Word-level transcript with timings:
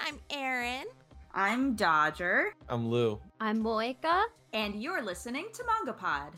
I'm 0.00 0.20
Erin. 0.30 0.84
I'm 1.34 1.74
Dodger. 1.74 2.54
I'm 2.68 2.88
Lou. 2.88 3.20
I'm 3.40 3.62
Moeka. 3.62 4.24
And 4.52 4.80
you're 4.80 5.02
listening 5.02 5.46
to 5.54 5.64
MangaPod. 5.64 6.32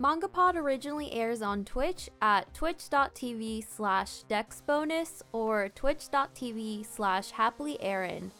MangaPod 0.00 0.56
originally 0.56 1.10
airs 1.12 1.40
on 1.40 1.64
Twitch 1.64 2.10
at 2.20 2.52
twitch.tv 2.52 3.64
slash 3.66 4.24
dexbonus 4.28 5.22
or 5.32 5.70
twitch.tv 5.70 6.84
slash 6.84 7.32
happilyerin. 7.32 8.30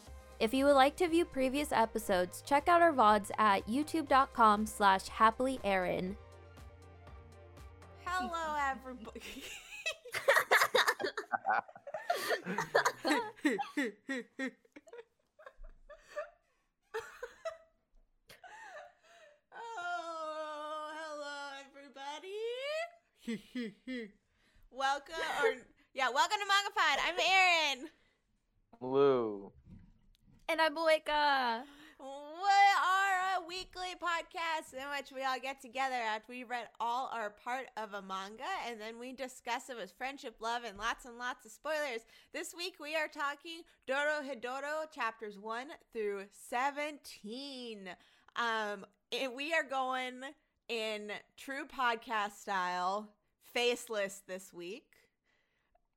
If 0.40 0.52
you 0.52 0.66
would 0.66 0.74
like 0.74 0.96
to 0.96 1.08
view 1.08 1.24
previous 1.24 1.72
episodes, 1.72 2.42
check 2.42 2.68
out 2.68 2.82
our 2.82 2.92
VODs 2.92 3.30
at 3.38 3.66
youtube.com 3.66 4.66
slash 4.66 5.06
happilyerin. 5.06 6.16
Hello, 8.04 8.56
everybody. 8.58 9.44
oh, 19.54 20.90
hello, 21.00 21.36
everybody. 21.66 22.38
welcome, 24.70 25.14
or 25.42 25.50
yeah, 25.94 26.10
welcome 26.10 26.38
to 26.38 26.46
MangaPod. 26.46 26.98
I'm 27.08 27.18
Erin. 27.18 27.88
Lou. 28.80 29.52
And 30.48 30.60
I'm 30.60 30.74
Moeka. 30.76 31.62
We 31.98 32.06
are 32.06 32.93
weekly 33.46 33.94
podcast 34.00 34.72
in 34.72 34.88
which 34.96 35.10
we 35.14 35.22
all 35.22 35.38
get 35.40 35.60
together 35.60 35.94
after 35.94 36.32
we 36.32 36.44
read 36.44 36.68
all 36.80 37.10
or 37.14 37.34
part 37.44 37.66
of 37.76 37.92
a 37.92 38.02
manga 38.02 38.44
and 38.66 38.80
then 38.80 38.98
we 38.98 39.12
discuss 39.12 39.68
it 39.68 39.76
with 39.76 39.92
friendship, 39.98 40.36
love, 40.40 40.62
and 40.64 40.78
lots 40.78 41.04
and 41.04 41.18
lots 41.18 41.44
of 41.44 41.52
spoilers. 41.52 42.02
This 42.32 42.54
week 42.56 42.76
we 42.80 42.94
are 42.94 43.08
talking 43.08 43.62
Dorohedoro 43.88 44.90
chapters 44.94 45.38
1 45.38 45.66
through 45.92 46.24
17. 46.48 47.88
Um, 48.36 48.86
and 49.12 49.34
we 49.34 49.52
are 49.52 49.64
going 49.64 50.22
in 50.68 51.12
true 51.36 51.66
podcast 51.66 52.38
style, 52.40 53.10
faceless 53.52 54.22
this 54.26 54.52
week. 54.52 54.86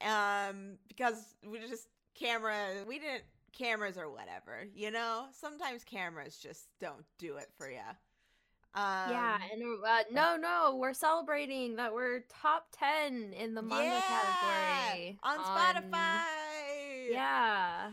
Um, 0.01 0.77
because 0.87 1.35
we 1.45 1.59
just 1.59 1.87
camera, 2.15 2.83
we 2.87 2.99
didn't 2.99 3.23
cameras 3.53 3.97
or 3.97 4.09
whatever, 4.09 4.65
you 4.73 4.91
know? 4.91 5.25
Sometimes 5.31 5.83
cameras 5.83 6.37
just 6.37 6.67
don't 6.79 7.05
do 7.17 7.37
it 7.37 7.49
for 7.57 7.69
you. 7.69 7.79
Um, 8.75 9.09
yeah, 9.09 9.39
and 9.51 9.63
uh, 9.83 10.03
no, 10.11 10.37
no, 10.37 10.77
we're 10.79 10.93
celebrating 10.93 11.77
that 11.77 11.93
we're 11.93 12.19
top 12.29 12.67
10 12.77 13.33
in 13.33 13.55
the 13.55 13.61
manga 13.61 13.85
yeah, 13.85 14.01
category 14.01 15.19
on 15.23 15.39
Spotify. 15.39 17.09
Yeah. 17.09 17.89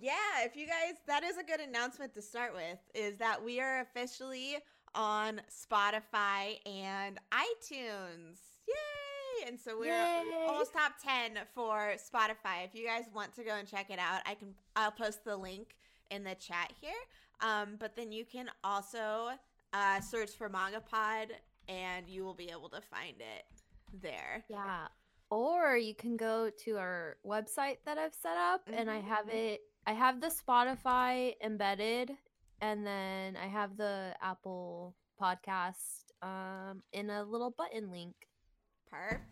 Yeah, 0.00 0.12
if 0.44 0.56
you 0.56 0.66
guys, 0.66 0.94
that 1.08 1.24
is 1.24 1.38
a 1.38 1.42
good 1.42 1.58
announcement 1.58 2.14
to 2.14 2.22
start 2.22 2.54
with, 2.54 2.78
is 2.94 3.16
that 3.18 3.42
we 3.42 3.60
are 3.60 3.80
officially 3.80 4.58
on 4.94 5.40
Spotify 5.50 6.64
and 6.64 7.18
iTunes. 7.32 8.38
Yay! 8.68 9.07
And 9.46 9.58
so 9.58 9.78
we're 9.78 9.86
Yay. 9.86 10.24
almost 10.46 10.72
top 10.72 10.92
10 11.02 11.38
for 11.54 11.94
Spotify. 11.96 12.64
If 12.64 12.74
you 12.74 12.86
guys 12.86 13.04
want 13.14 13.34
to 13.36 13.44
go 13.44 13.54
and 13.54 13.66
check 13.68 13.90
it 13.90 13.98
out, 13.98 14.20
I 14.26 14.34
can 14.34 14.54
I'll 14.76 14.90
post 14.90 15.24
the 15.24 15.36
link 15.36 15.74
in 16.10 16.24
the 16.24 16.34
chat 16.34 16.72
here. 16.80 16.90
Um, 17.40 17.76
but 17.78 17.94
then 17.96 18.10
you 18.12 18.24
can 18.24 18.50
also 18.64 19.30
uh, 19.72 20.00
search 20.00 20.30
for 20.32 20.48
MangaPod 20.48 21.26
and 21.68 22.08
you 22.08 22.24
will 22.24 22.34
be 22.34 22.50
able 22.50 22.68
to 22.70 22.80
find 22.80 23.16
it 23.20 23.44
there. 24.02 24.44
Yeah. 24.48 24.88
Or 25.30 25.76
you 25.76 25.94
can 25.94 26.16
go 26.16 26.50
to 26.64 26.78
our 26.78 27.16
website 27.26 27.76
that 27.84 27.98
I've 27.98 28.14
set 28.14 28.36
up 28.36 28.62
and 28.72 28.90
I 28.90 29.00
have 29.00 29.26
Mhm. 29.26 29.34
it 29.34 29.60
I 29.86 29.92
have 29.92 30.20
the 30.20 30.28
Spotify 30.28 31.34
embedded 31.42 32.12
and 32.60 32.86
then 32.86 33.36
I 33.36 33.46
have 33.46 33.76
the 33.76 34.14
Apple 34.20 34.94
podcast 35.20 36.04
um 36.22 36.82
in 36.92 37.10
a 37.10 37.22
little 37.24 37.50
button 37.50 37.90
link. 37.90 38.14
Perfect. 38.90 39.28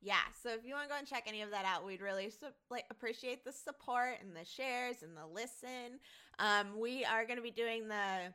Yeah. 0.00 0.14
So 0.42 0.50
if 0.50 0.64
you 0.64 0.74
want 0.74 0.88
to 0.88 0.92
go 0.92 0.98
and 0.98 1.06
check 1.06 1.24
any 1.26 1.42
of 1.42 1.50
that 1.50 1.64
out, 1.64 1.84
we'd 1.84 2.00
really 2.00 2.30
su- 2.30 2.46
like 2.70 2.84
appreciate 2.90 3.44
the 3.44 3.52
support 3.52 4.18
and 4.20 4.34
the 4.34 4.44
shares 4.44 5.02
and 5.02 5.16
the 5.16 5.26
listen. 5.26 5.98
Um, 6.38 6.78
we 6.78 7.04
are 7.04 7.24
going 7.24 7.36
to 7.36 7.42
be 7.42 7.50
doing 7.50 7.88
the. 7.88 8.32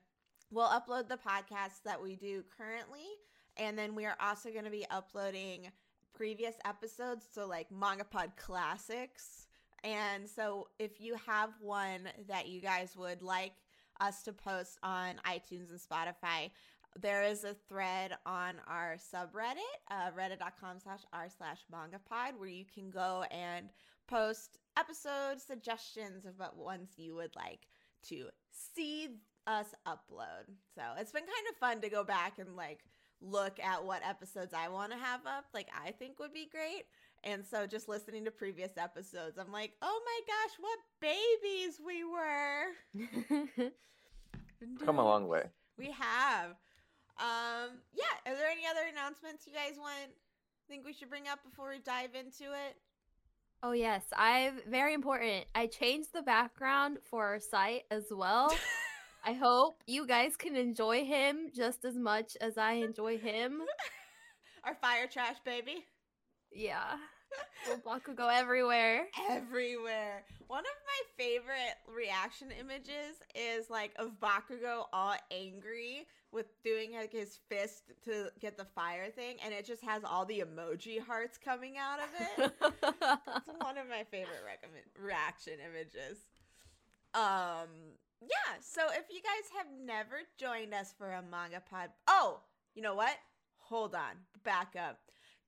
We'll 0.52 0.68
upload 0.68 1.08
the 1.08 1.18
podcasts 1.18 1.82
that 1.86 2.02
we 2.02 2.16
do 2.16 2.44
currently, 2.56 3.08
and 3.58 3.78
then 3.78 3.96
we 3.96 4.06
are 4.06 4.18
also 4.20 4.52
going 4.52 4.66
to 4.66 4.70
be 4.72 4.86
uploading 4.92 5.72
previous 6.14 6.56
episodes, 6.64 7.26
so 7.34 7.48
like 7.48 7.72
Manga 7.72 8.04
Pod 8.04 8.34
classics. 8.38 9.48
And 9.84 10.30
so 10.30 10.68
if 10.80 11.02
you 11.02 11.16
have 11.26 11.50
one 11.60 12.08
that 12.28 12.48
you 12.48 12.62
guys 12.62 12.96
would 12.96 13.22
like 13.22 13.54
us 14.00 14.24
to 14.24 14.34
post 14.34 14.78
on 14.84 15.16
iTunes 15.26 15.70
and 15.72 15.80
Spotify, 15.80 16.52
there 17.00 17.24
is 17.24 17.44
a 17.44 17.56
thread 17.68 18.14
on 18.26 18.56
our 18.68 18.98
subreddit, 18.98 19.58
uh, 19.90 20.12
reddit.com 20.18 20.80
slash 20.84 21.02
r 21.12 21.28
slash 21.36 21.60
mangapod, 21.74 22.38
where 22.38 22.50
you 22.50 22.66
can 22.66 22.90
go 22.90 23.24
and 23.32 23.70
post 24.08 24.58
episode 24.78 25.40
suggestions 25.40 26.26
of 26.26 26.38
what 26.38 26.58
ones 26.58 26.92
you 26.98 27.16
would 27.16 27.36
like 27.36 27.68
to 28.10 28.28
see 28.52 29.10
us 29.48 29.74
upload. 29.88 30.46
So 30.76 30.82
it's 30.98 31.12
been 31.12 31.24
kind 31.24 31.48
of 31.50 31.58
fun 31.58 31.82
to 31.82 31.90
go 31.90 32.04
back 32.04 32.40
and 32.40 32.56
like 32.56 32.84
look 33.22 33.60
at 33.60 33.84
what 33.84 34.02
episodes 34.08 34.54
I 34.54 34.68
want 34.70 34.92
to 34.92 34.98
have 34.98 35.22
up, 35.26 35.46
like 35.54 35.70
I 35.86 35.92
think 35.92 36.20
would 36.20 36.34
be 36.34 36.50
great. 36.52 36.84
And 37.24 37.46
so 37.46 37.66
just 37.66 37.88
listening 37.88 38.26
to 38.26 38.32
previous 38.32 38.72
episodes, 38.78 39.38
I'm 39.38 39.52
like, 39.52 39.72
oh 39.82 40.02
my 40.06 40.20
gosh, 40.28 40.58
what 40.60 40.80
babies 41.00 41.80
we 41.86 42.04
were. 42.04 43.72
Come 44.86 45.00
a 45.00 45.04
long 45.04 45.28
way. 45.30 45.44
We 45.78 45.92
have. 45.92 46.56
Um, 47.20 47.80
yeah. 47.94 48.14
Are 48.26 48.36
there 48.36 48.50
any 48.50 48.66
other 48.70 48.90
announcements 48.92 49.46
you 49.46 49.54
guys 49.54 49.78
want 49.78 50.12
think 50.68 50.86
we 50.86 50.94
should 50.94 51.10
bring 51.10 51.28
up 51.28 51.40
before 51.44 51.70
we 51.70 51.80
dive 51.80 52.16
into 52.16 52.52
it? 52.52 52.76
Oh 53.62 53.72
yes, 53.72 54.04
I've 54.16 54.64
very 54.66 54.94
important. 54.94 55.46
I 55.56 55.68
changed 55.68 56.10
the 56.14 56.22
background 56.22 56.98
for 57.10 57.26
our 57.26 57.40
site 57.40 57.84
as 57.92 58.06
well. 58.12 58.54
I 59.26 59.34
hope 59.34 59.84
you 59.88 60.06
guys 60.06 60.36
can 60.36 60.58
enjoy 60.58 61.06
him 61.06 61.50
just 61.56 61.86
as 61.86 61.96
much 61.96 62.36
as 62.42 62.58
I 62.58 62.74
enjoy 62.74 63.18
him. 63.18 63.62
Our 64.66 64.76
fire 64.76 65.08
trash 65.08 65.38
baby. 65.46 65.86
Yeah. 66.52 66.96
Will 67.68 67.78
Bakugo 67.78 68.32
everywhere. 68.32 69.08
Everywhere. 69.30 70.24
One 70.48 70.64
of 70.64 70.66
my 70.86 71.24
favorite 71.24 71.78
reaction 71.88 72.50
images 72.60 73.18
is 73.36 73.70
like 73.70 73.92
of 73.98 74.20
Bakugo 74.22 74.86
all 74.92 75.16
angry 75.32 76.08
with 76.32 76.48
doing 76.64 76.94
like 76.94 77.12
his 77.12 77.40
fist 77.48 77.84
to 78.06 78.30
get 78.40 78.58
the 78.58 78.66
fire 78.66 79.10
thing, 79.10 79.38
and 79.44 79.54
it 79.54 79.66
just 79.66 79.84
has 79.84 80.04
all 80.04 80.26
the 80.26 80.44
emoji 80.44 81.00
hearts 81.00 81.38
coming 81.38 81.76
out 81.78 82.00
of 82.00 82.10
it. 82.20 82.54
It's 82.62 83.62
one 83.64 83.78
of 83.78 83.88
my 83.88 84.04
favorite 84.10 84.44
recommend 84.46 84.86
reaction 85.00 85.54
images. 85.64 86.18
Um, 87.14 87.70
yeah. 88.22 88.58
So 88.62 88.82
if 88.92 89.06
you 89.10 89.22
guys 89.22 89.50
have 89.58 89.68
never 89.86 90.22
joined 90.38 90.74
us 90.74 90.94
for 90.98 91.12
a 91.12 91.22
manga 91.22 91.62
pod, 91.70 91.90
oh, 92.08 92.42
you 92.76 92.82
know 92.82 92.96
what? 92.96 93.16
Hold 93.60 93.96
on, 93.96 94.18
back 94.44 94.76
up. 94.78 95.00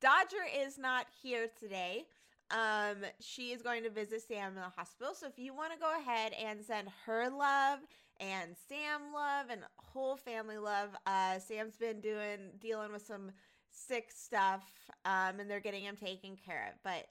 Dodger 0.02 0.46
is 0.64 0.78
not 0.78 1.08
here 1.22 1.48
today. 1.60 2.06
Um, 2.52 2.98
she 3.20 3.52
is 3.52 3.62
going 3.62 3.84
to 3.84 3.90
visit 3.90 4.22
Sam 4.28 4.50
in 4.50 4.56
the 4.56 4.70
hospital. 4.70 5.14
So 5.16 5.28
if 5.28 5.40
you 5.40 5.56
want 5.56 5.74
to 5.74 5.80
go 5.80 5.92
ahead 6.00 6.34
and 6.34 6.64
send 6.64 6.90
her 7.06 7.30
love 7.30 7.80
and 8.20 8.56
Sam 8.70 9.14
love 9.14 9.48
and 9.50 9.62
whole 9.78 10.16
family 10.16 10.58
love, 10.58 10.90
uh, 11.06 11.40
Sam's 11.40 11.76
been 11.78 12.02
doing 12.02 12.52
dealing 12.60 12.92
with 12.92 13.06
some 13.06 13.32
sick 13.72 14.12
stuff, 14.16 14.64
um, 15.04 15.40
and 15.40 15.50
they're 15.50 15.60
getting 15.60 15.84
him 15.84 15.96
taken 15.96 16.38
care 16.38 16.72
of. 16.72 16.80
But 16.84 17.08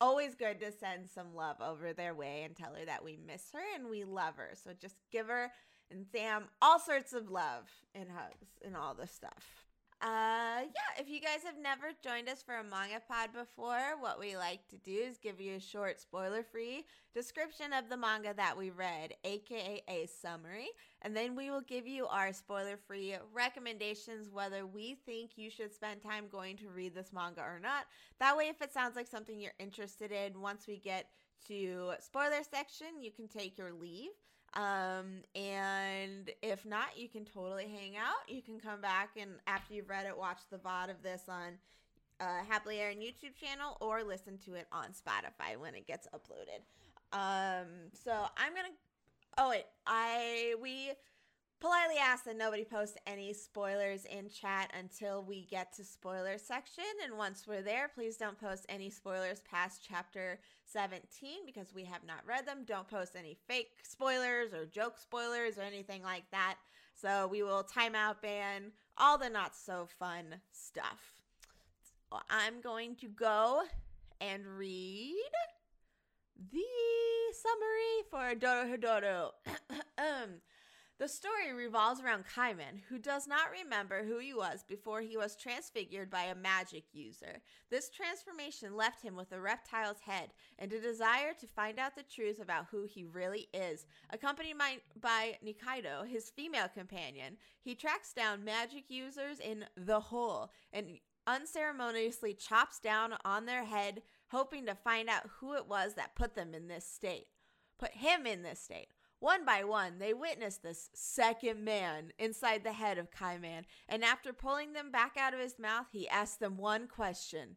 always 0.00 0.34
good 0.34 0.60
to 0.60 0.72
send 0.72 1.08
some 1.08 1.34
love 1.34 1.56
over 1.60 1.92
their 1.92 2.14
way 2.14 2.42
and 2.44 2.56
tell 2.56 2.72
her 2.74 2.84
that 2.86 3.04
we 3.04 3.18
miss 3.26 3.50
her 3.52 3.60
and 3.74 3.90
we 3.90 4.04
love 4.04 4.36
her. 4.36 4.50
So 4.54 4.70
just 4.80 4.96
give 5.12 5.26
her 5.26 5.50
and 5.90 6.06
Sam 6.12 6.44
all 6.60 6.78
sorts 6.78 7.12
of 7.12 7.30
love 7.30 7.68
and 7.94 8.08
hugs 8.10 8.48
and 8.64 8.76
all 8.76 8.94
this 8.94 9.12
stuff. 9.12 9.57
Uh, 10.00 10.62
yeah, 10.62 11.00
if 11.00 11.08
you 11.08 11.20
guys 11.20 11.42
have 11.44 11.58
never 11.60 11.88
joined 12.04 12.28
us 12.28 12.40
for 12.40 12.54
a 12.54 12.62
manga 12.62 13.02
pod 13.08 13.30
before, 13.32 13.96
what 13.98 14.20
we 14.20 14.36
like 14.36 14.60
to 14.68 14.76
do 14.76 14.92
is 14.92 15.18
give 15.18 15.40
you 15.40 15.56
a 15.56 15.60
short 15.60 15.98
spoiler 15.98 16.44
free 16.44 16.84
description 17.12 17.72
of 17.72 17.88
the 17.88 17.96
manga 17.96 18.32
that 18.32 18.56
we 18.56 18.70
read, 18.70 19.12
aka 19.24 19.82
a 19.88 20.06
summary, 20.06 20.68
and 21.02 21.16
then 21.16 21.34
we 21.34 21.50
will 21.50 21.62
give 21.62 21.84
you 21.84 22.06
our 22.06 22.32
spoiler 22.32 22.76
free 22.76 23.16
recommendations 23.34 24.30
whether 24.30 24.64
we 24.66 24.94
think 25.04 25.32
you 25.34 25.50
should 25.50 25.74
spend 25.74 26.00
time 26.00 26.26
going 26.30 26.56
to 26.56 26.68
read 26.68 26.94
this 26.94 27.12
manga 27.12 27.40
or 27.40 27.58
not. 27.60 27.86
That 28.20 28.36
way, 28.36 28.44
if 28.44 28.62
it 28.62 28.72
sounds 28.72 28.94
like 28.94 29.08
something 29.08 29.40
you're 29.40 29.50
interested 29.58 30.12
in, 30.12 30.40
once 30.40 30.68
we 30.68 30.78
get 30.78 31.08
to 31.48 31.94
spoiler 31.98 32.44
section, 32.48 33.02
you 33.02 33.10
can 33.10 33.26
take 33.26 33.58
your 33.58 33.72
leave. 33.72 34.10
Um, 34.54 35.22
and 35.34 36.30
if 36.42 36.64
not, 36.64 36.96
you 36.96 37.08
can 37.08 37.24
totally 37.24 37.68
hang 37.68 37.96
out. 37.96 38.28
You 38.28 38.42
can 38.42 38.58
come 38.58 38.80
back 38.80 39.10
and 39.20 39.32
after 39.46 39.74
you've 39.74 39.88
read 39.88 40.06
it, 40.06 40.16
watch 40.16 40.40
the 40.50 40.56
VOD 40.56 40.90
of 40.90 41.02
this 41.02 41.22
on 41.28 41.58
uh, 42.20 42.44
Happily 42.48 42.80
Erin 42.80 42.98
YouTube 42.98 43.36
channel 43.36 43.76
or 43.80 44.02
listen 44.02 44.38
to 44.46 44.54
it 44.54 44.66
on 44.72 44.86
Spotify 44.86 45.56
when 45.58 45.74
it 45.74 45.86
gets 45.86 46.08
uploaded. 46.08 46.62
Um, 47.12 47.66
so 47.92 48.12
I'm 48.36 48.54
gonna. 48.54 48.68
Oh 49.38 49.50
wait, 49.50 49.64
I 49.86 50.54
we 50.60 50.92
politely 51.60 51.96
ask 52.00 52.24
that 52.24 52.36
nobody 52.36 52.64
post 52.64 52.98
any 53.06 53.32
spoilers 53.32 54.04
in 54.04 54.28
chat 54.28 54.70
until 54.78 55.22
we 55.22 55.42
get 55.42 55.72
to 55.74 55.84
spoiler 55.84 56.38
section. 56.38 56.84
And 57.04 57.16
once 57.16 57.46
we're 57.46 57.62
there, 57.62 57.90
please 57.92 58.16
don't 58.16 58.38
post 58.38 58.66
any 58.68 58.90
spoilers 58.90 59.40
past 59.40 59.84
chapter 59.86 60.38
17 60.64 61.46
because 61.46 61.74
we 61.74 61.84
have 61.84 62.04
not 62.06 62.26
read 62.26 62.46
them. 62.46 62.64
Don't 62.66 62.88
post 62.88 63.16
any 63.16 63.36
fake 63.46 63.70
spoilers 63.82 64.54
or 64.54 64.66
joke 64.66 64.98
spoilers 64.98 65.58
or 65.58 65.62
anything 65.62 66.02
like 66.02 66.30
that. 66.30 66.56
So 66.94 67.26
we 67.28 67.42
will 67.42 67.64
timeout 67.64 68.20
ban 68.22 68.72
all 68.96 69.18
the 69.18 69.28
not 69.28 69.54
so 69.54 69.88
fun 69.98 70.36
stuff. 70.52 71.14
I'm 72.30 72.60
going 72.60 72.96
to 72.96 73.08
go 73.08 73.62
and 74.20 74.46
read 74.46 75.14
the 76.52 76.60
summary 77.32 78.04
for 78.10 78.34
Dorohedoro. 78.38 79.30
the 80.98 81.08
story 81.08 81.52
revolves 81.52 82.00
around 82.00 82.24
Kaiman, 82.26 82.80
who 82.88 82.98
does 82.98 83.28
not 83.28 83.52
remember 83.52 84.04
who 84.04 84.18
he 84.18 84.34
was 84.34 84.64
before 84.66 85.00
he 85.00 85.16
was 85.16 85.36
transfigured 85.36 86.10
by 86.10 86.24
a 86.24 86.34
magic 86.34 86.84
user. 86.92 87.40
This 87.70 87.88
transformation 87.88 88.76
left 88.76 89.02
him 89.02 89.14
with 89.14 89.30
a 89.30 89.40
reptile's 89.40 90.00
head 90.00 90.30
and 90.58 90.72
a 90.72 90.80
desire 90.80 91.34
to 91.38 91.46
find 91.46 91.78
out 91.78 91.94
the 91.94 92.02
truth 92.02 92.40
about 92.40 92.66
who 92.70 92.82
he 92.82 93.04
really 93.04 93.48
is. 93.54 93.86
Accompanied 94.10 94.58
by, 94.58 94.78
by 95.00 95.38
Nikaido, 95.44 96.04
his 96.06 96.30
female 96.30 96.68
companion, 96.68 97.36
he 97.62 97.76
tracks 97.76 98.12
down 98.12 98.44
magic 98.44 98.84
users 98.88 99.38
in 99.38 99.66
the 99.76 100.00
hole 100.00 100.50
and 100.72 100.98
unceremoniously 101.28 102.34
chops 102.34 102.80
down 102.80 103.14
on 103.24 103.46
their 103.46 103.64
head, 103.64 104.02
hoping 104.30 104.66
to 104.66 104.74
find 104.74 105.08
out 105.08 105.30
who 105.38 105.54
it 105.54 105.68
was 105.68 105.94
that 105.94 106.16
put 106.16 106.34
them 106.34 106.54
in 106.54 106.66
this 106.66 106.86
state. 106.86 107.26
Put 107.78 107.92
him 107.92 108.26
in 108.26 108.42
this 108.42 108.58
state. 108.58 108.88
One 109.20 109.44
by 109.44 109.64
one, 109.64 109.98
they 109.98 110.14
witnessed 110.14 110.62
this 110.62 110.90
second 110.94 111.64
man 111.64 112.12
inside 112.18 112.62
the 112.62 112.72
head 112.72 112.98
of 112.98 113.10
Kaiman, 113.10 113.64
and 113.88 114.04
after 114.04 114.32
pulling 114.32 114.72
them 114.72 114.92
back 114.92 115.16
out 115.18 115.34
of 115.34 115.40
his 115.40 115.58
mouth, 115.58 115.86
he 115.90 116.08
asked 116.08 116.38
them 116.38 116.56
one 116.56 116.86
question 116.86 117.56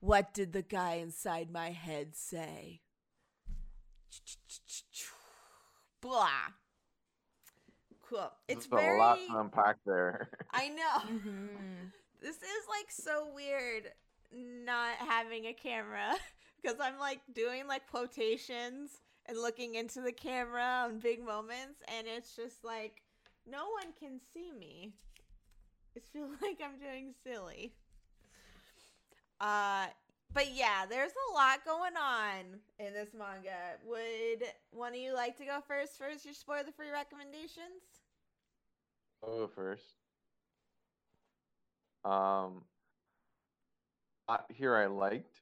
What 0.00 0.32
did 0.32 0.52
the 0.52 0.62
guy 0.62 0.94
inside 0.94 1.50
my 1.50 1.70
head 1.70 2.14
say? 2.14 2.82
Blah. 6.00 6.28
Cool. 8.08 8.30
It's 8.46 8.66
very. 8.66 8.96
a 8.96 8.98
lot 8.98 9.18
to 9.28 9.38
unpack 9.38 9.76
there. 9.84 10.28
I 10.52 10.68
know. 10.68 10.98
Mm-hmm. 11.12 11.46
This 12.20 12.36
is 12.36 12.64
like 12.70 12.90
so 12.90 13.28
weird 13.34 13.92
not 14.32 14.94
having 14.96 15.44
a 15.44 15.52
camera 15.52 16.14
because 16.62 16.78
I'm 16.80 16.98
like 16.98 17.20
doing 17.34 17.66
like 17.66 17.86
quotations 17.90 18.90
and 19.26 19.38
looking 19.38 19.74
into 19.74 20.00
the 20.00 20.12
camera 20.12 20.84
on 20.84 20.98
big 20.98 21.24
moments 21.24 21.82
and 21.96 22.06
it's 22.06 22.36
just 22.36 22.64
like 22.64 23.02
no 23.50 23.68
one 23.70 23.92
can 23.98 24.20
see 24.32 24.52
me. 24.52 24.92
I 25.96 26.00
feel 26.12 26.28
like 26.42 26.60
I'm 26.62 26.78
doing 26.78 27.14
silly. 27.24 27.72
Uh 29.40 29.86
but 30.32 30.52
yeah, 30.52 30.84
there's 30.88 31.12
a 31.30 31.34
lot 31.34 31.64
going 31.64 31.96
on 31.96 32.60
in 32.80 32.92
this 32.92 33.10
manga. 33.16 33.78
Would 33.86 34.48
one 34.72 34.92
of 34.92 34.98
you 34.98 35.14
like 35.14 35.36
to 35.38 35.44
go 35.44 35.60
first 35.66 35.96
for 35.96 36.08
your 36.08 36.34
spoiler 36.34 36.72
free 36.76 36.90
recommendations? 36.90 38.02
I'll 39.22 39.38
go 39.38 39.46
first. 39.46 39.84
Um, 42.04 42.62
I, 44.28 44.40
here 44.52 44.76
I 44.76 44.86
liked, 44.86 45.40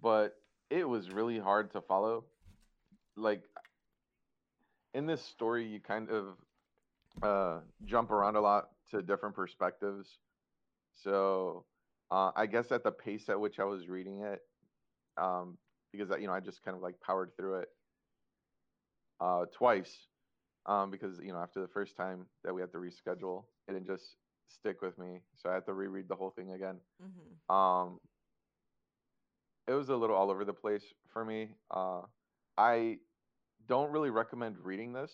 but 0.00 0.36
it 0.74 0.88
was 0.88 1.10
really 1.10 1.38
hard 1.38 1.70
to 1.72 1.80
follow. 1.80 2.24
Like 3.16 3.42
in 4.92 5.06
this 5.06 5.22
story, 5.22 5.66
you 5.66 5.80
kind 5.80 6.08
of 6.10 6.24
uh, 7.22 7.60
jump 7.84 8.10
around 8.10 8.34
a 8.34 8.40
lot 8.40 8.70
to 8.90 9.00
different 9.00 9.36
perspectives. 9.36 10.18
So 10.94 11.64
uh, 12.10 12.32
I 12.34 12.46
guess 12.46 12.72
at 12.72 12.82
the 12.82 12.90
pace 12.90 13.28
at 13.28 13.38
which 13.40 13.60
I 13.60 13.64
was 13.64 13.88
reading 13.88 14.22
it, 14.22 14.40
um, 15.16 15.58
because 15.92 16.10
you 16.20 16.26
know 16.26 16.32
I 16.32 16.40
just 16.40 16.64
kind 16.64 16.76
of 16.76 16.82
like 16.82 17.00
powered 17.00 17.30
through 17.36 17.60
it 17.60 17.68
uh, 19.20 19.44
twice 19.56 19.94
um, 20.66 20.90
because 20.90 21.20
you 21.22 21.32
know 21.32 21.38
after 21.38 21.60
the 21.60 21.68
first 21.68 21.96
time 21.96 22.26
that 22.42 22.52
we 22.52 22.60
had 22.60 22.72
to 22.72 22.78
reschedule, 22.78 23.44
it 23.68 23.74
didn't 23.74 23.86
just 23.86 24.16
stick 24.48 24.82
with 24.82 24.98
me, 24.98 25.20
so 25.36 25.50
I 25.50 25.54
had 25.54 25.66
to 25.66 25.72
reread 25.72 26.08
the 26.08 26.16
whole 26.16 26.30
thing 26.30 26.50
again. 26.50 26.76
Mm-hmm. 27.00 27.54
Um, 27.54 28.00
it 29.66 29.72
was 29.72 29.88
a 29.88 29.96
little 29.96 30.16
all 30.16 30.30
over 30.30 30.44
the 30.44 30.52
place 30.52 30.84
for 31.12 31.24
me. 31.24 31.48
Uh, 31.70 32.02
I 32.56 32.98
don't 33.68 33.90
really 33.90 34.10
recommend 34.10 34.56
reading 34.62 34.92
this, 34.92 35.10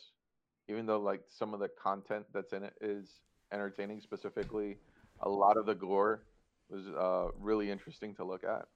even 0.69 0.87
though 0.87 1.01
like 1.01 1.23
some 1.29 1.55
of 1.55 1.61
the 1.61 1.69
content 1.69 2.27
that's 2.33 2.53
in 2.53 2.65
it 2.65 2.75
is 2.81 3.21
entertaining. 3.53 4.01
Specifically, 4.01 4.79
a 5.21 5.29
lot 5.29 5.57
of 5.57 5.67
the 5.67 5.75
gore 5.75 6.25
was 6.69 6.87
uh, 6.89 7.29
really 7.39 7.71
interesting 7.71 8.15
to 8.17 8.25
look 8.25 8.45
at. 8.45 8.67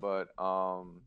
But 0.00 0.28
um, 0.42 1.00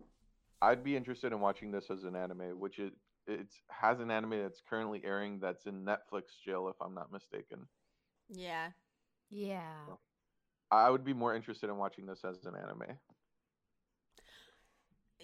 I'd 0.61 0.83
be 0.83 0.95
interested 0.95 1.31
in 1.31 1.39
watching 1.39 1.71
this 1.71 1.89
as 1.89 2.03
an 2.03 2.15
anime, 2.15 2.59
which 2.59 2.79
it 2.79 2.93
it 3.27 3.47
has 3.69 3.99
an 3.99 4.11
anime 4.11 4.41
that's 4.41 4.61
currently 4.69 5.01
airing 5.03 5.39
that's 5.39 5.65
in 5.65 5.83
Netflix 5.83 6.23
jail, 6.45 6.69
if 6.69 6.75
I'm 6.79 6.93
not 6.93 7.11
mistaken. 7.11 7.67
Yeah. 8.29 8.69
Yeah. 9.29 9.61
I 10.71 10.89
would 10.89 11.03
be 11.03 11.13
more 11.13 11.35
interested 11.35 11.69
in 11.69 11.77
watching 11.77 12.05
this 12.05 12.23
as 12.23 12.45
an 12.45 12.53
anime. 12.55 12.97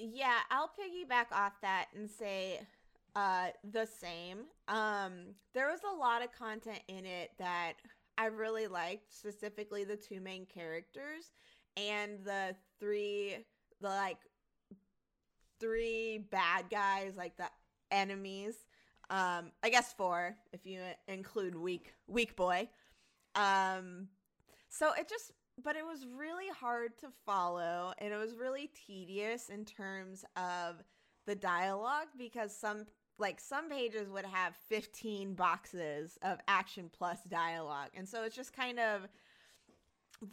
Yeah, 0.03 0.39
I'll 0.49 0.69
piggyback 0.69 1.31
off 1.31 1.53
that 1.61 1.87
and 1.95 2.09
say 2.09 2.61
uh 3.15 3.47
the 3.71 3.85
same. 3.85 4.39
Um 4.67 5.35
there 5.53 5.67
was 5.67 5.81
a 5.83 5.95
lot 5.95 6.23
of 6.23 6.31
content 6.31 6.79
in 6.87 7.05
it 7.05 7.31
that 7.37 7.73
I 8.17 8.25
really 8.27 8.67
liked, 8.67 9.13
specifically 9.13 9.83
the 9.83 9.95
two 9.97 10.19
main 10.19 10.45
characters 10.47 11.31
and 11.77 12.23
the 12.23 12.55
three 12.79 13.45
the 13.79 13.89
like 13.89 14.17
three 15.59 16.25
bad 16.31 16.65
guys, 16.71 17.15
like 17.15 17.37
the 17.37 17.49
enemies. 17.91 18.55
Um 19.11 19.51
I 19.61 19.69
guess 19.69 19.93
four 19.93 20.35
if 20.51 20.65
you 20.65 20.79
include 21.07 21.53
weak 21.53 21.93
weak 22.07 22.35
boy. 22.35 22.69
Um 23.35 24.07
so 24.69 24.93
it 24.97 25.07
just 25.07 25.31
but 25.63 25.75
it 25.75 25.85
was 25.85 26.05
really 26.17 26.49
hard 26.59 26.97
to 26.99 27.07
follow 27.25 27.93
and 27.99 28.13
it 28.13 28.17
was 28.17 28.35
really 28.35 28.69
tedious 28.87 29.49
in 29.49 29.65
terms 29.65 30.25
of 30.35 30.83
the 31.25 31.35
dialogue 31.35 32.07
because 32.17 32.55
some 32.55 32.85
like 33.19 33.39
some 33.39 33.69
pages 33.69 34.09
would 34.09 34.25
have 34.25 34.55
15 34.69 35.35
boxes 35.35 36.17
of 36.23 36.39
action 36.47 36.89
plus 36.91 37.19
dialogue 37.29 37.89
and 37.93 38.07
so 38.07 38.23
it's 38.23 38.35
just 38.35 38.55
kind 38.55 38.79
of 38.79 39.07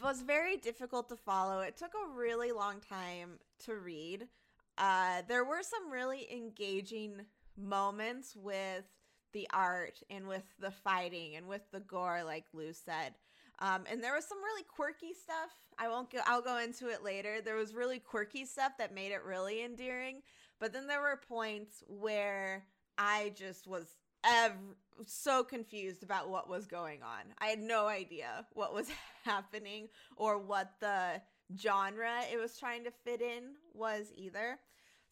was 0.03 0.23
very 0.23 0.57
difficult 0.57 1.09
to 1.09 1.17
follow. 1.17 1.61
It 1.61 1.77
took 1.77 1.93
a 1.95 2.15
really 2.15 2.53
long 2.53 2.81
time 2.81 3.39
to 3.65 3.77
read. 3.77 4.29
Uh, 4.77 5.23
there 5.27 5.45
were 5.45 5.63
some 5.63 5.91
really 5.91 6.29
engaging 6.33 7.23
moments 7.57 8.37
with 8.37 8.85
the 9.33 9.49
art 9.53 10.01
and 10.11 10.27
with 10.27 10.45
the 10.59 10.71
fighting 10.71 11.37
and 11.37 11.49
with 11.49 11.63
the 11.71 11.81
gore 11.81 12.23
like 12.25 12.47
lou 12.55 12.73
said 12.73 13.13
um, 13.61 13.85
and 13.91 14.03
there 14.03 14.15
was 14.15 14.25
some 14.25 14.39
really 14.39 14.65
quirky 14.65 15.13
stuff. 15.13 15.51
I 15.79 15.89
won't 15.89 16.11
go. 16.11 16.19
I'll 16.27 16.43
go 16.43 16.59
into 16.59 16.89
it 16.89 17.03
later. 17.05 17.41
There 17.41 17.57
was 17.57 17.75
really 17.75 17.99
quirky 17.99 18.45
stuff 18.45 18.73
that 18.79 18.95
made 18.95 19.13
it 19.13 19.23
really 19.25 19.63
endearing. 19.63 20.23
But 20.61 20.73
then 20.73 20.87
there 20.87 21.01
were 21.01 21.21
points 21.29 21.83
where 21.89 22.65
I 22.97 23.33
just 23.37 23.67
was 23.67 23.87
ev- 24.25 24.53
so 25.07 25.45
confused 25.45 26.03
about 26.03 26.31
what 26.31 26.49
was 26.49 26.67
going 26.67 27.03
on. 27.03 27.33
I 27.39 27.47
had 27.47 27.61
no 27.61 27.87
idea 27.87 28.47
what 28.53 28.75
was 28.75 28.89
happening 29.25 29.89
or 30.17 30.39
what 30.39 30.73
the 30.81 31.21
genre 31.57 32.23
it 32.33 32.39
was 32.39 32.59
trying 32.59 32.85
to 32.85 32.91
fit 32.91 33.21
in 33.21 33.55
was 33.73 34.13
either. 34.17 34.59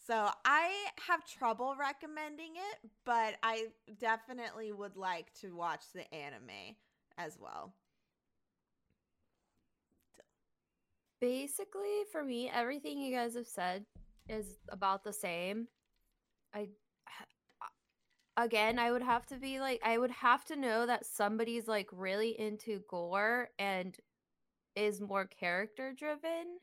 So 0.06 0.28
I 0.44 0.72
have 1.08 1.26
trouble 1.26 1.74
recommending 1.78 2.54
it, 2.56 2.90
but 3.04 3.34
I 3.42 3.68
definitely 3.98 4.72
would 4.72 4.96
like 4.96 5.32
to 5.40 5.56
watch 5.56 5.82
the 5.92 6.12
anime 6.14 6.76
as 7.18 7.38
well. 7.40 7.72
Basically, 11.20 12.02
for 12.12 12.24
me, 12.24 12.50
everything 12.50 12.98
you 12.98 13.14
guys 13.14 13.34
have 13.34 13.46
said 13.46 13.86
is 14.28 14.58
about 14.68 15.04
the 15.04 15.12
same. 15.12 15.68
I 16.54 16.68
again, 18.36 18.78
I 18.78 18.90
would 18.92 19.02
have 19.02 19.26
to 19.26 19.36
be 19.36 19.60
like 19.60 19.80
I 19.84 19.98
would 19.98 20.10
have 20.10 20.44
to 20.46 20.56
know 20.56 20.86
that 20.86 21.06
somebody's 21.06 21.68
like 21.68 21.88
really 21.92 22.38
into 22.38 22.80
gore 22.88 23.50
and 23.58 23.96
is 24.76 25.00
more 25.00 25.26
character 25.26 25.92
driven 25.92 26.58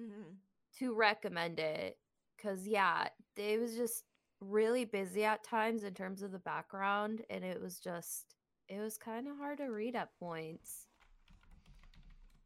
Mm-hmm. 0.00 0.36
to 0.78 0.94
recommend 0.94 1.58
it 1.58 1.98
cuz 2.38 2.66
yeah, 2.68 3.08
it 3.36 3.60
was 3.60 3.76
just 3.76 4.04
really 4.40 4.84
busy 4.84 5.24
at 5.24 5.42
times 5.44 5.82
in 5.82 5.94
terms 5.94 6.22
of 6.22 6.32
the 6.32 6.38
background 6.38 7.24
and 7.30 7.44
it 7.44 7.60
was 7.60 7.80
just 7.80 8.36
it 8.68 8.78
was 8.80 8.98
kind 8.98 9.28
of 9.28 9.36
hard 9.38 9.58
to 9.58 9.66
read 9.66 9.96
at 9.96 10.16
points. 10.18 10.86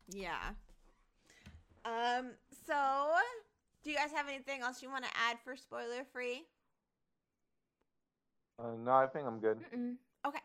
Yeah. 0.08 0.54
Um, 1.84 2.32
so 2.66 2.74
Do 3.82 3.90
you 3.90 3.96
guys 3.96 4.10
have 4.12 4.28
anything 4.28 4.60
else 4.60 4.82
you 4.82 4.90
want 4.90 5.04
to 5.04 5.10
add 5.28 5.38
for 5.42 5.56
spoiler 5.56 6.04
free? 6.12 6.44
Uh, 8.58 8.72
no, 8.78 8.92
I 8.92 9.06
think 9.06 9.26
I'm 9.26 9.40
good. 9.40 9.58
Mm-mm. 9.74 9.96
Okay, 10.26 10.40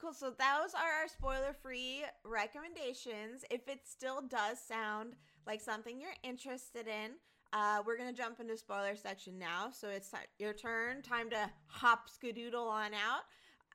cool. 0.00 0.12
So 0.12 0.26
those 0.30 0.74
are 0.74 1.02
our 1.02 1.08
spoiler 1.08 1.52
free 1.60 2.04
recommendations. 2.24 3.44
If 3.50 3.66
it 3.68 3.80
still 3.84 4.20
does 4.22 4.58
sound 4.60 5.14
like 5.46 5.60
something 5.60 6.00
you're 6.00 6.10
interested 6.22 6.86
in, 6.86 7.12
uh, 7.52 7.82
we're 7.84 7.96
gonna 7.98 8.12
jump 8.12 8.38
into 8.38 8.56
spoiler 8.56 8.94
section 8.94 9.38
now. 9.38 9.70
So 9.72 9.88
it's 9.88 10.10
ti- 10.10 10.18
your 10.38 10.52
turn. 10.52 11.02
Time 11.02 11.30
to 11.30 11.50
hop 11.66 12.08
skadoodle 12.08 12.68
on 12.68 12.94
out. 12.94 13.22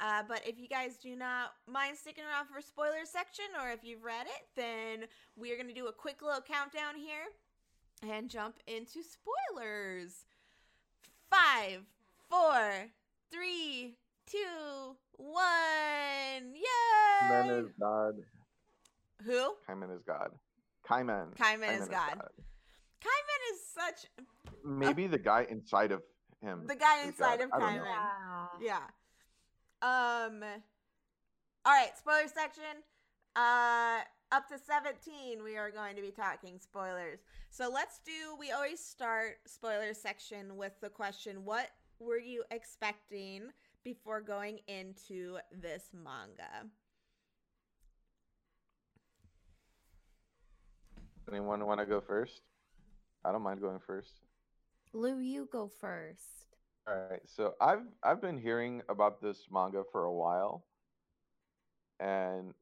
Uh, 0.03 0.21
but 0.27 0.41
if 0.45 0.59
you 0.59 0.67
guys 0.67 0.97
do 0.97 1.15
not 1.15 1.53
mind 1.65 1.97
sticking 1.97 2.25
around 2.25 2.45
for 2.47 2.59
spoiler 2.59 3.05
section, 3.05 3.45
or 3.61 3.71
if 3.71 3.85
you've 3.85 4.03
read 4.03 4.25
it, 4.25 4.47
then 4.53 5.07
we're 5.37 5.55
gonna 5.55 5.73
do 5.73 5.87
a 5.87 5.93
quick 5.93 6.21
little 6.21 6.41
countdown 6.41 6.95
here 6.97 8.11
and 8.11 8.29
jump 8.29 8.57
into 8.67 8.99
spoilers. 9.01 10.25
Five, 11.29 11.83
four, 12.29 12.89
three, 13.31 13.95
two, 14.29 14.97
one. 15.15 16.53
Kaiman 17.23 17.47
Yay! 17.47 17.59
is 17.59 17.71
God. 17.79 18.13
Who? 19.25 19.53
Kaiman 19.69 19.95
is 19.95 20.03
God. 20.05 20.31
Kaiman. 20.85 21.33
Kaiman 21.37 21.81
is 21.81 21.87
God. 21.87 22.19
Kaiman 23.01 23.53
is 23.53 23.59
such 23.73 24.11
Maybe 24.65 25.07
the 25.07 25.17
guy 25.17 25.47
inside 25.49 25.93
of 25.93 26.01
him. 26.41 26.67
the 26.67 26.75
guy 26.75 27.05
inside 27.05 27.39
God. 27.39 27.45
of 27.45 27.49
I 27.53 27.59
don't. 27.59 27.85
Kaiman. 27.85 28.47
Yeah. 28.61 28.79
Um. 29.83 30.41
All 31.65 31.73
right, 31.73 31.91
spoiler 31.97 32.29
section. 32.33 32.81
Uh, 33.35 33.99
up 34.31 34.47
to 34.47 34.57
seventeen, 34.57 35.43
we 35.43 35.57
are 35.57 35.69
going 35.69 35.97
to 35.97 36.01
be 36.01 36.11
talking 36.11 36.57
spoilers. 36.57 37.19
So 37.49 37.69
let's 37.69 37.99
do. 38.05 38.37
We 38.39 38.51
always 38.51 38.79
start 38.79 39.39
spoiler 39.45 39.93
section 39.93 40.55
with 40.55 40.71
the 40.79 40.87
question: 40.87 41.43
What 41.43 41.69
were 41.99 42.17
you 42.17 42.43
expecting 42.49 43.49
before 43.83 44.21
going 44.21 44.59
into 44.69 45.37
this 45.51 45.89
manga? 45.93 46.69
Anyone 51.29 51.65
want 51.65 51.81
to 51.81 51.85
go 51.85 51.99
first? 51.99 52.41
I 53.25 53.33
don't 53.33 53.41
mind 53.41 53.59
going 53.59 53.79
first. 53.85 54.21
Lou, 54.93 55.19
you 55.19 55.49
go 55.51 55.67
first. 55.67 56.52
All 56.87 56.95
right. 57.09 57.21
So 57.25 57.53
I've 57.61 57.85
I've 58.03 58.21
been 58.21 58.37
hearing 58.37 58.81
about 58.89 59.21
this 59.21 59.47
manga 59.51 59.83
for 59.91 60.03
a 60.05 60.13
while, 60.13 60.65
and 61.99 62.53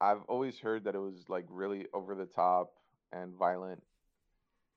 I've 0.00 0.22
always 0.28 0.58
heard 0.58 0.84
that 0.84 0.94
it 0.94 0.98
was 0.98 1.28
like 1.28 1.46
really 1.48 1.86
over 1.92 2.14
the 2.14 2.26
top 2.26 2.72
and 3.12 3.34
violent, 3.34 3.82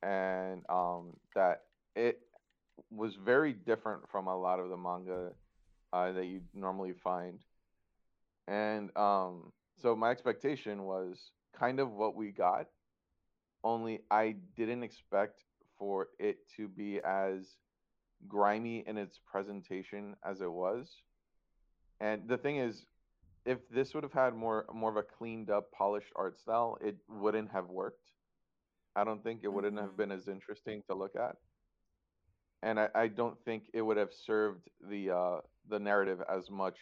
and 0.01 0.63
um, 0.69 1.17
that 1.35 1.61
it 1.95 2.19
was 2.91 3.15
very 3.15 3.53
different 3.53 4.09
from 4.09 4.27
a 4.27 4.37
lot 4.37 4.59
of 4.59 4.69
the 4.69 4.77
manga 4.77 5.31
uh, 5.93 6.11
that 6.11 6.25
you 6.25 6.41
normally 6.53 6.93
find. 6.93 7.39
And 8.47 8.95
um, 8.97 9.51
so 9.81 9.95
my 9.95 10.11
expectation 10.11 10.83
was 10.83 11.31
kind 11.57 11.79
of 11.79 11.91
what 11.91 12.15
we 12.15 12.31
got, 12.31 12.67
only 13.63 14.01
I 14.11 14.35
didn't 14.55 14.83
expect 14.83 15.43
for 15.77 16.09
it 16.19 16.37
to 16.57 16.67
be 16.67 16.99
as 17.01 17.57
grimy 18.27 18.83
in 18.87 18.97
its 18.97 19.19
presentation 19.19 20.15
as 20.23 20.41
it 20.41 20.51
was. 20.51 21.01
And 21.99 22.27
the 22.27 22.37
thing 22.37 22.57
is, 22.57 22.85
if 23.45 23.67
this 23.69 23.93
would 23.93 24.03
have 24.03 24.13
had 24.13 24.35
more 24.35 24.65
more 24.73 24.89
of 24.89 24.97
a 24.97 25.03
cleaned 25.03 25.49
up, 25.49 25.71
polished 25.71 26.11
art 26.15 26.37
style, 26.39 26.77
it 26.81 26.97
wouldn't 27.09 27.51
have 27.51 27.69
worked. 27.69 28.11
I 28.95 29.03
don't 29.03 29.23
think 29.23 29.43
it 29.43 29.49
wouldn't 29.49 29.79
have 29.79 29.91
Mhm. 29.91 29.97
been 29.97 30.11
as 30.11 30.27
interesting 30.27 30.83
to 30.83 30.95
look 30.95 31.15
at. 31.15 31.37
And 32.61 32.79
I, 32.79 32.89
I 32.95 33.07
don't 33.07 33.39
think 33.43 33.69
it 33.73 33.81
would 33.81 33.97
have 33.97 34.13
served 34.13 34.69
the 34.81 35.11
uh, 35.11 35.41
the 35.67 35.79
narrative 35.79 36.21
as 36.29 36.49
much 36.49 36.77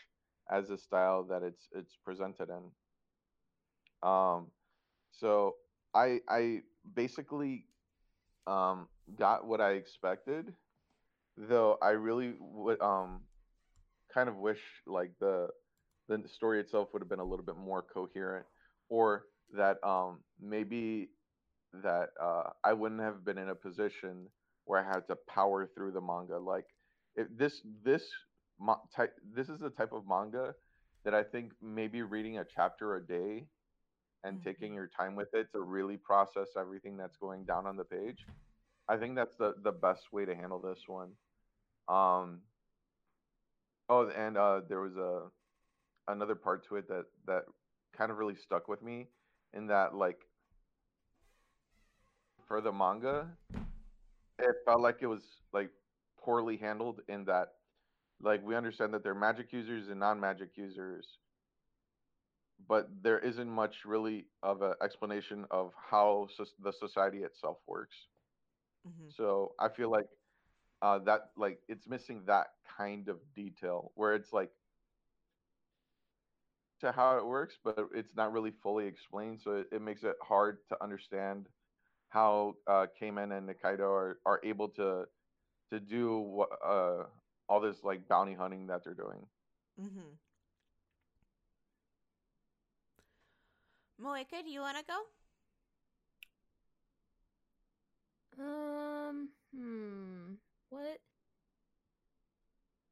as 0.50 0.68
the 0.68 0.78
style 0.78 1.24
that 1.24 1.44
it's 1.44 1.70
it's 1.74 1.98
presented 1.98 2.50
in. 2.50 2.72
Um, 4.04 4.52
so 5.12 5.56
I 5.94 6.22
I 6.30 6.64
basically 6.96 7.68
um, 8.48 8.88
got 9.18 9.46
what 9.46 9.62
I 9.62 9.72
expected, 9.74 10.54
though 11.38 11.78
I 11.82 11.92
really 11.92 12.36
would 12.40 12.82
um 12.82 13.22
kind 14.14 14.30
of 14.30 14.38
wish 14.38 14.62
like 14.86 15.12
the 15.20 15.50
the 16.08 16.28
story 16.28 16.60
itself 16.60 16.90
would 16.94 17.02
have 17.02 17.10
been 17.10 17.20
a 17.20 17.26
little 17.26 17.46
bit 17.46 17.58
more 17.58 17.82
coherent, 17.82 18.46
or 18.90 19.26
that 19.56 19.84
um 19.84 20.24
maybe 20.40 21.10
that 21.74 22.10
uh, 22.22 22.50
I 22.64 22.74
wouldn't 22.74 23.02
have 23.02 23.24
been 23.26 23.38
in 23.38 23.50
a 23.50 23.56
position 23.56 24.28
where 24.66 24.80
I 24.84 24.88
had 24.88 25.08
to 25.08 25.18
power 25.28 25.68
through 25.68 25.92
the 25.94 26.02
manga. 26.02 26.38
Like 26.40 26.66
if 27.16 27.28
this 27.38 27.62
this 27.84 28.10
type 28.96 29.16
this 29.36 29.50
is 29.50 29.60
the 29.60 29.70
type 29.72 29.92
of 29.94 30.06
manga 30.08 30.54
that 31.06 31.14
I 31.16 31.24
think 31.24 31.54
maybe 31.62 32.02
reading 32.04 32.38
a 32.40 32.46
chapter 32.46 32.96
a 32.96 33.06
day 33.06 33.48
and 34.24 34.38
Mhm. 34.38 34.44
taking 34.44 34.74
your 34.74 34.88
time 34.88 35.16
with 35.16 35.34
it 35.34 35.48
to 35.54 35.62
really 35.62 35.98
process 35.98 36.50
everything 36.58 36.98
that's 36.98 37.18
going 37.18 37.46
down 37.46 37.66
on 37.68 37.78
the 37.78 37.86
page. 37.86 38.28
I 38.92 38.98
think 38.98 39.16
that's 39.16 39.36
the 39.38 39.54
the 39.64 39.72
best 39.72 40.12
way 40.12 40.26
to 40.26 40.36
handle 40.36 40.60
this 40.60 40.84
one. 40.86 41.12
Um 41.88 42.42
oh 43.88 44.10
and 44.10 44.38
uh 44.38 44.62
there 44.68 44.82
was 44.82 44.98
a 44.98 45.30
another 46.10 46.36
part 46.36 46.68
to 46.68 46.76
it 46.76 46.90
that 46.90 47.06
that 47.26 47.44
kind 47.98 48.12
of 48.12 48.18
really 48.18 48.36
stuck 48.36 48.68
with 48.68 48.82
me 48.82 49.08
in 49.54 49.68
that 49.68 49.96
like 49.96 50.20
for 52.48 52.60
the 52.60 52.72
manga 52.72 53.28
it 54.40 54.56
felt 54.66 54.82
like 54.82 54.98
it 55.00 55.08
was 55.08 55.22
like 55.54 55.70
poorly 56.20 56.58
handled 56.58 57.00
in 57.08 57.24
that 57.26 57.54
like 58.22 58.46
we 58.46 58.56
understand 58.56 58.94
that 58.94 59.04
they're 59.04 59.16
magic 59.16 59.54
users 59.54 59.88
and 59.88 60.00
non-magic 60.00 60.50
users 60.56 61.08
but 62.68 62.90
there 63.02 63.20
isn't 63.20 63.50
much 63.50 63.86
really 63.86 64.26
of 64.44 64.62
an 64.62 64.74
explanation 64.84 65.46
of 65.50 65.72
how 65.90 66.28
soc- 66.36 66.60
the 66.62 66.74
society 66.74 67.20
itself 67.20 67.58
works 67.68 67.96
Mhm. 68.86 69.10
so 69.10 69.54
i 69.60 69.68
feel 69.70 69.90
like 69.92 70.06
uh 70.82 71.00
that 71.00 71.30
like 71.38 71.60
it's 71.68 71.88
missing 71.88 72.24
that 72.26 72.48
kind 72.78 73.08
of 73.10 73.18
detail 73.36 73.92
where 73.96 74.14
it's 74.14 74.34
like 74.34 74.52
to 76.80 76.92
how 76.92 77.18
it 77.18 77.26
works 77.26 77.58
but 77.64 77.80
it's 77.94 78.16
not 78.16 78.32
really 78.32 78.52
fully 78.52 78.86
explained 78.86 79.40
so 79.40 79.52
it, 79.58 79.68
it 79.72 79.82
makes 79.82 80.04
it 80.04 80.16
hard 80.22 80.58
to 80.68 80.78
understand 80.82 81.48
how 82.10 82.56
uh 82.68 82.86
Kaiman 83.00 83.38
and 83.38 83.48
Nikaido 83.50 83.82
are, 83.90 84.20
are 84.26 84.40
able 84.44 84.70
to 84.70 85.06
to 85.72 85.80
do 85.80 86.20
what 86.20 86.50
uh 86.66 87.04
all 87.48 87.60
this 87.62 87.84
like 87.84 88.08
bounty 88.08 88.34
hunting 88.34 88.68
that 88.68 88.84
they're 88.84 88.94
doing 88.94 89.26
Mm-hmm. 89.82 90.14
Moeka, 94.00 94.44
do 94.44 94.50
you 94.50 94.62
want 94.62 94.78
to 94.78 94.84
go? 94.84 95.06
Um, 98.40 99.30
hmm. 99.56 100.34
What? 100.70 101.00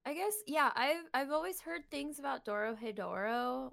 I 0.06 0.14
guess 0.14 0.34
yeah, 0.48 0.72
I've 0.76 1.06
I've 1.14 1.32
always 1.32 1.62
heard 1.62 1.82
things 1.92 2.20
about 2.20 2.46
Dorohedoro 2.46 3.72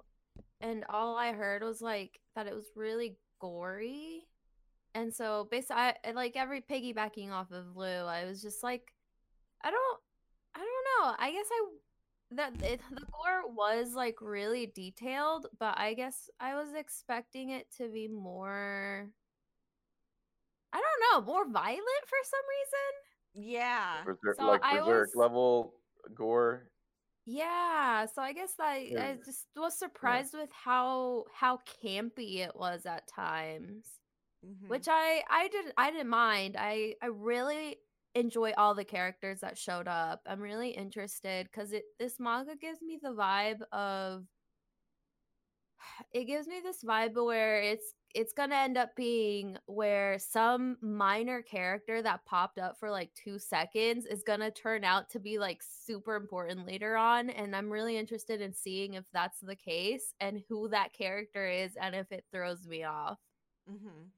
and 0.61 0.85
all 0.89 1.17
I 1.17 1.33
heard 1.33 1.63
was 1.63 1.81
like 1.81 2.19
that 2.35 2.47
it 2.47 2.55
was 2.55 2.67
really 2.75 3.17
gory. 3.39 4.27
And 4.95 5.13
so 5.13 5.47
basically 5.51 5.75
I 5.77 5.95
like 6.13 6.35
every 6.35 6.61
piggybacking 6.61 7.31
off 7.31 7.51
of 7.51 7.75
Lou, 7.75 7.85
I 7.85 8.25
was 8.25 8.41
just 8.41 8.63
like 8.63 8.93
I 9.63 9.71
don't 9.71 9.99
I 10.55 10.59
don't 10.59 11.07
know. 11.07 11.15
I 11.19 11.31
guess 11.31 11.47
I 11.51 11.65
that 12.31 12.53
it, 12.63 12.81
the 12.91 13.05
gore 13.05 13.53
was 13.53 13.93
like 13.93 14.17
really 14.21 14.71
detailed, 14.75 15.47
but 15.59 15.77
I 15.77 15.93
guess 15.93 16.29
I 16.39 16.55
was 16.55 16.73
expecting 16.75 17.49
it 17.51 17.67
to 17.77 17.89
be 17.89 18.07
more 18.07 19.09
I 20.73 20.81
don't 20.81 21.25
know, 21.25 21.31
more 21.33 21.47
violent 21.49 22.03
for 22.07 22.17
some 22.23 22.45
reason. 22.49 23.51
Yeah. 23.51 24.03
Berserk, 24.05 24.35
So 24.37 24.45
like 24.45 24.63
I 24.63 24.77
berserk 24.79 25.07
was- 25.07 25.15
level 25.15 25.73
gore 26.13 26.69
Yeah, 27.25 28.05
so 28.05 28.21
I 28.21 28.33
guess 28.33 28.53
I 28.59 28.93
I 28.97 29.19
just 29.25 29.47
was 29.55 29.77
surprised 29.77 30.33
with 30.33 30.51
how 30.51 31.25
how 31.33 31.57
campy 31.83 32.37
it 32.37 32.55
was 32.55 32.85
at 32.85 33.07
times, 33.07 33.99
Mhm. 34.45 34.69
which 34.69 34.87
I 34.87 35.23
I 35.29 35.47
didn't 35.49 35.73
I 35.77 35.91
didn't 35.91 36.09
mind. 36.09 36.55
I 36.57 36.95
I 37.01 37.07
really 37.07 37.79
enjoy 38.15 38.53
all 38.57 38.73
the 38.73 38.85
characters 38.85 39.41
that 39.41 39.57
showed 39.57 39.87
up. 39.87 40.21
I'm 40.25 40.39
really 40.41 40.69
interested 40.71 41.47
because 41.51 41.73
it 41.73 41.83
this 41.99 42.19
manga 42.19 42.55
gives 42.55 42.81
me 42.81 42.97
the 43.01 43.09
vibe 43.13 43.61
of 43.71 44.25
it 46.13 46.25
gives 46.25 46.47
me 46.47 46.61
this 46.61 46.83
vibe 46.83 47.13
where 47.23 47.61
it's 47.61 47.93
it's 48.17 48.33
gonna 48.33 48.55
end 48.55 48.77
up 48.77 48.95
being 48.95 49.57
where 49.67 50.17
some 50.17 50.77
minor 50.81 51.41
character 51.43 52.01
that 52.01 52.25
popped 52.25 52.57
up 52.57 52.77
for 52.79 52.89
like 52.89 53.13
two 53.13 53.37
seconds 53.37 54.05
is 54.07 54.23
gonna 54.23 54.49
turn 54.51 54.83
out 54.83 55.09
to 55.11 55.19
be 55.19 55.37
like 55.37 55.61
super 55.63 56.15
important 56.15 56.65
later 56.65 56.97
on 56.97 57.29
and 57.29 57.55
i'm 57.55 57.69
really 57.71 57.95
interested 57.97 58.41
in 58.41 58.53
seeing 58.53 58.95
if 58.95 59.05
that's 59.13 59.39
the 59.41 59.55
case 59.55 60.13
and 60.19 60.41
who 60.49 60.67
that 60.69 60.93
character 60.93 61.47
is 61.47 61.75
and 61.79 61.95
if 61.95 62.11
it 62.11 62.25
throws 62.31 62.67
me 62.67 62.83
off 62.83 63.19
Mhm. 63.69 64.11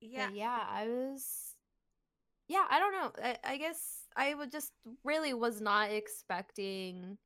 Yeah. 0.00 0.28
But 0.28 0.34
yeah, 0.36 0.60
I 0.68 0.88
was. 0.88 1.56
Yeah, 2.48 2.66
I 2.70 2.78
don't 2.78 2.92
know. 2.92 3.12
I, 3.22 3.38
I 3.44 3.56
guess 3.58 4.06
I 4.16 4.34
would 4.34 4.50
just 4.52 4.72
really 5.04 5.34
was 5.34 5.60
not 5.60 5.90
expecting. 5.90 7.18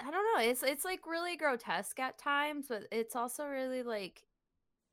I 0.00 0.10
don't 0.10 0.12
know. 0.34 0.42
It's 0.50 0.62
it's 0.62 0.84
like 0.84 1.06
really 1.06 1.36
grotesque 1.36 1.98
at 2.00 2.18
times, 2.18 2.66
but 2.68 2.84
it's 2.90 3.14
also 3.16 3.46
really 3.46 3.82
like 3.82 4.22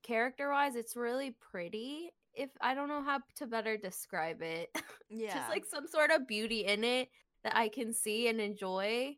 character 0.03 0.51
wise, 0.51 0.75
it's 0.75 0.96
really 0.96 1.32
pretty. 1.51 2.12
If 2.34 2.50
I 2.62 2.75
don't 2.75 2.88
know 2.89 3.03
how 3.03 3.22
to 3.38 3.48
better 3.48 3.77
describe 3.77 4.41
it, 4.41 4.70
Yeah. 5.10 5.34
just 5.36 5.50
like 5.50 5.65
some 5.65 5.88
sort 5.88 6.12
of 6.12 6.27
beauty 6.27 6.65
in 6.65 6.84
it 6.84 7.10
that 7.44 7.56
I 7.56 7.70
can 7.70 7.94
see 7.94 8.27
and 8.27 8.39
enjoy. 8.39 9.18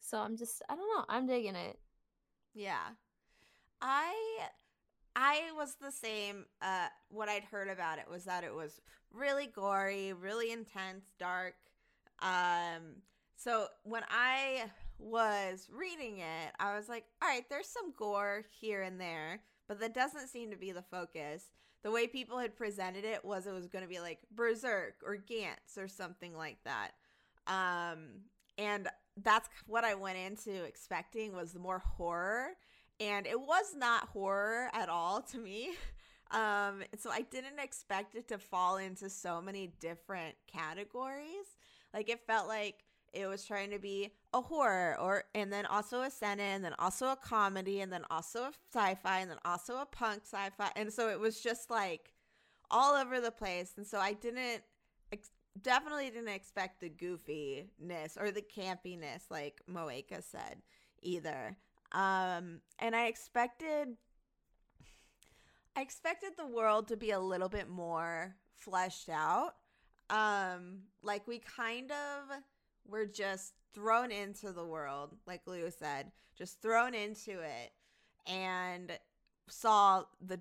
So 0.00 0.18
I'm 0.18 0.36
just 0.36 0.62
I 0.68 0.76
don't 0.76 0.88
know. 0.96 1.04
I'm 1.08 1.26
digging 1.26 1.56
it. 1.56 1.78
Yeah. 2.54 2.90
I 3.80 4.14
I 5.16 5.50
was 5.56 5.76
the 5.80 5.90
same 5.92 6.46
uh 6.62 6.88
what 7.08 7.28
I'd 7.28 7.44
heard 7.44 7.68
about 7.68 7.98
it 7.98 8.08
was 8.10 8.24
that 8.24 8.44
it 8.44 8.54
was 8.54 8.80
really 9.12 9.46
gory, 9.46 10.12
really 10.12 10.52
intense, 10.52 11.06
dark. 11.18 11.54
Um 12.22 13.02
so 13.36 13.66
when 13.84 14.02
I 14.10 14.70
was 15.00 15.68
reading 15.72 16.18
it, 16.18 16.52
I 16.58 16.76
was 16.76 16.88
like, 16.88 17.04
all 17.22 17.28
right, 17.28 17.44
there's 17.48 17.68
some 17.68 17.92
gore 17.96 18.44
here 18.60 18.82
and 18.82 19.00
there, 19.00 19.42
but 19.68 19.80
that 19.80 19.94
doesn't 19.94 20.28
seem 20.28 20.50
to 20.50 20.56
be 20.56 20.72
the 20.72 20.82
focus. 20.82 21.50
The 21.82 21.90
way 21.90 22.06
people 22.06 22.38
had 22.38 22.56
presented 22.56 23.04
it 23.04 23.24
was 23.24 23.46
it 23.46 23.54
was 23.54 23.66
going 23.66 23.84
to 23.84 23.88
be 23.88 24.00
like 24.00 24.18
Berserk 24.30 24.96
or 25.04 25.16
Gantz 25.16 25.78
or 25.78 25.88
something 25.88 26.36
like 26.36 26.58
that. 26.64 26.90
Um 27.46 28.24
and 28.58 28.88
that's 29.22 29.48
what 29.66 29.84
I 29.84 29.94
went 29.94 30.18
into 30.18 30.64
expecting 30.64 31.34
was 31.34 31.52
the 31.52 31.58
more 31.58 31.78
horror 31.78 32.50
and 33.00 33.26
it 33.26 33.40
was 33.40 33.74
not 33.74 34.08
horror 34.08 34.68
at 34.74 34.88
all 34.88 35.22
to 35.22 35.38
me. 35.38 35.70
Um, 36.32 36.84
so 36.96 37.10
I 37.10 37.22
didn't 37.22 37.58
expect 37.58 38.14
it 38.14 38.28
to 38.28 38.38
fall 38.38 38.76
into 38.76 39.10
so 39.10 39.42
many 39.42 39.72
different 39.80 40.36
categories. 40.46 41.56
Like 41.92 42.08
it 42.08 42.20
felt 42.24 42.46
like 42.46 42.84
it 43.12 43.26
was 43.26 43.44
trying 43.44 43.70
to 43.70 43.78
be 43.78 44.12
a 44.32 44.40
horror 44.40 44.96
or 45.00 45.24
and 45.34 45.52
then 45.52 45.66
also 45.66 46.02
a 46.02 46.10
seinen 46.10 46.40
and 46.40 46.64
then 46.64 46.74
also 46.78 47.08
a 47.08 47.16
comedy 47.16 47.80
and 47.80 47.92
then 47.92 48.04
also 48.10 48.44
a 48.44 48.52
sci-fi 48.72 49.20
and 49.20 49.30
then 49.30 49.38
also 49.44 49.78
a 49.78 49.86
punk 49.86 50.22
sci-fi 50.24 50.70
and 50.76 50.92
so 50.92 51.08
it 51.08 51.18
was 51.18 51.40
just 51.40 51.70
like 51.70 52.12
all 52.70 52.94
over 52.94 53.20
the 53.20 53.32
place 53.32 53.72
and 53.76 53.86
so 53.86 53.98
I 53.98 54.12
didn't 54.12 54.62
ex- 55.12 55.30
definitely 55.60 56.10
didn't 56.10 56.28
expect 56.28 56.80
the 56.80 56.90
goofiness 56.90 58.20
or 58.20 58.30
the 58.30 58.42
campiness 58.42 59.30
like 59.30 59.60
Moeka 59.68 60.22
said 60.22 60.62
either. 61.02 61.56
Um, 61.92 62.60
and 62.78 62.94
I 62.94 63.06
expected, 63.06 63.96
I 65.76 65.82
expected 65.82 66.32
the 66.36 66.46
world 66.46 66.88
to 66.88 66.96
be 66.96 67.10
a 67.10 67.20
little 67.20 67.48
bit 67.48 67.68
more 67.68 68.36
fleshed 68.54 69.08
out. 69.08 69.54
Um, 70.08 70.82
like 71.02 71.26
we 71.26 71.38
kind 71.38 71.90
of 71.90 72.36
were 72.90 73.06
just 73.06 73.54
thrown 73.72 74.10
into 74.10 74.52
the 74.52 74.64
world, 74.64 75.14
like 75.26 75.42
Lou 75.46 75.70
said, 75.70 76.10
just 76.36 76.60
thrown 76.60 76.94
into 76.94 77.40
it, 77.40 77.72
and 78.26 78.92
saw 79.48 80.04
the 80.20 80.40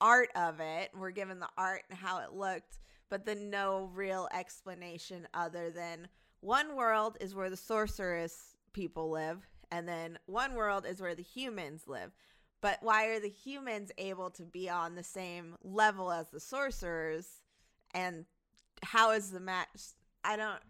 art 0.00 0.30
of 0.34 0.60
it. 0.60 0.90
We're 0.96 1.10
given 1.10 1.40
the 1.40 1.48
art 1.56 1.82
and 1.90 1.98
how 1.98 2.20
it 2.20 2.32
looked, 2.32 2.78
but 3.08 3.24
then 3.24 3.50
no 3.50 3.90
real 3.94 4.28
explanation 4.32 5.26
other 5.34 5.70
than 5.70 6.08
one 6.40 6.76
world 6.76 7.16
is 7.20 7.34
where 7.34 7.50
the 7.50 7.56
sorceress 7.56 8.54
people 8.72 9.10
live 9.10 9.46
and 9.70 9.88
then 9.88 10.18
one 10.26 10.54
world 10.54 10.86
is 10.86 11.00
where 11.00 11.14
the 11.14 11.22
humans 11.22 11.84
live. 11.86 12.12
But 12.60 12.78
why 12.80 13.06
are 13.06 13.20
the 13.20 13.28
humans 13.28 13.92
able 13.98 14.30
to 14.30 14.42
be 14.44 14.68
on 14.68 14.94
the 14.94 15.04
same 15.04 15.56
level 15.62 16.10
as 16.10 16.30
the 16.30 16.40
sorcerers? 16.40 17.42
And 17.94 18.24
how 18.82 19.12
is 19.12 19.30
the 19.30 19.40
match? 19.40 19.68
I 20.24 20.36
don't. 20.36 20.60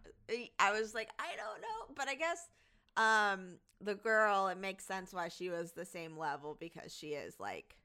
I 0.58 0.72
was 0.78 0.94
like, 0.94 1.08
I 1.18 1.36
don't 1.36 1.60
know, 1.60 1.94
but 1.96 2.08
I 2.08 2.14
guess 2.14 2.48
um 2.96 3.58
the 3.80 3.94
girl 3.94 4.48
it 4.48 4.58
makes 4.58 4.84
sense 4.84 5.12
why 5.12 5.28
she 5.28 5.50
was 5.50 5.72
the 5.72 5.84
same 5.84 6.16
level 6.16 6.56
because 6.58 6.94
she 6.94 7.08
is 7.08 7.38
like 7.38 7.76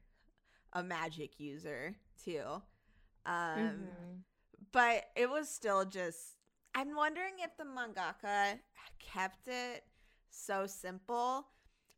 a 0.72 0.82
magic 0.82 1.38
user 1.40 1.96
too. 2.22 2.42
Um 3.26 3.92
Mhm. 3.92 4.24
but 4.72 5.04
it 5.16 5.28
was 5.30 5.48
still 5.48 5.84
just 5.84 6.36
I'm 6.74 6.94
wondering 6.96 7.34
if 7.40 7.56
the 7.56 7.64
mangaka 7.64 8.60
kept 8.98 9.48
it 9.48 9.84
so 10.30 10.66
simple 10.66 11.46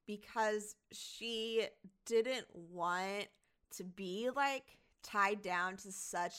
because 0.06 0.76
she 0.92 1.66
didn't 2.04 2.46
want 2.54 3.28
to 3.76 3.84
be 3.84 4.30
like 4.34 4.78
tied 5.02 5.42
down 5.42 5.76
to 5.78 5.92
such 5.92 6.34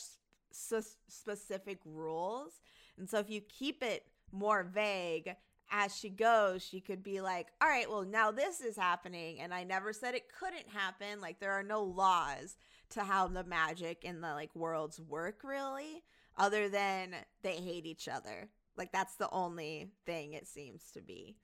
s- 0.51 0.97
specific 1.07 1.79
rules. 1.85 2.61
And 2.97 3.09
so 3.09 3.19
if 3.19 3.29
you 3.29 3.41
keep 3.41 3.83
it 3.83 4.05
more 4.31 4.63
vague 4.63 5.35
as 5.71 5.95
she 5.95 6.09
goes, 6.09 6.63
she 6.63 6.79
could 6.79 7.03
be 7.03 7.21
like, 7.21 7.47
all 7.61 7.67
right, 7.67 7.89
well, 7.89 8.03
now 8.03 8.31
this 8.31 8.61
is 8.61 8.77
happening. 8.77 9.41
And 9.41 9.53
I 9.53 9.63
never 9.63 9.93
said 9.93 10.15
it 10.15 10.31
couldn't 10.33 10.69
happen. 10.69 11.19
Like, 11.21 11.39
there 11.39 11.51
are 11.51 11.63
no 11.63 11.83
laws 11.83 12.55
to 12.91 13.01
how 13.01 13.27
the 13.27 13.43
magic 13.43 14.03
and 14.05 14.23
the 14.23 14.33
like 14.33 14.55
worlds 14.55 14.99
work, 15.01 15.41
really, 15.43 16.03
other 16.37 16.69
than 16.69 17.15
they 17.41 17.57
hate 17.57 17.85
each 17.85 18.07
other. 18.07 18.49
Like, 18.77 18.91
that's 18.91 19.15
the 19.15 19.29
only 19.31 19.91
thing 20.05 20.33
it 20.33 20.47
seems 20.47 20.91
to 20.93 21.01
be. 21.01 21.35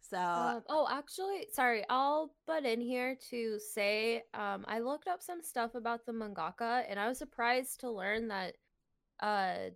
So, 0.00 0.16
Um, 0.16 0.62
oh, 0.70 0.88
actually, 0.90 1.48
sorry, 1.52 1.84
I'll 1.90 2.32
butt 2.46 2.64
in 2.64 2.80
here 2.80 3.16
to 3.28 3.58
say 3.58 4.22
um, 4.32 4.64
I 4.66 4.78
looked 4.78 5.06
up 5.06 5.22
some 5.22 5.42
stuff 5.42 5.74
about 5.74 6.06
the 6.06 6.12
mangaka, 6.12 6.84
and 6.88 6.98
I 6.98 7.08
was 7.08 7.18
surprised 7.18 7.80
to 7.80 7.90
learn 7.90 8.28
that 8.28 8.56
uh, 9.20 9.70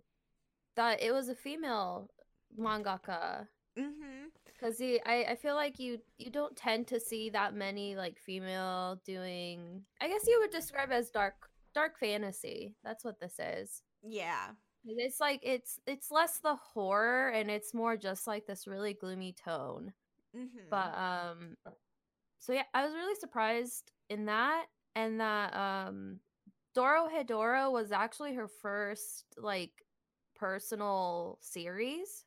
that 0.75 1.01
it 1.01 1.11
was 1.13 1.29
a 1.29 1.35
female 1.35 2.09
mangaka. 2.57 3.47
mm-hmm. 3.77 4.27
Because 4.45 4.79
I, 4.81 5.25
I 5.29 5.35
feel 5.35 5.55
like 5.55 5.79
you 5.79 5.99
you 6.17 6.29
don't 6.31 6.55
tend 6.55 6.87
to 6.87 6.99
see 6.99 7.29
that 7.31 7.53
many 7.55 7.95
like 7.95 8.17
female 8.19 9.01
doing. 9.05 9.83
I 10.01 10.07
guess 10.07 10.25
you 10.27 10.39
would 10.41 10.51
describe 10.51 10.91
as 10.91 11.09
dark 11.09 11.35
dark 11.75 11.99
fantasy. 11.99 12.75
That's 12.83 13.03
what 13.03 13.19
this 13.19 13.39
is. 13.39 13.81
yeah. 14.03 14.51
It's 14.85 15.19
like 15.19 15.39
it's 15.43 15.79
it's 15.87 16.11
less 16.11 16.39
the 16.39 16.55
horror 16.55 17.29
and 17.29 17.49
it's 17.49 17.73
more 17.73 17.95
just 17.97 18.27
like 18.27 18.45
this 18.45 18.67
really 18.67 18.93
gloomy 18.93 19.33
tone. 19.33 19.93
Mm-hmm. 20.35 20.69
But 20.69 20.97
um 20.97 21.57
so 22.39 22.53
yeah, 22.53 22.63
I 22.73 22.85
was 22.85 22.93
really 22.93 23.15
surprised 23.15 23.91
in 24.09 24.25
that 24.25 24.65
and 24.95 25.19
that 25.21 25.55
um 25.55 26.19
Dorohedoro 26.75 27.71
was 27.71 27.91
actually 27.91 28.33
her 28.35 28.47
first 28.47 29.25
like 29.37 29.71
personal 30.43 31.37
series. 31.41 32.25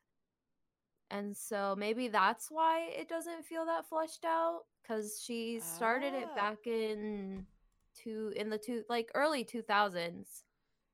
And 1.11 1.37
so 1.37 1.75
maybe 1.77 2.07
that's 2.07 2.49
why 2.49 2.89
it 2.89 3.07
doesn't 3.07 3.45
feel 3.45 3.65
that 3.65 3.87
fleshed 3.87 4.25
out 4.25 4.61
cuz 4.87 5.21
she 5.21 5.59
started 5.59 6.13
it 6.15 6.27
Ah. 6.31 6.35
back 6.35 6.65
in 6.65 7.45
two 7.93 8.33
in 8.35 8.49
the 8.49 8.57
two 8.57 8.83
like 8.89 9.11
early 9.13 9.43
2000s 9.45 10.43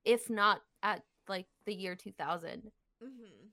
if 0.04 0.30
not 0.30 0.62
at 0.82 1.06
like 1.30 1.48
the 1.66 1.74
year 1.74 1.96
2000. 1.96 2.72
mm-hmm. 3.02 3.48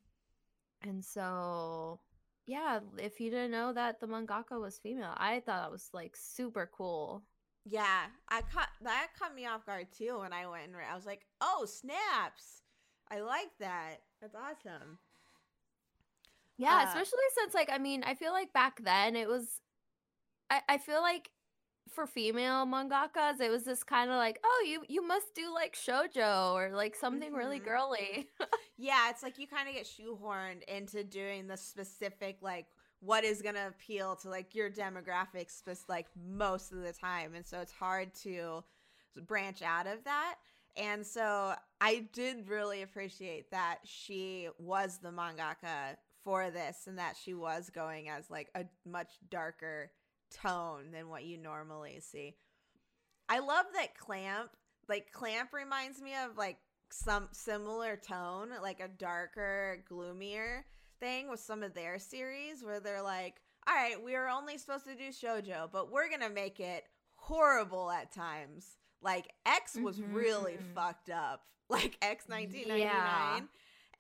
And 0.83 1.05
so, 1.05 2.01
yeah, 2.47 2.81
if 2.99 3.21
you 3.21 3.31
didn't 3.31 3.51
know 3.53 3.73
that 3.73 4.01
the 4.01 4.07
mangaka 4.09 4.59
was 4.59 4.79
female, 4.79 5.15
I 5.17 5.41
thought 5.41 5.63
that 5.63 5.71
was 5.71 5.91
like 5.93 6.17
super 6.17 6.67
cool. 6.73 7.23
Yeah, 7.65 8.07
I 8.29 8.43
caught 8.43 8.71
that 8.83 9.11
caught 9.19 9.35
me 9.35 9.47
off 9.47 9.65
guard 9.67 9.93
too 9.93 10.19
when 10.19 10.33
I 10.33 10.47
went 10.49 10.65
and 10.67 10.77
read. 10.77 10.89
I 10.91 10.95
was 10.97 11.07
like, 11.07 11.27
"Oh, 11.41 11.67
snaps! 11.67 12.60
I 13.11 13.21
like 13.21 13.57
that. 13.59 14.03
That's 14.21 14.35
awesome." 14.35 14.99
Yeah, 16.57 16.83
Uh, 16.83 16.85
especially 16.85 17.19
since 17.39 17.55
like 17.55 17.71
I 17.73 17.79
mean, 17.79 18.03
I 18.05 18.15
feel 18.15 18.33
like 18.33 18.53
back 18.53 18.83
then 18.85 19.17
it 19.17 19.29
was 19.29 19.61
I, 20.51 20.63
I 20.69 20.79
feel 20.79 21.01
like 21.03 21.31
for 21.91 22.07
female 22.07 22.67
mangakas, 22.67 23.41
it 23.41 23.51
was 23.51 23.65
this 23.65 23.83
kind 23.85 24.11
of 24.11 24.17
like, 24.17 24.41
oh, 24.45 24.65
you 24.69 24.83
you 24.89 25.07
must 25.07 25.35
do 25.35 25.53
like 25.55 25.77
shojo 25.77 26.55
or 26.55 26.71
like 26.75 26.97
something 26.97 27.33
really 27.33 27.59
Mhm. 27.59 27.65
girly. 27.65 28.29
Yeah, 28.79 29.11
it's 29.11 29.23
like 29.23 29.39
you 29.39 29.47
kind 29.47 29.69
of 29.69 29.75
get 29.75 29.87
shoehorned 29.87 30.63
into 30.65 31.05
doing 31.05 31.47
the 31.47 31.57
specific 31.57 32.39
like 32.43 32.67
what 33.01 33.25
is 33.25 33.43
gonna 33.43 33.69
appeal 33.69 34.17
to 34.17 34.29
like 34.31 34.55
your 34.55 34.71
demographics, 34.71 35.53
spec- 35.59 35.89
like 35.89 36.07
most 36.17 36.73
of 36.73 36.81
the 36.83 36.93
time, 36.93 37.35
and 37.35 37.47
so 37.47 37.61
it's 37.61 37.73
hard 37.73 38.15
to 38.23 38.65
branch 39.27 39.63
out 39.63 39.87
of 39.87 40.05
that. 40.05 40.37
And 40.77 41.07
so 41.07 41.55
I 41.81 42.07
did 42.13 42.49
really 42.49 42.83
appreciate 42.83 43.51
that 43.53 43.79
she 43.85 44.49
was 44.59 44.99
the 44.99 45.11
mangaka 45.11 45.97
for 46.23 46.51
this, 46.51 46.87
and 46.87 46.99
that 46.99 47.17
she 47.17 47.33
was 47.33 47.71
going 47.71 48.11
as 48.11 48.29
like 48.31 48.49
a 48.55 48.67
much 48.87 49.13
darker 49.31 49.91
tone 50.31 50.91
than 50.93 51.09
what 51.09 51.25
you 51.25 51.39
normally 51.39 52.01
see. 52.01 52.37
I 53.29 53.39
love 53.39 53.67
that 53.75 53.97
Clamp, 53.97 54.51
like 54.89 55.13
Clamp 55.13 55.53
reminds 55.53 56.03
me 56.03 56.13
of 56.15 56.37
like 56.37 56.59
some 56.91 57.29
similar 57.33 57.97
tone, 57.97 58.51
like 58.63 58.81
a 58.81 58.89
darker, 58.89 59.83
gloomier 59.89 60.67
thing 60.99 61.31
with 61.31 61.41
some 61.41 61.63
of 61.63 61.75
their 61.75 61.99
series 61.99 62.63
where 62.63 62.81
they're 62.81 63.03
like, 63.03 63.37
all 63.67 63.75
right, 63.75 64.03
we 64.03 64.15
are 64.15 64.29
only 64.29 64.59
supposed 64.59 64.85
to 64.87 64.95
do 64.95 65.09
shojo, 65.09 65.71
but 65.73 65.91
we're 65.91 66.09
going 66.09 66.21
to 66.21 66.31
make 66.31 66.61
it 66.61 66.85
horrible 67.15 67.91
at 67.91 68.13
times. 68.13 68.77
Like 69.03 69.33
X 69.47 69.77
was 69.77 70.01
really 70.01 70.55
Mhm. 70.59 70.75
fucked 70.75 71.11
up. 71.11 71.47
Like 71.71 71.97
X 72.03 72.25
1999. 72.29 72.79
Yeah. 72.81 73.41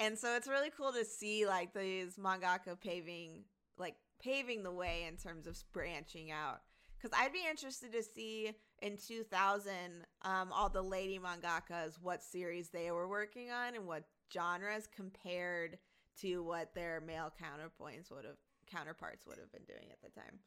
And 0.00 0.18
so 0.18 0.34
it's 0.34 0.48
really 0.48 0.70
cool 0.70 0.92
to 0.92 1.04
see 1.04 1.46
like 1.46 1.72
these 1.72 2.16
mangaka 2.16 2.78
paving 2.80 3.44
like 3.78 3.94
paving 4.20 4.64
the 4.64 4.72
way 4.72 5.04
in 5.06 5.16
terms 5.16 5.46
of 5.46 5.56
branching 5.72 6.32
out. 6.32 6.62
Cuz 7.00 7.12
I'd 7.14 7.32
be 7.32 7.46
interested 7.48 7.92
to 7.92 8.02
see 8.02 8.52
in 8.82 8.96
2000 8.96 10.04
um 10.22 10.52
all 10.52 10.68
the 10.68 10.82
lady 10.82 11.20
mangakas 11.20 11.96
what 12.00 12.24
series 12.24 12.70
they 12.70 12.90
were 12.90 13.06
working 13.08 13.52
on 13.52 13.76
and 13.76 13.86
what 13.86 14.02
genres 14.32 14.88
compared 14.88 15.78
to 16.22 16.42
what 16.42 16.74
their 16.74 17.00
male 17.00 17.30
counterpoints 17.40 18.10
would 18.10 18.24
have 18.24 18.36
counterparts 18.66 19.24
would 19.26 19.38
have 19.38 19.52
been 19.52 19.64
doing 19.64 19.92
at 19.92 20.00
the 20.02 20.10
time. 20.10 20.40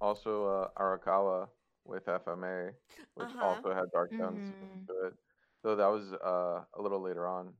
Also, 0.00 0.46
uh, 0.46 0.68
Arakawa 0.80 1.48
with 1.84 2.06
FMA, 2.06 2.74
which 3.14 3.28
Uh-huh. 3.30 3.44
also 3.46 3.74
had 3.74 3.90
Dark 3.92 4.10
Guns 4.16 4.42
Mhm. 4.50 4.86
to 4.86 5.06
it. 5.06 5.14
Though 5.62 5.76
that 5.76 5.86
was 5.88 6.12
uh, 6.12 6.64
a 6.74 6.82
little 6.82 7.00
later 7.00 7.26
on. 7.26 7.56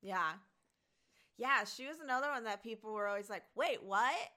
Yeah. 0.00 0.34
Yeah, 1.36 1.64
she 1.64 1.86
was 1.86 1.98
another 2.00 2.30
one 2.30 2.44
that 2.44 2.62
people 2.62 2.92
were 2.92 3.08
always 3.08 3.28
like, 3.28 3.44
"Wait, 3.54 3.82
what?" 3.82 4.30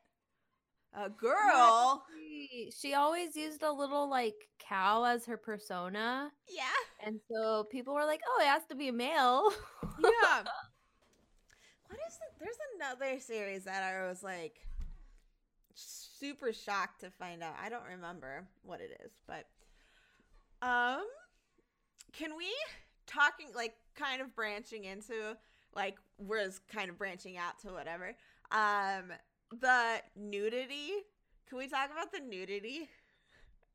A 0.93 1.09
girl? 1.09 2.03
She, 2.11 2.71
she 2.75 2.93
always 2.95 3.35
used 3.35 3.61
a 3.61 3.71
little 3.71 4.09
like 4.09 4.49
cow 4.57 5.03
as 5.03 5.25
her 5.25 5.37
persona, 5.37 6.31
Yeah. 6.47 6.73
and 6.99 7.19
so 7.29 7.65
people 7.65 7.93
were 7.93 8.05
like, 8.05 8.21
"Oh, 8.25 8.41
it 8.41 8.47
has 8.47 8.65
to 8.67 8.75
be 8.75 8.87
a 8.87 8.93
male." 8.93 9.51
Yeah. 9.99 10.43
what 11.87 11.99
is 12.07 12.15
it? 12.15 12.33
There's 12.39 12.57
another 12.77 13.19
series 13.19 13.65
that 13.65 13.83
I 13.83 14.07
was 14.07 14.23
like 14.23 14.66
super 16.19 16.53
shocked 16.53 17.01
to 17.01 17.09
find 17.09 17.43
out. 17.43 17.55
I 17.61 17.69
don't 17.69 17.85
remember 17.89 18.47
what 18.63 18.81
it 18.81 18.99
is, 19.03 19.11
but 19.27 19.45
um 20.61 21.05
can 22.13 22.35
we 22.35 22.47
talking 23.05 23.47
like 23.55 23.75
kind 23.95 24.21
of 24.21 24.35
branching 24.35 24.85
into 24.85 25.37
like 25.75 25.97
we're 26.17 26.51
kind 26.71 26.89
of 26.89 26.97
branching 26.97 27.37
out 27.37 27.59
to 27.61 27.69
whatever. 27.69 28.15
Um 28.51 29.11
the 29.51 30.01
nudity. 30.15 30.91
Can 31.47 31.57
we 31.57 31.67
talk 31.67 31.89
about 31.91 32.11
the 32.11 32.19
nudity 32.19 32.89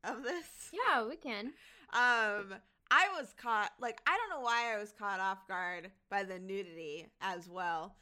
of 0.03 0.23
this? 0.23 0.71
yeah, 0.71 1.07
we 1.07 1.15
can. 1.15 1.53
Um, 1.93 2.55
I 2.91 3.07
was 3.17 3.33
caught 3.41 3.71
like 3.79 4.01
I 4.05 4.17
don't 4.17 4.29
know 4.29 4.43
why 4.43 4.73
I 4.73 4.79
was 4.79 4.91
caught 4.91 5.19
off 5.19 5.47
guard 5.47 5.91
by 6.09 6.23
the 6.23 6.39
nudity 6.39 7.07
as 7.21 7.49
well. 7.49 7.95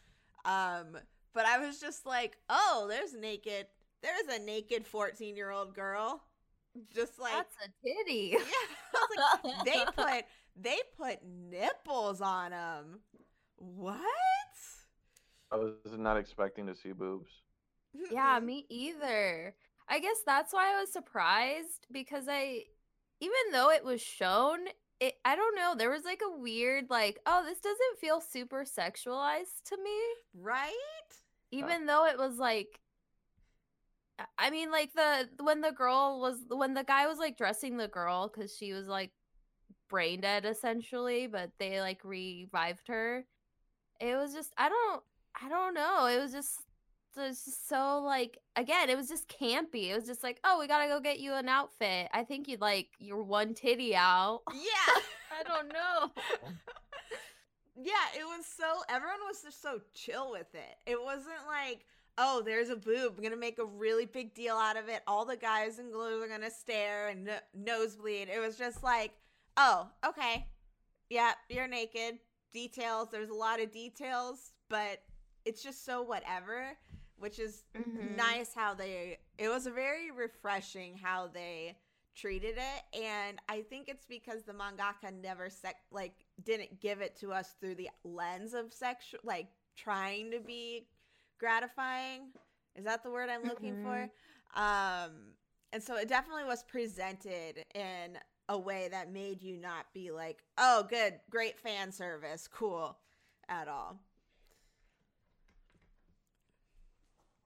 Um, 0.44 0.98
but 1.34 1.46
I 1.46 1.60
was 1.60 1.80
just 1.80 2.06
like, 2.06 2.38
oh, 2.50 2.88
there's 2.90 3.14
naked. 3.14 3.68
There's 4.02 4.40
a 4.40 4.44
naked 4.44 4.88
14 4.88 5.36
year 5.36 5.52
old 5.52 5.76
girl, 5.76 6.24
just 6.94 7.20
like 7.20 7.34
That's 7.34 7.56
a 7.66 7.88
titty. 7.88 8.36
yeah. 8.38 9.44
Like, 9.44 9.66
they 9.66 9.84
put 9.96 10.26
they 10.60 10.80
put 10.98 11.20
nipples 11.24 12.22
on 12.22 12.52
them. 12.52 13.00
What? 13.58 13.98
I 15.52 15.58
was 15.58 15.76
not 15.98 16.18
expecting 16.18 16.66
to 16.68 16.76
see 16.76 16.94
boobs. 16.94 17.30
yeah, 18.12 18.40
me 18.40 18.66
either. 18.70 19.54
I 19.88 20.00
guess 20.00 20.18
that's 20.26 20.54
why 20.54 20.74
I 20.74 20.80
was 20.80 20.92
surprised 20.92 21.88
because 21.92 22.26
I, 22.30 22.64
even 23.20 23.52
though 23.52 23.70
it 23.72 23.84
was 23.84 24.02
shown, 24.02 24.60
it 25.00 25.16
I 25.26 25.36
don't 25.36 25.56
know. 25.56 25.76
There 25.78 25.92
was 25.92 26.06
like 26.06 26.22
a 26.26 26.40
weird 26.40 26.86
like, 26.90 27.20
oh, 27.26 27.44
this 27.46 27.60
doesn't 27.60 28.00
feel 28.00 28.22
super 28.22 28.64
sexualized 28.64 29.64
to 29.66 29.78
me. 29.78 30.00
right? 30.40 30.72
even 31.52 31.84
uh. 31.84 31.86
though 31.86 32.06
it 32.06 32.18
was 32.18 32.38
like 32.38 32.80
I- 34.38 34.50
mean 34.50 34.72
like 34.72 34.94
the 34.94 35.30
when 35.44 35.62
the 35.62 35.72
girl 35.72 36.20
was 36.22 36.40
when 36.50 36.74
the 36.74 36.84
guy 36.84 37.08
was 37.08 37.18
like 37.20 37.38
dressing 37.38 37.78
the 37.78 37.88
girl 37.88 38.30
cuz 38.30 38.56
she 38.56 38.74
was 38.74 38.88
like 38.88 39.12
brain 39.90 40.22
dead 40.22 40.46
essentially 40.46 41.28
but 41.28 41.52
they 41.60 41.82
like 41.82 42.04
revived 42.04 42.88
her 42.88 43.26
it 44.00 44.16
was 44.16 44.34
just 44.34 44.54
I 44.58 44.70
don't 44.70 45.04
I 45.42 45.50
don't 45.50 45.74
know 45.74 46.06
it 46.08 46.20
was 46.20 46.32
just 46.32 46.62
it 47.18 47.22
was 47.22 47.44
just 47.44 47.68
so 47.68 48.00
like 48.00 48.38
again 48.56 48.90
it 48.90 48.98
was 48.98 49.10
just 49.10 49.28
campy 49.28 49.90
it 49.90 49.96
was 49.96 50.06
just 50.06 50.24
like 50.24 50.40
oh 50.44 50.60
we 50.60 50.68
got 50.68 50.82
to 50.82 50.88
go 50.88 51.00
get 51.00 51.20
you 51.20 51.34
an 51.34 51.50
outfit 51.50 52.10
I 52.14 52.24
think 52.24 52.48
you'd 52.48 52.62
like 52.62 52.90
your 53.00 53.24
one 53.24 53.54
titty 53.54 53.96
out 53.96 54.42
Yeah. 54.54 55.02
I 55.40 55.44
don't 55.44 55.68
know 55.70 56.12
Yeah, 57.76 57.94
it 58.20 58.26
was 58.26 58.46
so 58.46 58.84
everyone 58.90 59.20
was 59.28 59.42
just 59.42 59.62
so 59.62 59.80
chill 59.94 60.32
with 60.32 60.54
it. 60.54 60.76
It 60.86 61.02
wasn't 61.02 61.48
like, 61.48 61.86
oh, 62.24 62.42
there's 62.46 62.70
a 62.70 62.76
boob. 62.76 63.14
I'm 63.18 63.24
gonna 63.24 63.36
make 63.36 63.58
a 63.58 63.66
really 63.66 64.06
big 64.06 64.36
deal 64.36 64.56
out 64.56 64.78
of 64.78 64.88
it. 64.90 65.02
All 65.08 65.26
the 65.26 65.36
guys 65.36 65.80
and 65.80 65.92
girls 65.92 66.24
are 66.24 66.28
gonna 66.28 66.52
stare 66.52 67.08
and 67.08 67.24
no- 67.26 67.40
nosebleed. 67.56 68.30
It 68.30 68.40
was 68.40 68.58
just 68.58 68.84
like, 68.84 69.12
oh, 69.58 69.90
okay, 70.06 70.46
yeah, 71.10 71.32
you're 71.50 71.68
naked. 71.68 72.20
Details. 72.54 73.08
There's 73.12 73.30
a 73.30 73.34
lot 73.34 73.60
of 73.60 73.72
details, 73.72 74.52
but 74.70 75.02
it's 75.46 75.64
just 75.64 75.84
so 75.86 76.02
whatever. 76.04 76.78
Which 77.18 77.38
is 77.40 77.64
Mhm. 77.76 78.16
nice 78.16 78.54
how 78.54 78.74
they. 78.74 79.20
It 79.38 79.48
was 79.50 79.66
very 79.68 80.12
refreshing 80.12 80.98
how 80.98 81.28
they 81.28 81.78
treated 82.14 82.58
it 82.58 83.02
and 83.02 83.40
i 83.48 83.62
think 83.62 83.88
it's 83.88 84.06
because 84.06 84.44
the 84.44 84.52
mangaka 84.52 85.10
never 85.22 85.50
sec 85.50 85.78
like 85.92 86.26
didn't 86.44 86.82
give 86.82 87.00
it 87.00 87.16
to 87.16 87.32
us 87.32 87.54
through 87.62 87.74
the 87.74 87.90
lens 88.04 88.54
of 88.54 88.74
sexual 88.74 89.18
like 89.24 89.48
trying 89.78 90.30
to 90.30 90.42
be 90.42 90.86
gratifying 91.42 92.30
is 92.76 92.86
that 92.86 93.04
the 93.04 93.10
word 93.10 93.28
i'm 93.30 93.44
looking 93.44 93.76
for 93.82 94.04
um 94.62 95.12
and 95.74 95.82
so 95.82 95.96
it 95.98 96.08
definitely 96.08 96.44
was 96.44 96.64
presented 96.64 97.66
in 97.74 98.16
a 98.50 98.58
way 98.60 98.88
that 98.92 99.12
made 99.12 99.42
you 99.42 99.58
not 99.58 99.88
be 99.92 100.12
like 100.12 100.44
oh 100.60 100.86
good 100.88 101.16
great 101.32 101.60
fan 101.60 101.92
service 101.92 102.48
cool 102.48 102.96
at 103.50 103.68
all 103.68 103.98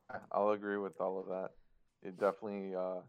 I- 0.10 0.19
I'll 0.34 0.51
agree 0.51 0.77
with 0.77 0.99
all 0.99 1.19
of 1.19 1.27
that. 1.27 1.49
It 2.03 2.19
definitely 2.19 2.75
uh, 2.75 3.01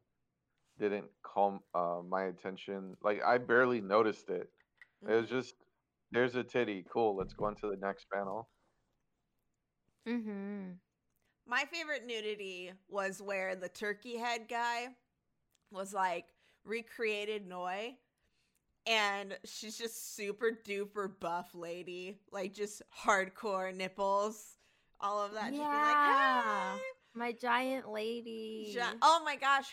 didn't 0.79 1.07
call 1.23 1.61
uh, 1.75 2.01
my 2.09 2.25
attention. 2.25 2.97
Like 3.03 3.23
I 3.25 3.39
barely 3.39 3.81
noticed 3.81 4.31
it. 4.31 4.49
It 5.09 5.13
was 5.13 5.29
just 5.29 5.55
there's 6.11 6.37
a 6.37 6.45
titty. 6.45 6.87
Cool. 6.91 7.17
Let's 7.17 7.35
go 7.35 7.47
on 7.47 7.57
to 7.57 7.69
the 7.69 7.77
next 7.77 8.07
panel. 8.13 8.49
Mhm 10.07 10.77
My 11.47 11.65
favorite 11.73 12.07
nudity 12.07 12.73
was 12.89 13.21
where 13.23 13.55
the 13.57 13.69
turkey 13.69 14.17
head 14.17 14.49
guy 14.49 14.89
was 15.71 15.93
like 15.95 16.27
recreated 16.65 17.47
Noi. 17.47 17.97
And 18.89 19.37
she's 19.45 19.77
just 19.77 20.15
super 20.15 20.51
duper 20.65 21.11
buff 21.19 21.51
lady, 21.55 22.19
like 22.31 22.55
just 22.55 22.83
hardcore 23.05 23.75
nipples, 23.75 24.59
all 25.01 25.25
of 25.25 25.33
that. 25.33 25.47
Just 25.51 25.55
being 25.55 25.63
like, 25.63 25.71
Yeah. 25.73 26.75
"Hey." 26.77 26.81
my 27.15 27.33
giant 27.33 27.89
lady 27.89 28.71
Ja- 28.77 28.93
oh 29.03 29.23
my 29.25 29.35
gosh, 29.37 29.67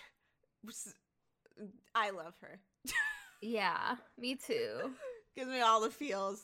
I 1.96 2.10
love 2.12 2.34
her. 2.42 2.60
Yeah, 3.46 3.98
me 4.18 4.36
too. 4.36 4.94
Gives 5.36 5.50
me 5.50 5.60
all 5.60 5.82
the 5.82 5.90
feels. 5.90 6.42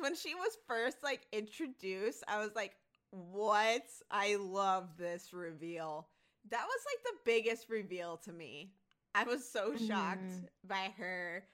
When 0.00 0.16
she 0.16 0.34
was 0.34 0.58
first 0.66 0.96
like 1.04 1.20
introduced, 1.32 2.24
I 2.26 2.40
was 2.40 2.50
like, 2.56 2.72
"What? 3.10 3.84
I 4.10 4.36
love 4.36 4.96
this 4.96 5.32
reveal." 5.32 6.08
That 6.50 6.64
was 6.66 6.80
like 6.86 7.02
the 7.04 7.18
biggest 7.24 7.68
reveal 7.68 8.16
to 8.18 8.32
me. 8.32 8.72
I 9.14 9.24
was 9.24 9.46
so 9.48 9.76
shocked 9.76 10.22
Mhm. 10.22 10.48
by 10.64 10.92
her 10.96 11.44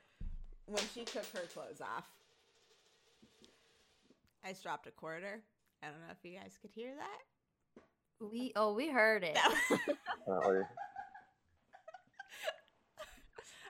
when 0.67 0.83
she 0.95 1.05
took 1.05 1.27
her 1.27 1.47
clothes 1.53 1.81
off. 1.81 2.09
I 4.45 4.51
just 4.51 4.63
dropped 4.63 4.87
a 4.87 4.91
quarter. 4.93 5.43
I 5.83 5.87
don't 5.89 6.01
know 6.01 6.11
if 6.13 6.25
you 6.25 6.39
guys 6.39 6.57
could 6.61 6.71
hear 6.71 6.95
that. 6.95 7.23
We 8.21 8.53
oh 8.57 8.73
we 8.75 8.89
heard 8.89 9.25
it. 9.25 9.39
Was- 10.27 10.65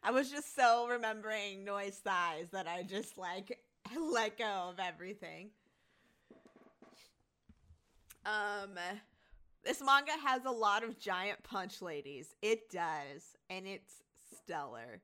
I 0.05 0.11
was 0.13 0.31
just 0.31 0.55
so 0.55 0.87
remembering 0.89 1.65
Noi's 1.65 1.99
thighs 1.99 2.51
that 2.53 2.69
I 2.69 2.83
just 2.85 3.19
like 3.19 3.59
let 3.99 4.39
go 4.39 4.69
of 4.71 4.79
everything. 4.79 5.51
Um 8.27 8.75
this 9.65 9.81
manga 9.83 10.13
has 10.25 10.45
a 10.45 10.51
lot 10.51 10.85
of 10.85 10.99
giant 10.99 11.43
punch 11.43 11.83
ladies. 11.83 12.35
It 12.43 12.71
does, 12.71 13.37
and 13.51 13.67
it's 13.67 14.03
stellar. 14.37 15.01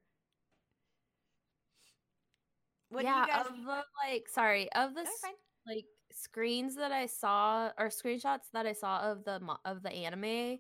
What 2.91 3.05
yeah, 3.05 3.25
do 3.25 3.31
you 3.31 3.37
guys 3.39 3.47
of 3.47 3.65
the 3.65 3.83
like 4.07 4.29
sorry, 4.29 4.71
of 4.73 4.95
the 4.95 5.03
No, 5.05 5.11
like 5.67 5.87
screens 6.13 6.77
that 6.77 6.93
I 6.93 7.07
saw 7.07 7.71
or 7.79 7.89
screenshots 7.89 8.51
that 8.53 8.67
I 8.67 8.73
saw 8.73 9.11
of 9.11 9.25
the 9.25 9.41
of 9.65 9.83
the 9.83 9.91
anime, 9.91 10.59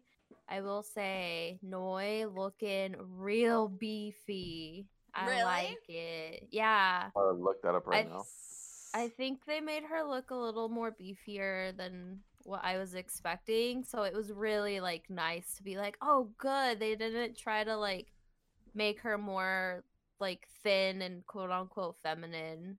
I 0.48 0.60
will 0.62 0.82
say 0.82 1.58
Noi 1.62 2.26
looking 2.34 2.96
real 3.18 3.68
beefy. 3.68 4.86
I 5.14 5.26
Really? 5.28 5.42
like 5.44 5.88
it. 5.88 6.48
Yeah. 6.50 7.10
I'll 7.14 7.34
look 7.38 7.60
that 7.62 7.74
up 7.74 7.86
right 7.86 8.06
I- 8.06 8.08
now. 8.08 8.24
I 8.94 9.08
think 9.08 9.44
they 9.46 9.60
made 9.60 9.84
her 9.84 10.02
look 10.04 10.30
a 10.30 10.34
little 10.34 10.68
more 10.68 10.90
beefier 10.92 11.74
than 11.76 12.20
what 12.44 12.64
I 12.64 12.78
was 12.78 12.94
expecting. 12.94 13.84
So 13.84 14.02
it 14.02 14.14
was 14.14 14.32
really 14.32 14.80
like 14.80 15.08
nice 15.08 15.54
to 15.56 15.62
be 15.62 15.76
like, 15.76 15.96
oh, 16.02 16.30
good. 16.38 16.80
They 16.80 16.94
didn't 16.94 17.36
try 17.36 17.64
to 17.64 17.76
like 17.76 18.12
make 18.74 19.00
her 19.00 19.18
more 19.18 19.84
like 20.20 20.46
thin 20.62 21.02
and 21.02 21.26
quote 21.26 21.50
unquote 21.50 21.96
feminine. 22.02 22.78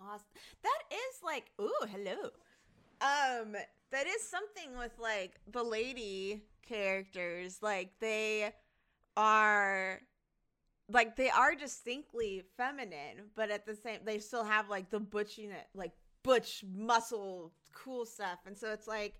Awesome. 0.00 0.26
That 0.62 0.82
is 0.92 1.22
like, 1.24 1.50
ooh, 1.60 1.86
hello. 1.90 2.30
Um, 3.00 3.56
that 3.90 4.06
is 4.06 4.28
something 4.28 4.76
with 4.78 4.92
like 4.98 5.40
the 5.50 5.62
lady 5.62 6.42
characters. 6.66 7.58
Like 7.62 7.92
they 8.00 8.52
are 9.16 10.00
like 10.90 11.16
they 11.16 11.30
are 11.30 11.54
distinctly 11.54 12.42
feminine, 12.56 13.30
but 13.34 13.50
at 13.50 13.66
the 13.66 13.74
same 13.74 14.00
they 14.04 14.18
still 14.18 14.44
have 14.44 14.68
like 14.68 14.90
the 14.90 15.00
butchiness 15.00 15.66
like 15.74 15.92
butch 16.22 16.64
muscle 16.74 17.52
cool 17.74 18.06
stuff. 18.06 18.38
And 18.46 18.56
so 18.56 18.72
it's 18.72 18.86
like 18.88 19.14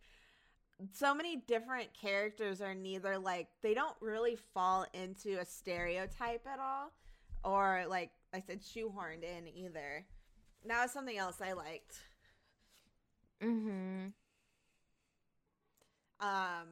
so 0.92 1.14
many 1.14 1.36
different 1.36 1.88
characters 1.94 2.60
are 2.60 2.74
neither 2.74 3.18
like 3.18 3.48
they 3.62 3.74
don't 3.74 3.96
really 4.00 4.36
fall 4.36 4.86
into 4.92 5.38
a 5.38 5.44
stereotype 5.44 6.46
at 6.46 6.58
all 6.58 6.92
or 7.44 7.84
like 7.88 8.10
I 8.32 8.40
said 8.40 8.60
shoehorned 8.62 9.22
in 9.22 9.48
either. 9.48 10.04
That 10.66 10.82
was 10.82 10.90
something 10.90 11.16
else 11.16 11.40
I 11.40 11.52
liked. 11.52 12.00
Mm-hmm. 13.42 14.06
Um 16.20 16.68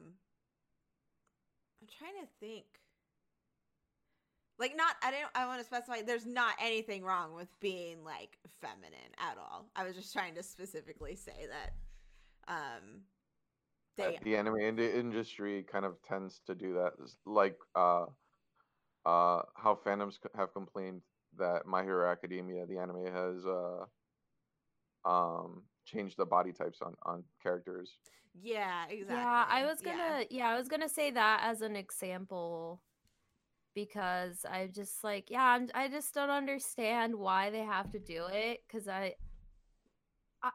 I'm 1.81 1.87
trying 1.99 2.21
to 2.21 2.27
think. 2.39 2.65
Like 4.59 4.75
not 4.75 4.95
I 5.01 5.11
don't 5.11 5.31
I 5.35 5.45
want 5.47 5.59
to 5.61 5.65
specify 5.65 6.01
there's 6.01 6.25
not 6.25 6.55
anything 6.59 7.03
wrong 7.03 7.33
with 7.33 7.47
being 7.59 8.03
like 8.03 8.37
feminine 8.61 9.13
at 9.17 9.37
all. 9.37 9.65
I 9.75 9.83
was 9.83 9.95
just 9.95 10.13
trying 10.13 10.35
to 10.35 10.43
specifically 10.43 11.15
say 11.15 11.47
that 11.49 11.73
um 12.47 13.01
they 13.97 14.19
the 14.23 14.37
anime 14.37 14.57
ind- 14.57 14.79
industry 14.79 15.63
kind 15.63 15.85
of 15.85 16.01
tends 16.03 16.41
to 16.47 16.55
do 16.55 16.73
that 16.73 16.93
s- 17.03 17.17
like 17.25 17.57
uh 17.75 18.05
uh 19.05 19.41
how 19.55 19.75
fandoms 19.85 20.19
have 20.35 20.53
complained 20.53 21.01
that 21.37 21.65
my 21.65 21.83
hero 21.83 22.09
academia 22.11 22.65
the 22.65 22.77
anime 22.77 23.05
has 23.05 23.45
uh 23.45 23.85
um 25.05 25.63
changed 25.85 26.17
the 26.17 26.25
body 26.25 26.51
types 26.51 26.81
on 26.81 26.95
on 27.03 27.23
characters 27.41 27.99
Yeah, 28.41 28.85
exactly. 28.87 29.15
Yeah, 29.15 29.45
I 29.47 29.65
was 29.65 29.81
gonna 29.81 30.25
yeah. 30.29 30.49
I 30.49 30.55
was 30.57 30.67
gonna 30.67 30.89
say 30.89 31.11
that 31.11 31.41
as 31.43 31.61
an 31.61 31.75
example 31.75 32.81
because 33.75 34.45
I'm 34.49 34.71
just 34.71 35.03
like 35.03 35.29
yeah, 35.29 35.43
I'm, 35.43 35.69
I 35.73 35.87
just 35.87 36.13
don't 36.13 36.29
understand 36.29 37.15
why 37.15 37.49
they 37.49 37.59
have 37.63 37.91
to 37.91 37.99
do 37.99 38.25
it 38.31 38.63
cuz 38.69 38.87
I 38.87 39.15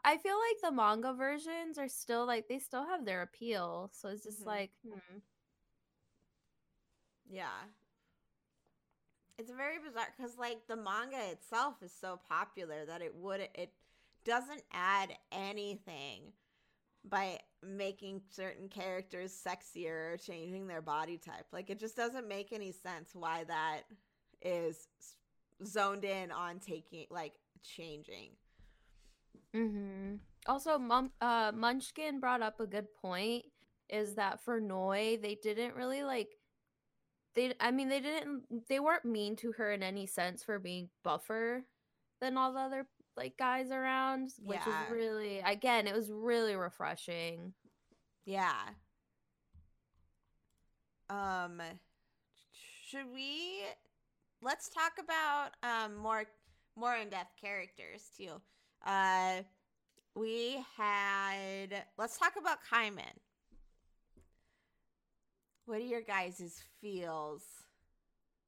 I- 0.04 0.18
feel 0.18 0.37
like 0.38 0.61
the 0.62 0.70
manga 0.72 1.12
versions 1.14 1.78
are 1.78 1.88
still 1.88 2.26
like 2.26 2.48
they 2.48 2.59
still 2.59 2.85
have 2.87 3.04
their 3.04 3.22
appeal. 3.22 3.90
So 3.92 4.09
it's 4.09 4.22
just 4.24 4.42
Mhm. 4.42 4.46
like 4.46 4.72
hmm. 4.83 5.18
Yeah. 7.28 7.68
It's 9.38 9.50
very 9.52 9.78
bizarre 9.78 10.12
because 10.16 10.37
like 10.37 10.66
the 10.66 10.76
manga 10.76 11.31
itself 11.31 11.83
is 11.83 11.92
so 11.92 12.16
popular 12.28 12.85
that 12.87 13.02
it 13.02 13.14
would 13.14 13.40
it 13.54 13.72
doesn't 14.24 14.62
add 14.72 15.16
anything 15.31 16.33
by 17.09 17.38
making 17.62 18.21
certain 18.31 18.68
characters 18.68 19.33
sexier 19.33 20.14
or 20.14 20.16
changing 20.16 20.66
their 20.66 20.83
body 20.83 21.18
type. 21.18 21.47
Like 21.53 21.71
it 21.71 21.79
just 21.79 21.97
doesn't 21.97 22.29
make 22.29 22.53
any 22.53 22.73
sense 22.73 23.11
why 23.14 23.44
that 23.44 23.83
is 24.42 24.88
zoned 25.64 26.05
in 26.05 26.31
on 26.31 26.59
taking 26.61 27.07
like 27.11 27.35
changing. 27.62 28.31
Mm-hmm. 29.55 30.16
Also, 30.47 30.79
Mum, 30.79 31.11
uh, 31.21 31.53
Munchkin 31.55 32.21
brought 32.21 32.42
up 32.42 32.61
a 32.61 32.66
good 32.66 32.87
point. 33.01 33.44
Is 33.88 34.14
that 34.16 34.44
for 34.44 34.61
Noi, 34.61 35.18
they 35.23 35.35
didn't 35.42 35.75
really 35.75 36.03
like. 36.05 36.29
They, 37.35 37.55
I 37.59 37.71
mean, 37.71 37.88
they 37.88 38.01
didn't. 38.01 38.42
They 38.68 38.81
weren't 38.81 39.05
mean 39.05 39.35
to 39.37 39.53
her 39.53 39.73
in 39.73 39.83
any 39.83 40.07
sense 40.07 40.42
for 40.42 40.59
being 40.59 40.90
buffer 41.03 41.64
than 42.21 42.37
all 42.37 42.53
the 42.53 42.61
other 42.61 42.87
like 43.18 43.37
guys 43.37 43.70
around, 43.70 44.31
which 44.42 44.61
Yeah. 44.66 44.85
is 44.87 44.90
really, 44.92 45.40
again, 45.40 45.87
it 45.87 45.94
was 45.94 46.11
really 46.11 46.54
refreshing. 46.57 47.52
Yeah. 48.24 48.54
Um 51.11 51.61
should 52.87 53.07
we 53.12 53.61
let's 54.42 54.68
talk 54.68 54.92
about 55.02 55.50
um 55.62 55.96
more 55.96 56.24
more 56.76 56.94
in-depth 56.96 57.33
characters 57.40 58.11
too. 58.16 58.40
Uh 58.87 59.42
we 60.14 60.64
had 60.76 61.85
let's 61.98 62.18
talk 62.18 62.35
about 62.40 62.59
Kaiman. 62.70 63.16
What 65.66 65.78
are 65.78 65.85
your 65.85 66.02
guys' 66.02 66.62
feels? 66.81 67.42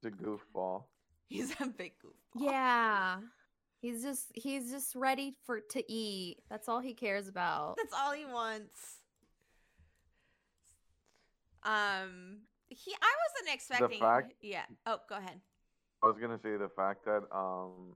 it's 0.03 0.13
a 0.13 0.23
goofball 0.23 0.83
He's 1.27 1.51
a 1.61 1.67
big 1.67 1.93
goofball. 2.03 2.41
Yeah, 2.51 3.17
he's 3.81 4.01
just 4.03 4.31
he's 4.35 4.71
just 4.71 4.95
ready 4.95 5.35
for 5.45 5.59
to 5.59 5.91
eat. 5.91 6.37
That's 6.49 6.69
all 6.69 6.79
he 6.79 6.93
cares 6.93 7.27
about. 7.27 7.75
That's 7.77 7.93
all 7.93 8.13
he 8.13 8.25
wants. 8.25 8.99
Um 11.63 12.39
he 12.69 12.93
I 13.01 13.13
wasn't 13.35 13.53
expecting 13.55 13.99
fact- 13.99 14.33
Yeah. 14.41 14.63
Oh, 14.85 14.97
go 15.09 15.15
ahead. 15.17 15.41
i 16.03 16.07
was 16.07 16.17
gonna 16.19 16.39
say 16.41 16.57
the 16.57 16.69
fact 16.75 17.05
that 17.05 17.23
um 17.31 17.95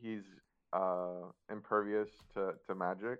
he's 0.00 0.24
uh 0.72 1.30
impervious 1.50 2.08
to 2.34 2.54
to 2.66 2.74
magic 2.74 3.18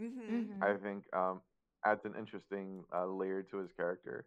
Mm-hmm. 0.00 0.34
Mhm. 0.34 0.62
I 0.62 0.78
think 0.78 1.04
um, 1.14 1.42
adds 1.84 2.06
an 2.06 2.14
interesting 2.18 2.82
uh, 2.90 3.04
layer 3.04 3.42
to 3.42 3.58
his 3.58 3.70
character, 3.76 4.24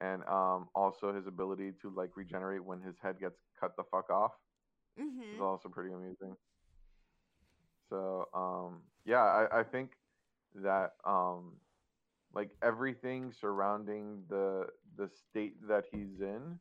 and 0.00 0.22
um, 0.26 0.68
also 0.74 1.12
his 1.12 1.26
ability 1.26 1.72
to 1.82 1.90
like 1.90 2.16
regenerate 2.16 2.64
when 2.64 2.80
his 2.80 2.94
head 3.02 3.20
gets 3.20 3.36
cut 3.60 3.76
the 3.76 3.82
fuck 3.90 4.08
off 4.08 4.32
is 5.32 5.40
Mm-hmm. 5.40 5.40
also 5.40 5.68
pretty 5.68 5.92
amusing. 5.92 6.36
So 7.88 8.28
um, 8.34 8.82
yeah, 9.04 9.22
I, 9.22 9.60
I 9.60 9.62
think 9.62 9.90
that 10.54 10.92
um, 11.04 11.54
like 12.34 12.50
everything 12.62 13.32
surrounding 13.32 14.22
the 14.28 14.66
the 14.96 15.08
state 15.08 15.56
that 15.68 15.84
he's 15.90 16.20
in 16.20 16.58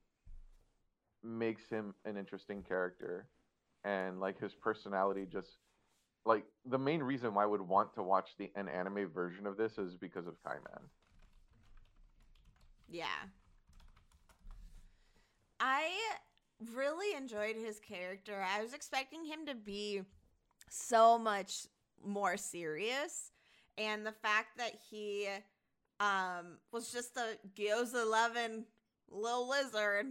makes 1.23 1.67
him 1.69 1.93
an 2.05 2.17
interesting 2.17 2.63
character, 2.63 3.27
and 3.83 4.19
like 4.19 4.39
his 4.39 4.53
personality 4.55 5.25
just 5.31 5.57
like 6.25 6.45
the 6.65 6.77
main 6.77 7.01
reason 7.01 7.33
why 7.33 7.43
I 7.43 7.47
would 7.47 7.61
want 7.61 7.93
to 7.95 8.03
watch 8.03 8.29
the 8.37 8.51
an 8.55 8.67
anime 8.69 9.07
version 9.09 9.45
of 9.47 9.57
this 9.57 9.77
is 9.77 9.95
because 9.95 10.27
of 10.27 10.35
Kaiman. 10.45 10.83
Yeah. 12.89 13.27
I 15.59 15.91
really 16.73 17.15
enjoyed 17.15 17.55
his 17.55 17.79
character. 17.79 18.43
I 18.43 18.61
was 18.61 18.73
expecting 18.73 19.25
him 19.25 19.45
to 19.47 19.55
be 19.55 20.01
so 20.69 21.17
much 21.17 21.67
more 22.05 22.37
serious. 22.37 23.31
And 23.77 24.05
the 24.05 24.11
fact 24.11 24.57
that 24.57 24.73
he 24.89 25.27
um 25.99 26.57
was 26.71 26.91
just 26.91 27.17
a 27.17 27.37
gyoza 27.55 28.09
loving 28.09 28.65
little 29.09 29.49
lizard 29.49 30.05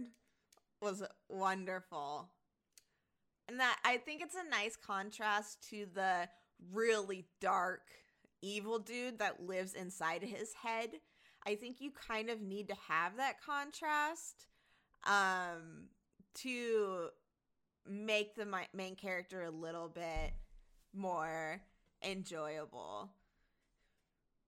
was 0.81 1.03
wonderful. 1.27 2.29
And 3.47 3.59
that 3.59 3.77
I 3.83 3.97
think 3.97 4.21
it's 4.21 4.35
a 4.35 4.49
nice 4.49 4.75
contrast 4.75 5.67
to 5.69 5.87
the 5.93 6.29
really 6.71 7.25
dark 7.41 7.81
evil 8.41 8.79
dude 8.79 9.19
that 9.19 9.41
lives 9.41 9.73
inside 9.73 10.23
his 10.23 10.53
head. 10.53 10.91
I 11.45 11.55
think 11.55 11.77
you 11.79 11.91
kind 11.91 12.29
of 12.29 12.41
need 12.41 12.67
to 12.67 12.75
have 12.87 13.17
that 13.17 13.41
contrast 13.41 14.47
um 15.05 15.87
to 16.35 17.09
make 17.87 18.35
the 18.35 18.45
mi- 18.45 18.69
main 18.73 18.95
character 18.95 19.43
a 19.43 19.51
little 19.51 19.89
bit 19.89 20.33
more 20.93 21.61
enjoyable. 22.03 23.11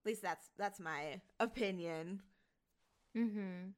At 0.04 0.06
least 0.10 0.22
that's 0.22 0.50
that's 0.58 0.80
my 0.80 1.22
opinion. 1.40 2.22
Mm-hmm. 3.16 3.72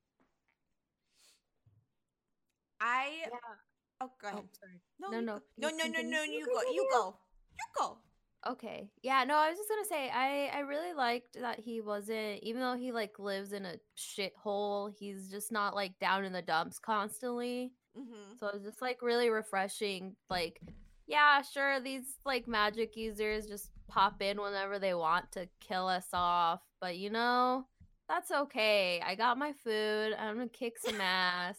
I 2.80 3.28
Yeah. 3.32 3.56
oh 4.02 4.12
go 4.22 4.28
ahead. 4.28 4.44
sorry. 4.60 4.82
no, 5.00 5.10
no, 5.12 5.20
no, 5.22 5.42
no, 5.58 5.70
no, 5.70 5.86
no, 5.88 6.02
no, 6.02 6.24
You 6.24 6.39
you 6.39 6.46
go, 6.46 6.62
you 6.72 6.88
go, 6.92 7.16
you 7.58 7.66
go. 7.78 7.98
Okay. 8.46 8.89
Yeah, 9.02 9.24
no, 9.24 9.36
I 9.38 9.50
was 9.50 9.58
just 9.58 9.70
gonna 9.70 9.86
say 9.86 10.10
I 10.10 10.48
I 10.54 10.60
really 10.62 10.94
liked 10.94 11.39
that 11.39 11.60
he 11.60 11.82
wasn't 11.82 12.44
even 12.44 12.62
though 12.62 12.76
he 12.76 12.92
like 12.92 13.18
lives 13.20 13.54
in 13.54 13.66
a 13.66 13.76
shithole, 13.98 14.92
he's 14.98 15.30
just 15.32 15.52
not 15.52 15.76
like 15.76 15.98
down 16.00 16.26
in 16.26 16.34
the 16.34 16.42
dumps 16.42 16.80
constantly. 16.80 17.72
Mm-hmm. 17.97 18.38
So 18.39 18.47
it's 18.47 18.65
just 18.65 18.82
like 18.82 19.01
really 19.01 19.29
refreshing. 19.29 20.15
Like, 20.29 20.60
yeah, 21.08 21.41
sure, 21.41 21.79
these 21.79 22.17
like 22.25 22.47
magic 22.47 22.95
users 22.95 23.45
just 23.47 23.69
pop 23.88 24.21
in 24.21 24.41
whenever 24.41 24.79
they 24.79 24.93
want 24.93 25.32
to 25.34 25.47
kill 25.60 25.88
us 25.88 26.08
off, 26.13 26.62
but 26.82 26.97
you 26.97 27.10
know, 27.10 27.65
that's 28.10 28.32
okay. 28.32 29.01
I 29.06 29.15
got 29.15 29.38
my 29.38 29.53
food. 29.63 30.13
I'm 30.17 30.38
gonna 30.38 30.49
kick 30.49 30.77
some 30.79 30.99
ass. 30.99 31.58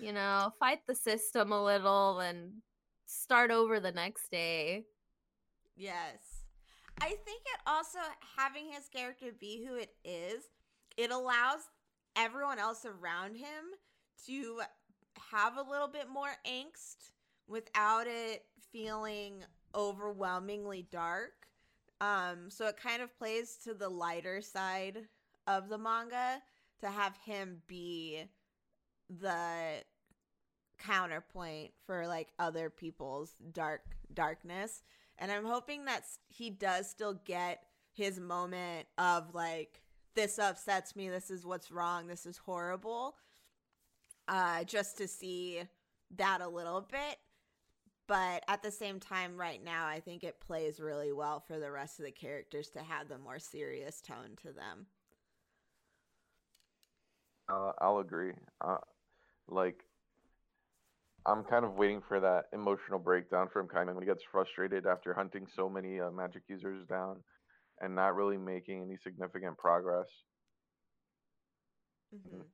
You 0.00 0.12
know, 0.12 0.52
fight 0.60 0.80
the 0.86 0.94
system 0.94 1.52
a 1.52 1.64
little 1.64 2.20
and 2.20 2.52
start 3.06 3.50
over 3.50 3.80
the 3.80 3.92
next 3.92 4.30
day. 4.30 4.84
Yes. 5.74 6.18
I 7.00 7.08
think 7.08 7.42
it 7.44 7.60
also 7.66 7.98
having 8.36 8.70
his 8.70 8.88
character 8.88 9.26
be 9.38 9.64
who 9.66 9.76
it 9.76 9.94
is, 10.04 10.44
it 10.96 11.10
allows 11.10 11.60
everyone 12.16 12.58
else 12.58 12.86
around 12.86 13.36
him 13.36 13.64
to 14.26 14.60
have 15.32 15.56
a 15.56 15.70
little 15.70 15.88
bit 15.88 16.08
more 16.12 16.34
angst 16.46 17.10
without 17.48 18.06
it 18.06 18.44
feeling 18.72 19.44
overwhelmingly 19.74 20.86
dark. 20.90 21.32
Um, 22.00 22.48
so 22.50 22.66
it 22.66 22.76
kind 22.76 23.02
of 23.02 23.16
plays 23.18 23.56
to 23.64 23.74
the 23.74 23.88
lighter 23.88 24.40
side 24.40 25.06
of 25.46 25.68
the 25.68 25.78
manga 25.78 26.42
to 26.80 26.90
have 26.90 27.16
him 27.24 27.62
be 27.66 28.24
the 29.08 29.82
counterpoint 30.78 31.70
for 31.86 32.06
like 32.06 32.28
other 32.38 32.68
people's 32.68 33.34
dark 33.52 33.80
darkness 34.12 34.82
and 35.18 35.32
i'm 35.32 35.44
hoping 35.44 35.86
that 35.86 36.04
he 36.28 36.50
does 36.50 36.88
still 36.88 37.14
get 37.24 37.62
his 37.92 38.20
moment 38.20 38.86
of 38.98 39.34
like 39.34 39.80
this 40.14 40.38
upsets 40.38 40.94
me 40.94 41.08
this 41.08 41.30
is 41.30 41.46
what's 41.46 41.70
wrong 41.70 42.06
this 42.06 42.26
is 42.26 42.36
horrible 42.36 43.14
uh 44.28 44.64
just 44.64 44.96
to 44.98 45.08
see 45.08 45.62
that 46.16 46.40
a 46.40 46.48
little 46.48 46.80
bit 46.80 47.18
but 48.06 48.44
at 48.48 48.62
the 48.62 48.70
same 48.70 49.00
time 49.00 49.36
right 49.36 49.62
now 49.64 49.86
i 49.86 50.00
think 50.00 50.24
it 50.24 50.40
plays 50.40 50.80
really 50.80 51.12
well 51.12 51.40
for 51.40 51.58
the 51.58 51.70
rest 51.70 51.98
of 51.98 52.04
the 52.04 52.10
characters 52.12 52.68
to 52.70 52.80
have 52.80 53.08
the 53.08 53.18
more 53.18 53.38
serious 53.38 54.00
tone 54.00 54.36
to 54.40 54.52
them 54.52 54.86
Uh, 57.48 57.72
I'll 57.80 57.98
agree. 57.98 58.32
Uh, 58.60 58.78
like, 59.48 59.84
I'm 61.26 61.44
kind 61.44 61.64
of 61.64 61.74
waiting 61.74 62.00
for 62.08 62.20
that 62.20 62.46
emotional 62.52 62.98
breakdown 62.98 63.48
from 63.52 63.68
Kaiman 63.68 63.94
when 63.94 64.02
he 64.02 64.06
gets 64.06 64.22
frustrated 64.30 64.86
after 64.86 65.12
hunting 65.12 65.46
so 65.54 65.68
many 65.68 66.00
uh, 66.00 66.10
magic 66.10 66.42
users 66.48 66.86
down 66.86 67.22
and 67.80 67.94
not 67.94 68.14
really 68.16 68.38
making 68.38 68.82
any 68.82 68.96
significant 68.96 69.58
progress. 69.58 70.06
Mhm. 72.12 72.46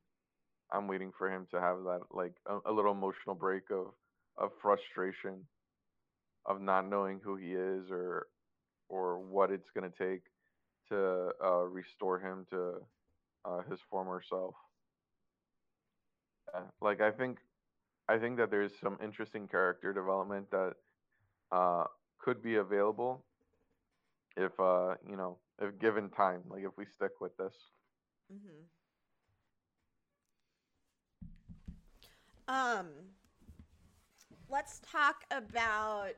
I'm 0.72 0.88
waiting 0.88 1.12
for 1.16 1.30
him 1.30 1.46
to 1.50 1.60
have 1.60 1.78
that 1.84 2.00
like 2.10 2.34
a, 2.46 2.58
a 2.70 2.72
little 2.72 2.92
emotional 2.92 3.34
break 3.34 3.70
of 3.70 3.94
of 4.38 4.50
frustration 4.62 5.46
of 6.46 6.60
not 6.60 6.88
knowing 6.88 7.20
who 7.22 7.36
he 7.36 7.52
is 7.52 7.90
or 7.90 8.28
or 8.88 9.18
what 9.18 9.50
it's 9.50 9.70
gonna 9.70 9.90
take 9.90 10.22
to 10.88 11.30
uh, 11.44 11.64
restore 11.64 12.18
him 12.20 12.46
to 12.50 12.74
uh, 13.44 13.62
his 13.70 13.80
former 13.90 14.22
self. 14.28 14.54
Yeah, 16.52 16.62
like 16.80 17.00
I 17.00 17.10
think 17.10 17.38
I 18.08 18.18
think 18.18 18.36
that 18.38 18.50
there's 18.50 18.72
some 18.80 18.98
interesting 19.02 19.48
character 19.48 19.92
development 19.92 20.50
that 20.50 20.74
uh, 21.52 21.84
could 22.18 22.42
be 22.42 22.56
available 22.56 23.24
if 24.36 24.58
uh 24.60 24.94
you 25.08 25.16
know 25.16 25.38
if 25.60 25.78
given 25.78 26.08
time 26.10 26.42
like 26.48 26.62
if 26.64 26.76
we 26.76 26.84
stick 26.86 27.20
with 27.20 27.36
this. 27.36 27.54
Mm-hmm. 28.32 28.81
Um, 32.48 32.88
let's 34.48 34.80
talk 34.80 35.24
about 35.30 36.16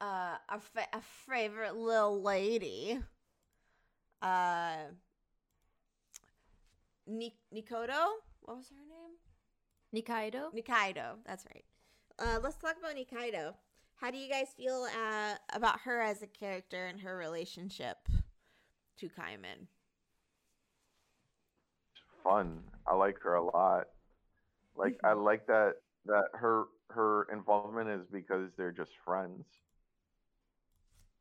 uh, 0.00 0.36
a, 0.48 0.60
fa- 0.60 0.88
a 0.92 1.00
favorite 1.26 1.76
little 1.76 2.22
lady. 2.22 2.98
Uh, 4.20 4.76
Ni- 7.06 7.36
Nikoto? 7.54 8.06
What 8.42 8.56
was 8.56 8.70
her 8.70 8.84
name? 8.88 9.14
Nikaido? 9.94 10.52
Nikaido. 10.54 11.16
That's 11.26 11.44
right. 11.54 11.64
Uh, 12.18 12.38
let's 12.42 12.56
talk 12.56 12.76
about 12.78 12.96
Nikaido. 12.96 13.54
How 13.96 14.10
do 14.10 14.18
you 14.18 14.28
guys 14.28 14.48
feel 14.56 14.86
uh, 14.90 15.34
about 15.52 15.80
her 15.80 16.00
as 16.02 16.22
a 16.22 16.26
character 16.26 16.86
and 16.86 17.00
her 17.00 17.16
relationship 17.16 18.08
to 18.98 19.08
Kaiman? 19.08 19.68
fun. 22.24 22.62
I 22.86 22.94
like 22.96 23.20
her 23.20 23.34
a 23.34 23.44
lot. 23.44 23.84
Like 24.76 24.98
I 25.04 25.12
like 25.12 25.46
that 25.46 25.74
that 26.06 26.24
her 26.34 26.64
her 26.90 27.26
involvement 27.32 27.88
is 27.90 28.06
because 28.12 28.50
they're 28.56 28.72
just 28.72 28.92
friends. 29.04 29.44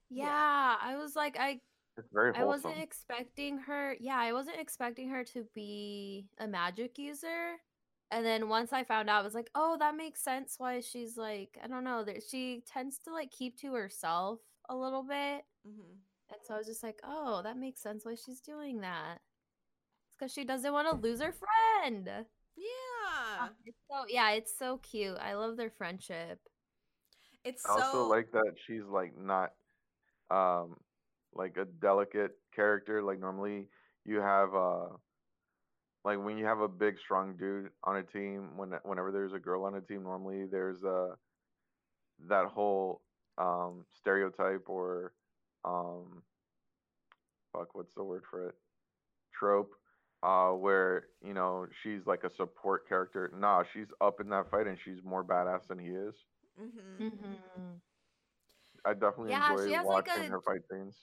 Yeah, 0.10 0.26
Yeah. 0.26 0.76
I 0.82 0.98
was 0.98 1.16
like, 1.16 1.38
I 1.39 1.60
It's 1.98 2.10
very 2.13 2.34
I 2.36 2.44
wasn't 2.44 2.78
expecting 2.80 3.58
her. 3.60 3.96
Yeah, 4.00 4.18
I 4.18 4.34
wasn't 4.34 4.60
expecting 4.60 5.10
her 5.10 5.24
to 5.26 5.46
be 5.54 6.28
a 6.39 6.48
magic 6.48 6.98
user. 6.98 7.56
And 8.12 8.26
then 8.26 8.48
once 8.50 8.72
I 8.74 8.84
found 8.84 9.10
out, 9.10 9.22
I 9.22 9.24
was 9.24 9.34
like, 9.34 9.50
oh, 9.56 9.78
that 9.80 9.96
makes 9.96 10.22
sense 10.24 10.56
why 10.60 10.82
she's 10.82 11.18
like, 11.18 11.58
I 11.63 11.68
don't 11.68 11.84
know, 11.84 12.04
that 12.04 12.22
she 12.30 12.63
tends 12.72 13.00
to 13.00 13.13
like 13.13 13.32
keep 13.32 13.58
to 13.62 13.74
herself 13.74 14.39
a 14.70 14.76
little 14.76 15.04
bit. 15.04 15.46
Mm-hmm. 15.68 15.96
And 16.30 16.39
so 16.46 16.56
I 16.56 16.58
was 16.58 16.68
just 16.68 16.84
like, 16.84 17.00
oh, 17.04 17.42
that 17.44 17.58
makes 17.58 17.82
sense 17.82 18.06
why 18.06 18.16
she's 18.16 18.39
doing 18.42 18.82
that. 18.82 19.20
It's 20.08 20.16
because 20.18 20.32
she 20.34 20.44
doesn't 20.44 20.74
want 20.74 20.89
to 20.89 20.96
lose 20.96 21.22
her 21.22 21.34
friend. 21.34 22.10
Yeah. 22.56 22.83
It's 23.65 23.78
so 23.89 24.06
yeah, 24.10 24.32
it's 24.32 24.58
so 24.58 24.78
cute. 24.78 25.17
I 25.19 25.36
love 25.36 25.58
their 25.58 25.69
friendship. 25.69 26.39
It's 27.43 27.63
I 27.65 27.69
so 27.69 27.82
also 27.82 28.10
like 28.10 28.32
that 28.32 28.54
she's 28.67 28.84
like 28.89 29.13
not 29.17 29.52
um 30.32 30.76
like 31.34 31.58
a 31.58 31.65
delicate 31.65 32.38
character. 32.56 33.02
Like 33.02 33.19
normally 33.19 33.67
you 34.06 34.19
have 34.19 34.54
uh 34.54 34.88
like 36.06 36.24
when 36.24 36.38
you 36.38 36.46
have 36.46 36.60
a 36.60 36.67
big 36.67 37.00
strong 37.00 37.36
dude 37.38 37.69
on 37.84 37.98
a 37.98 38.04
team, 38.04 38.58
when 38.58 38.72
whenever 38.84 39.12
there's 39.12 39.34
a 39.34 39.39
girl 39.39 39.63
on 39.63 39.76
a 39.76 39.82
team, 39.82 40.04
normally 40.04 40.46
there's 40.46 40.84
uh 40.84 41.15
that 42.28 42.46
whole 42.46 43.02
um 43.38 43.86
stereotype 44.00 44.63
or 44.67 45.13
um 45.65 46.22
fuck 47.52 47.74
what's 47.74 47.93
the 47.96 48.04
word 48.04 48.24
for 48.30 48.50
it? 48.50 48.56
Trope. 49.38 49.72
Uh, 50.23 50.51
where 50.51 51.07
you 51.23 51.33
know 51.33 51.67
she's 51.83 52.07
like 52.07 52.23
a 52.23 52.31
support 52.31 52.88
character. 52.88 53.31
Nah, 53.38 53.63
she's 53.73 53.88
up 54.01 54.21
in 54.21 54.29
that 54.29 54.49
fight 54.51 54.67
and 54.67 54.79
she's 54.79 55.03
more 55.03 55.23
badass 55.23 55.67
than 55.67 55.79
he 55.79 55.89
is. 55.89 56.15
hmm 56.57 56.69
Mm-hmm. 56.99 57.77
I 58.86 58.93
definitely 58.93 59.31
Yeah, 59.31 59.39
enjoy 59.51 59.62
she 59.63 59.73
has, 59.73 59.88
like, 59.89 60.07
watching 60.07 60.23
a- 60.23 60.29
her 60.29 60.41
fight 60.41 60.62
scenes. 60.69 60.97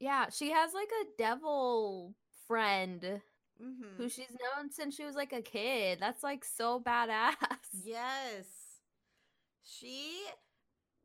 Yeah, 0.00 0.28
she 0.30 0.50
has 0.52 0.74
like 0.74 0.90
a 1.02 1.06
devil 1.18 2.14
friend 2.46 3.22
hmm 3.58 3.98
who 3.98 4.08
she's 4.08 4.30
known 4.56 4.70
since 4.70 4.94
she 4.94 5.04
was 5.04 5.16
like 5.16 5.32
a 5.32 5.42
kid. 5.42 5.98
That's 6.00 6.22
like 6.22 6.44
so 6.44 6.80
badass. 6.80 7.36
Yes. 7.72 8.46
She 9.62 10.26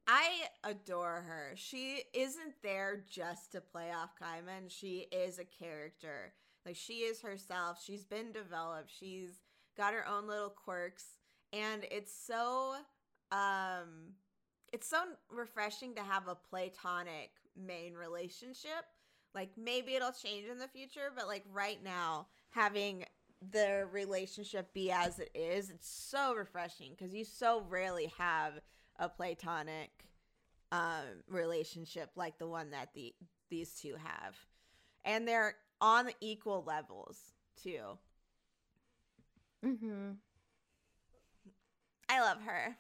I 0.08 0.50
adore 0.64 1.22
her. 1.22 1.54
She 1.56 2.04
isn't 2.14 2.62
there 2.64 3.04
just 3.10 3.52
to 3.54 3.62
play 3.62 3.92
off 3.92 4.12
Kaiman. 4.20 4.70
She 4.70 5.08
is 5.12 5.40
a 5.40 5.46
character. 5.46 6.34
Like 6.66 6.76
she 6.76 7.00
is 7.00 7.22
herself. 7.22 7.82
She's 7.84 8.06
been 8.06 8.32
developed. 8.32 8.92
She's 8.98 9.42
got 9.76 9.94
her 9.94 10.08
own 10.08 10.28
little 10.28 10.50
quirks 10.50 11.06
and 11.52 11.86
it's 11.92 12.14
so 12.14 12.76
um 13.32 14.14
it's 14.72 14.88
so 14.88 14.98
refreshing 15.30 15.94
to 15.96 16.02
have 16.02 16.28
a 16.28 16.36
platonic 16.36 17.30
main 17.56 17.94
relationship. 17.94 18.86
Like 19.36 19.52
maybe 19.56 19.94
it'll 19.94 20.12
change 20.12 20.48
in 20.50 20.58
the 20.58 20.68
future, 20.68 21.12
but 21.16 21.28
like 21.28 21.44
right 21.52 21.82
now 21.84 22.28
having 22.50 23.06
the 23.52 23.88
relationship 23.92 24.74
be 24.74 24.92
as 24.92 25.20
it 25.20 25.30
is, 25.36 25.70
it's 25.70 25.90
so 25.90 26.34
refreshing 26.34 26.92
because 26.98 27.14
you 27.14 27.24
so 27.24 27.64
rarely 27.70 28.12
have 28.18 28.54
a 28.98 29.10
platonic 29.10 29.90
um, 30.72 31.22
relationship 31.30 32.10
like 32.16 32.40
the 32.40 32.48
one 32.48 32.72
that 32.72 32.90
the 32.96 33.14
these 33.50 33.74
two 33.74 33.96
have, 33.96 34.36
and 35.06 35.28
they're 35.28 35.56
on 35.82 36.10
equal 36.22 36.64
levels 36.66 37.20
too. 37.62 37.98
mm-hmm. 39.66 40.12
I 42.10 42.22
love 42.22 42.42
her. 42.42 42.78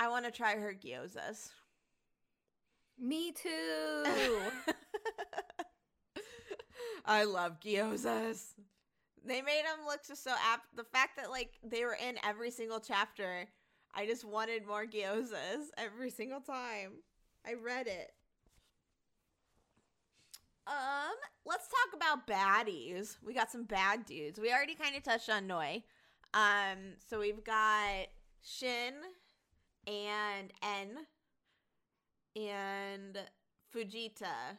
I 0.00 0.08
want 0.08 0.24
to 0.24 0.30
try 0.30 0.56
her 0.56 0.74
gyozas. 0.74 1.50
Me 2.98 3.32
too. 3.32 4.04
I 7.04 7.24
love 7.24 7.60
gyozas. 7.60 8.54
They 9.24 9.40
made 9.42 9.62
them 9.64 9.86
look 9.86 10.06
just 10.06 10.22
so 10.24 10.32
apt. 10.52 10.76
The 10.76 10.84
fact 10.84 11.16
that 11.16 11.30
like 11.30 11.58
they 11.62 11.84
were 11.84 11.96
in 11.96 12.16
every 12.24 12.50
single 12.50 12.80
chapter, 12.80 13.48
I 13.94 14.06
just 14.06 14.24
wanted 14.24 14.66
more 14.66 14.86
gyozas 14.86 15.68
every 15.76 16.10
single 16.10 16.40
time. 16.40 17.02
I 17.46 17.54
read 17.54 17.86
it. 17.86 18.12
Um, 20.68 21.16
let's 21.46 21.66
talk 21.68 21.94
about 21.96 22.26
baddies. 22.26 23.16
We 23.24 23.32
got 23.34 23.50
some 23.50 23.64
bad 23.64 24.04
dudes. 24.04 24.38
We 24.38 24.52
already 24.52 24.74
kind 24.74 24.94
of 24.96 25.02
touched 25.02 25.30
on 25.30 25.46
Noi. 25.46 25.82
Um, 26.34 26.96
so 27.08 27.20
we've 27.20 27.42
got 27.42 28.08
Shin 28.42 28.94
and 29.86 30.52
N 30.62 31.06
and 32.36 33.18
Fujita. 33.74 34.56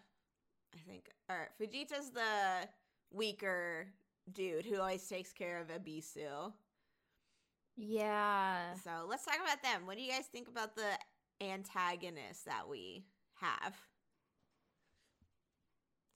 I 0.75 0.79
think 0.87 1.09
or 1.29 1.49
Fujita's 1.59 2.09
the 2.11 2.67
weaker 3.11 3.87
dude 4.31 4.65
who 4.65 4.79
always 4.79 5.07
takes 5.07 5.31
care 5.33 5.59
of 5.61 5.67
Ebisu. 5.69 6.53
yeah. 7.75 8.73
So 8.83 9.05
let's 9.07 9.25
talk 9.25 9.37
about 9.43 9.63
them. 9.63 9.85
What 9.85 9.97
do 9.97 10.03
you 10.03 10.11
guys 10.11 10.25
think 10.25 10.47
about 10.47 10.75
the 10.75 10.97
antagonists 11.41 12.43
that 12.43 12.67
we 12.69 13.05
have? 13.41 13.75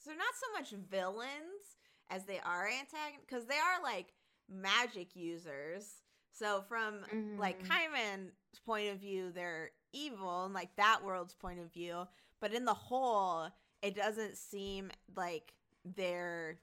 So 0.03 0.09
they're 0.09 0.17
not 0.17 0.35
so 0.35 0.51
much 0.59 0.71
villains 0.89 1.77
as 2.09 2.25
they 2.25 2.39
are 2.39 2.67
antagonists 2.67 3.25
because 3.27 3.45
they 3.45 3.57
are 3.57 3.81
like 3.81 4.13
magic 4.49 5.15
users. 5.15 6.01
So 6.31 6.61
from 6.63 7.05
like 7.37 7.59
Mhm. 7.59 7.67
Kaiman's 7.67 8.59
point 8.65 8.89
of 8.91 8.99
view, 8.99 9.31
they're 9.31 9.71
evil 9.93 10.45
and 10.45 10.53
like 10.53 10.75
that 10.75 11.03
world's 11.03 11.35
point 11.35 11.59
of 11.59 11.71
view, 11.71 12.07
but 12.39 12.53
in 12.53 12.65
the 12.65 12.73
whole, 12.73 13.49
it 13.81 13.95
doesn't 13.95 14.37
seem 14.37 14.91
like 15.15 15.53
they're 15.85 16.59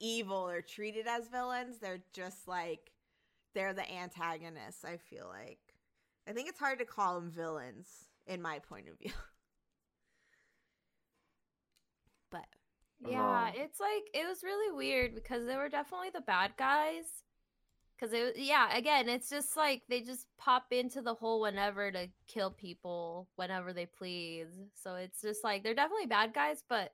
evil 0.00 0.48
or 0.48 0.62
treated 0.62 1.06
as 1.06 1.28
villains. 1.28 1.78
They're 1.78 2.02
just 2.12 2.46
like 2.48 2.92
they're 3.54 3.72
the 3.74 3.90
antagonists, 3.90 4.84
I 4.84 4.96
feel 4.98 5.26
like. 5.28 5.74
I 6.28 6.32
think 6.32 6.48
it's 6.48 6.58
hard 6.60 6.78
to 6.80 6.84
call 6.84 7.14
them 7.20 7.30
villains 7.30 8.08
in 8.26 8.42
my 8.42 8.58
point 8.60 8.88
of 8.88 8.98
view. 8.98 9.12
but 12.30 12.46
Yeah, 13.00 13.50
No. 13.52 13.52
it's 13.54 13.80
like 13.80 14.04
it 14.14 14.26
was 14.26 14.42
really 14.42 14.74
weird 14.74 15.14
because 15.14 15.46
they 15.46 15.56
were 15.56 15.68
definitely 15.68 16.10
the 16.10 16.20
bad 16.20 16.52
guys. 16.56 17.04
Cause 18.00 18.12
it, 18.12 18.22
was- 18.22 18.32
yeah, 18.46 18.76
again, 18.76 19.08
it's 19.08 19.28
just 19.30 19.56
like 19.56 19.82
they 19.88 20.00
just 20.02 20.26
pop 20.38 20.66
into 20.72 21.02
the 21.02 21.14
hole 21.14 21.40
whenever 21.40 21.90
to 21.92 22.08
kill 22.28 22.50
people 22.50 23.28
whenever 23.36 23.72
they 23.72 23.86
please. 23.86 24.48
So 24.74 24.94
it's 24.96 25.20
just 25.22 25.44
like 25.44 25.62
they're 25.64 25.74
definitely 25.74 26.06
bad 26.06 26.32
guys, 26.34 26.62
but 26.68 26.92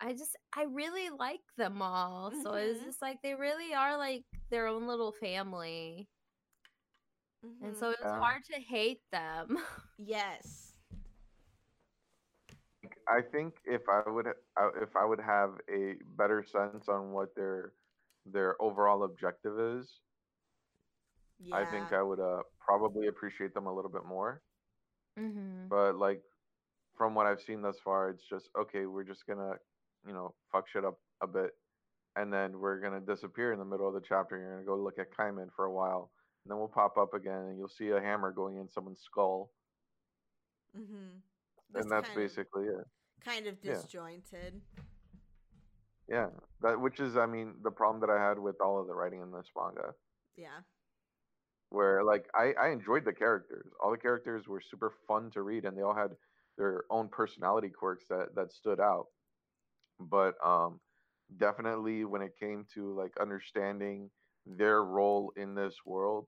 I 0.00 0.12
just 0.14 0.36
I 0.56 0.64
really 0.64 1.10
like 1.10 1.42
them 1.58 1.82
all. 1.82 2.32
So 2.32 2.54
it's 2.54 2.80
Mhm. 2.80 2.84
just 2.84 3.02
like 3.02 3.22
they 3.22 3.34
really 3.34 3.74
are 3.74 3.96
like 3.98 4.24
their 4.50 4.66
own 4.68 4.86
little 4.88 5.12
family, 5.12 6.08
and 7.62 7.74
mhm. 7.74 7.76
so 7.76 7.90
it's 7.90 8.00
Yeah. 8.00 8.18
hard 8.18 8.44
to 8.46 8.60
hate 8.60 9.02
them. 9.10 9.58
yes. 9.98 10.67
I 13.10 13.22
think 13.22 13.54
if 13.64 13.82
I 13.88 14.02
would 14.08 14.26
if 14.26 14.94
I 14.96 15.04
would 15.04 15.20
have 15.20 15.50
a 15.70 15.94
better 16.16 16.42
sense 16.44 16.88
on 16.88 17.12
what 17.12 17.34
their 17.34 17.72
their 18.26 18.60
overall 18.60 19.04
objective 19.04 19.58
is, 19.58 20.00
Yeah. 21.38 21.56
I 21.56 21.64
think 21.64 21.92
I 21.92 22.02
would 22.02 22.20
uh 22.20 22.42
probably 22.60 23.06
appreciate 23.08 23.54
them 23.54 23.66
a 23.66 23.74
little 23.74 23.90
bit 23.90 24.04
more. 24.04 24.42
mm-hmm. 25.18 25.68
But 25.68 25.96
like 25.96 26.22
from 26.96 27.14
what 27.14 27.26
I've 27.26 27.40
seen 27.40 27.62
thus 27.62 27.78
far, 27.80 28.10
it's 28.10 28.24
just 28.28 28.50
okay. 28.58 28.84
We're 28.86 29.04
just 29.04 29.26
gonna 29.26 29.52
you 30.06 30.12
know 30.12 30.34
fuck 30.52 30.68
shit 30.68 30.84
up 30.84 30.98
a 31.22 31.26
bit, 31.26 31.52
and 32.16 32.32
then 32.32 32.58
we're 32.60 32.80
gonna 32.80 33.00
disappear 33.00 33.52
in 33.52 33.58
the 33.58 33.64
middle 33.64 33.88
of 33.88 33.94
the 33.94 34.00
chapter. 34.06 34.36
You're 34.36 34.52
gonna 34.52 34.66
go 34.66 34.76
look 34.76 34.98
at 34.98 35.12
Kaiman 35.16 35.48
for 35.56 35.64
a 35.64 35.72
while, 35.72 36.10
and 36.44 36.50
then 36.50 36.58
we'll 36.58 36.68
pop 36.68 36.98
up 36.98 37.14
again, 37.14 37.46
and 37.48 37.56
you'll 37.58 37.68
see 37.68 37.88
a 37.90 38.00
hammer 38.00 38.32
going 38.32 38.56
in 38.58 38.68
someone's 38.68 39.00
skull, 39.00 39.50
Mhm. 40.76 41.22
and 41.74 41.90
that's 41.90 41.90
kind 41.90 42.06
of- 42.06 42.14
basically 42.14 42.66
it. 42.66 42.86
Kind 43.24 43.46
of 43.46 43.56
yeah. 43.62 43.74
disjointed. 43.74 44.60
Yeah, 46.08 46.28
that 46.62 46.80
which 46.80 47.00
is 47.00 47.16
I 47.16 47.26
mean 47.26 47.54
the 47.62 47.70
problem 47.70 48.00
that 48.00 48.10
I 48.10 48.22
had 48.22 48.38
with 48.38 48.60
all 48.60 48.80
of 48.80 48.86
the 48.86 48.94
writing 48.94 49.20
in 49.22 49.30
this 49.32 49.48
manga. 49.56 49.94
Yeah. 50.36 50.60
where 51.70 52.02
like 52.04 52.28
I, 52.34 52.54
I 52.60 52.68
enjoyed 52.70 53.04
the 53.04 53.12
characters. 53.12 53.66
All 53.82 53.90
the 53.90 53.98
characters 53.98 54.48
were 54.48 54.60
super 54.60 54.92
fun 55.06 55.30
to 55.32 55.42
read 55.42 55.64
and 55.64 55.76
they 55.76 55.82
all 55.82 55.94
had 55.94 56.12
their 56.56 56.84
own 56.90 57.08
personality 57.08 57.68
quirks 57.68 58.04
that, 58.08 58.34
that 58.34 58.52
stood 58.52 58.80
out. 58.80 59.06
But 60.00 60.34
um 60.44 60.80
definitely 61.36 62.04
when 62.04 62.22
it 62.22 62.38
came 62.38 62.64
to 62.74 62.94
like 62.94 63.12
understanding 63.20 64.10
their 64.46 64.82
role 64.82 65.32
in 65.36 65.54
this 65.54 65.74
world 65.84 66.26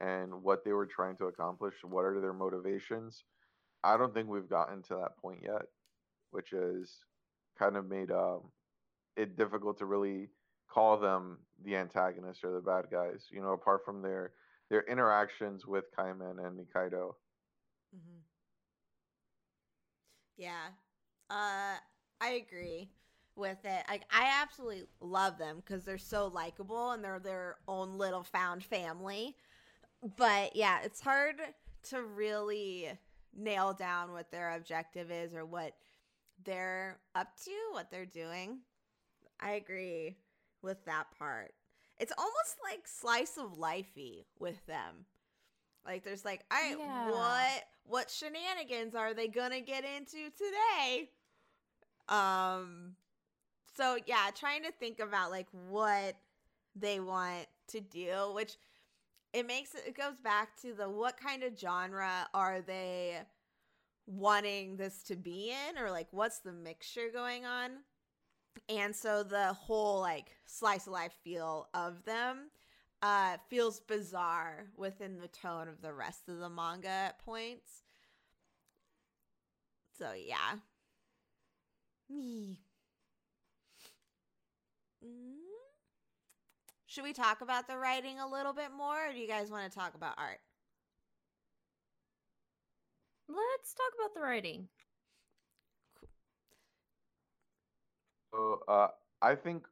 and 0.00 0.42
what 0.42 0.64
they 0.64 0.72
were 0.72 0.86
trying 0.86 1.16
to 1.16 1.24
accomplish, 1.26 1.74
what 1.82 2.04
are 2.04 2.20
their 2.20 2.32
motivations, 2.32 3.24
I 3.82 3.96
don't 3.96 4.14
think 4.14 4.28
we've 4.28 4.48
gotten 4.48 4.82
to 4.84 4.94
that 4.94 5.16
point 5.20 5.40
yet, 5.42 5.62
which 6.30 6.52
is 6.52 7.04
kind 7.58 7.76
of 7.76 7.88
made 7.88 8.10
um 8.10 8.40
it 9.16 9.36
difficult 9.36 9.78
to 9.78 9.86
really 9.86 10.28
call 10.68 10.98
them 10.98 11.38
the 11.64 11.76
antagonists 11.76 12.44
or 12.44 12.52
the 12.52 12.60
bad 12.60 12.86
guys, 12.90 13.26
you 13.30 13.40
know, 13.40 13.52
apart 13.52 13.84
from 13.84 14.02
their 14.02 14.32
their 14.70 14.82
interactions 14.82 15.66
with 15.66 15.84
Kaiman 15.96 16.44
and 16.44 16.58
Nikaido. 16.58 17.12
hmm 17.92 18.22
Yeah. 20.36 20.68
Uh 21.30 21.76
I 22.20 22.30
agree 22.30 22.90
with 23.36 23.58
it. 23.64 23.84
Like 23.88 24.04
I 24.10 24.40
absolutely 24.42 24.84
love 25.00 25.38
them 25.38 25.62
cuz 25.62 25.84
they're 25.84 25.98
so 25.98 26.26
likable 26.28 26.90
and 26.92 27.04
they're 27.04 27.18
their 27.20 27.58
own 27.68 27.98
little 27.98 28.22
found 28.24 28.64
family. 28.64 29.36
But 30.16 30.56
yeah, 30.56 30.80
it's 30.82 31.00
hard 31.00 31.40
to 31.84 32.02
really 32.02 32.98
nail 33.36 33.72
down 33.74 34.12
what 34.12 34.30
their 34.30 34.52
objective 34.52 35.10
is 35.10 35.34
or 35.34 35.44
what 35.44 35.74
they're 36.44 36.98
up 37.14 37.36
to, 37.44 37.50
what 37.72 37.90
they're 37.90 38.06
doing. 38.06 38.60
I 39.40 39.52
agree 39.52 40.16
with 40.62 40.84
that 40.86 41.06
part. 41.18 41.52
It's 41.98 42.12
almost 42.16 42.56
like 42.62 42.86
slice 42.86 43.36
of 43.38 43.58
lifey 43.58 44.24
with 44.38 44.64
them. 44.66 45.06
Like 45.84 46.04
there's 46.04 46.24
like, 46.24 46.44
all 46.50 46.58
right, 46.58 46.76
Yeah. 46.78 47.10
what 47.10 47.64
what 47.84 48.10
shenanigans 48.10 48.94
are 48.94 49.14
they 49.14 49.28
gonna 49.28 49.60
get 49.60 49.84
into 49.84 50.30
today? 50.36 51.10
Um 52.08 52.96
so 53.76 53.96
yeah, 54.06 54.30
trying 54.34 54.62
to 54.64 54.72
think 54.72 54.98
about 55.00 55.30
like 55.30 55.46
what 55.68 56.16
they 56.74 57.00
want 57.00 57.46
to 57.68 57.80
do, 57.80 58.30
which 58.34 58.56
it 59.32 59.46
makes 59.46 59.74
it, 59.74 59.82
it 59.86 59.96
goes 59.96 60.20
back 60.22 60.60
to 60.62 60.72
the 60.74 60.88
what 60.88 61.18
kind 61.18 61.42
of 61.42 61.58
genre 61.58 62.28
are 62.34 62.60
they 62.60 63.18
wanting 64.08 64.76
this 64.76 65.02
to 65.04 65.16
be 65.16 65.52
in 65.68 65.78
or 65.78 65.90
like 65.90 66.08
what's 66.10 66.38
the 66.40 66.52
mixture 66.52 67.10
going 67.12 67.44
on? 67.44 67.70
And 68.68 68.96
so 68.96 69.22
the 69.22 69.52
whole 69.52 70.00
like 70.00 70.36
slice 70.46 70.86
of 70.86 70.94
life 70.94 71.12
feel 71.22 71.68
of 71.74 72.04
them 72.04 72.50
uh 73.02 73.36
feels 73.48 73.78
bizarre 73.80 74.66
within 74.76 75.18
the 75.18 75.28
tone 75.28 75.68
of 75.68 75.82
the 75.82 75.92
rest 75.92 76.28
of 76.28 76.38
the 76.38 76.48
manga 76.48 76.88
at 76.88 77.24
points. 77.24 77.82
So 79.98 80.12
yeah. 80.12 80.56
Me. 82.08 82.58
Mm. 85.04 85.34
Should 86.86 87.04
we 87.04 87.12
talk 87.12 87.42
about 87.42 87.68
the 87.68 87.76
writing 87.76 88.18
a 88.18 88.26
little 88.26 88.54
bit 88.54 88.72
more 88.76 89.08
or 89.08 89.12
do 89.12 89.18
you 89.18 89.28
guys 89.28 89.50
want 89.50 89.70
to 89.70 89.78
talk 89.78 89.94
about 89.94 90.14
art? 90.16 90.40
Let's 93.28 93.74
talk 93.74 93.92
about 93.98 94.14
the 94.14 94.20
writing. 94.20 94.68
So 98.32 98.60
uh, 98.68 98.88
I 99.20 99.34
think 99.34 99.64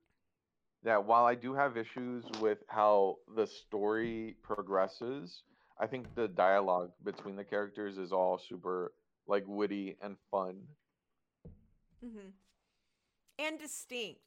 that 0.83 1.05
while 1.05 1.25
I 1.25 1.35
do 1.35 1.55
have 1.55 1.77
issues 1.77 2.25
with 2.41 2.59
how 2.69 3.17
the 3.35 3.47
story 3.47 4.37
progresses, 4.43 5.43
I 5.81 5.87
think 5.87 6.15
the 6.15 6.29
dialogue 6.29 6.91
between 7.05 7.37
the 7.37 7.45
characters 7.45 7.99
is 7.99 8.13
all 8.13 8.39
super 8.39 8.93
like 9.27 9.45
witty 9.47 9.97
and 10.03 10.17
fun. 10.31 10.57
Mm-hmm. 12.05 12.29
And 13.39 13.59
distinct. 13.59 14.21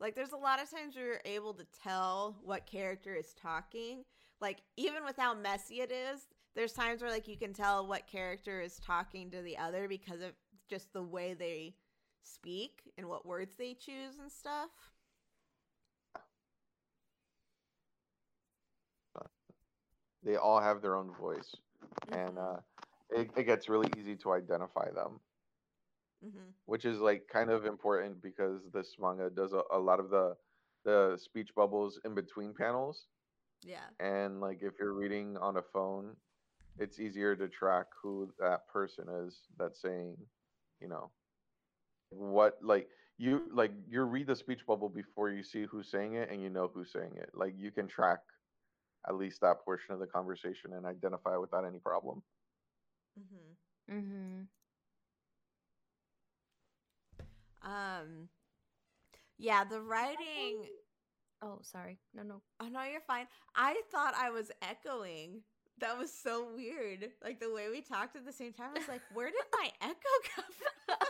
Like, 0.00 0.14
there's 0.14 0.32
a 0.32 0.36
lot 0.36 0.60
of 0.62 0.70
times 0.70 0.96
where 0.96 1.06
you're 1.06 1.20
able 1.24 1.54
to 1.54 1.64
tell 1.82 2.36
what 2.42 2.66
character 2.66 3.14
is 3.14 3.32
talking. 3.40 4.04
Like, 4.40 4.58
even 4.76 5.04
with 5.04 5.16
how 5.16 5.34
messy 5.34 5.80
it 5.80 5.90
is, 5.90 6.26
there's 6.54 6.72
times 6.72 7.02
where, 7.02 7.10
like, 7.10 7.28
you 7.28 7.36
can 7.36 7.52
tell 7.52 7.86
what 7.86 8.06
character 8.06 8.60
is 8.60 8.78
talking 8.78 9.30
to 9.30 9.42
the 9.42 9.56
other 9.58 9.88
because 9.88 10.20
of 10.20 10.32
just 10.68 10.92
the 10.92 11.02
way 11.02 11.34
they 11.34 11.74
speak 12.22 12.82
and 12.96 13.08
what 13.08 13.26
words 13.26 13.56
they 13.56 13.74
choose 13.74 14.18
and 14.20 14.30
stuff. 14.30 14.70
They 20.22 20.36
all 20.36 20.60
have 20.60 20.80
their 20.80 20.96
own 20.96 21.12
voice, 21.12 21.54
and 22.10 22.36
Mhm. 22.36 22.38
uh, 22.38 22.60
it, 23.10 23.30
it 23.36 23.44
gets 23.44 23.68
really 23.68 23.90
easy 23.98 24.16
to 24.16 24.32
identify 24.32 24.90
them. 24.90 25.20
Mm-hmm. 26.24 26.50
which 26.66 26.86
is 26.86 27.00
like 27.00 27.28
kind 27.28 27.50
of 27.50 27.66
important 27.66 28.22
because 28.22 28.62
this 28.72 28.96
manga 28.98 29.28
does 29.28 29.52
a, 29.52 29.62
a 29.70 29.78
lot 29.78 30.00
of 30.00 30.08
the 30.08 30.34
the 30.84 31.18
speech 31.18 31.54
bubbles 31.54 32.00
in 32.04 32.14
between 32.14 32.54
panels 32.54 33.06
Yeah. 33.62 33.90
and 34.00 34.40
like 34.40 34.62
if 34.62 34.74
you're 34.78 34.94
reading 34.94 35.36
on 35.36 35.58
a 35.58 35.62
phone 35.62 36.16
it's 36.78 36.98
easier 37.00 37.36
to 37.36 37.48
track 37.48 37.86
who 38.02 38.28
that 38.38 38.66
person 38.68 39.04
is 39.26 39.40
that's 39.58 39.80
saying 39.80 40.16
you 40.80 40.88
know 40.88 41.10
what 42.10 42.58
like 42.62 42.88
you 43.18 43.42
like 43.52 43.72
you 43.88 44.02
read 44.02 44.26
the 44.26 44.36
speech 44.36 44.66
bubble 44.66 44.88
before 44.88 45.30
you 45.30 45.42
see 45.42 45.64
who's 45.64 45.90
saying 45.90 46.14
it 46.14 46.30
and 46.30 46.42
you 46.42 46.50
know 46.50 46.70
who's 46.74 46.92
saying 46.92 47.12
it 47.16 47.30
like 47.34 47.54
you 47.56 47.70
can 47.70 47.86
track 47.86 48.18
at 49.08 49.14
least 49.14 49.40
that 49.40 49.64
portion 49.64 49.94
of 49.94 50.00
the 50.00 50.06
conversation 50.06 50.72
and 50.74 50.86
identify 50.86 51.36
without 51.36 51.64
any 51.64 51.78
problem 51.78 52.22
Mm-hmm. 53.18 53.96
Mm-hmm. 53.96 54.40
Um, 57.62 58.28
yeah, 59.38 59.64
the 59.64 59.80
writing. 59.80 60.66
Oh, 61.42 61.58
sorry. 61.62 61.98
No, 62.14 62.22
no. 62.22 62.42
Oh 62.60 62.68
no, 62.68 62.82
you're 62.84 63.00
fine. 63.00 63.26
I 63.54 63.80
thought 63.90 64.14
I 64.16 64.30
was 64.30 64.50
echoing. 64.62 65.42
That 65.78 65.98
was 65.98 66.12
so 66.12 66.46
weird. 66.54 67.10
Like 67.22 67.40
the 67.40 67.52
way 67.52 67.68
we 67.68 67.80
talked 67.82 68.16
at 68.16 68.24
the 68.24 68.32
same 68.32 68.52
time. 68.52 68.70
I 68.74 68.78
was 68.78 68.88
like, 68.88 69.02
where 69.12 69.26
did 69.26 69.44
my 69.52 69.70
echo 69.80 69.94
come 70.34 70.44
from? 70.50 70.96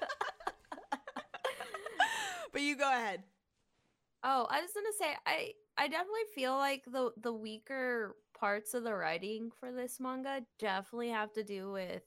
but 2.52 2.62
you 2.62 2.76
go 2.76 2.88
ahead. 2.90 3.22
Oh, 4.22 4.46
I 4.50 4.60
was 4.60 4.70
gonna 4.72 4.86
say 4.98 5.16
I 5.26 5.52
I 5.76 5.88
definitely 5.88 6.28
feel 6.34 6.56
like 6.56 6.84
the 6.86 7.10
the 7.20 7.32
weaker 7.32 8.16
parts 8.38 8.74
of 8.74 8.84
the 8.84 8.94
writing 8.94 9.50
for 9.60 9.70
this 9.72 10.00
manga 10.00 10.42
definitely 10.58 11.10
have 11.10 11.32
to 11.34 11.44
do 11.44 11.70
with 11.72 12.02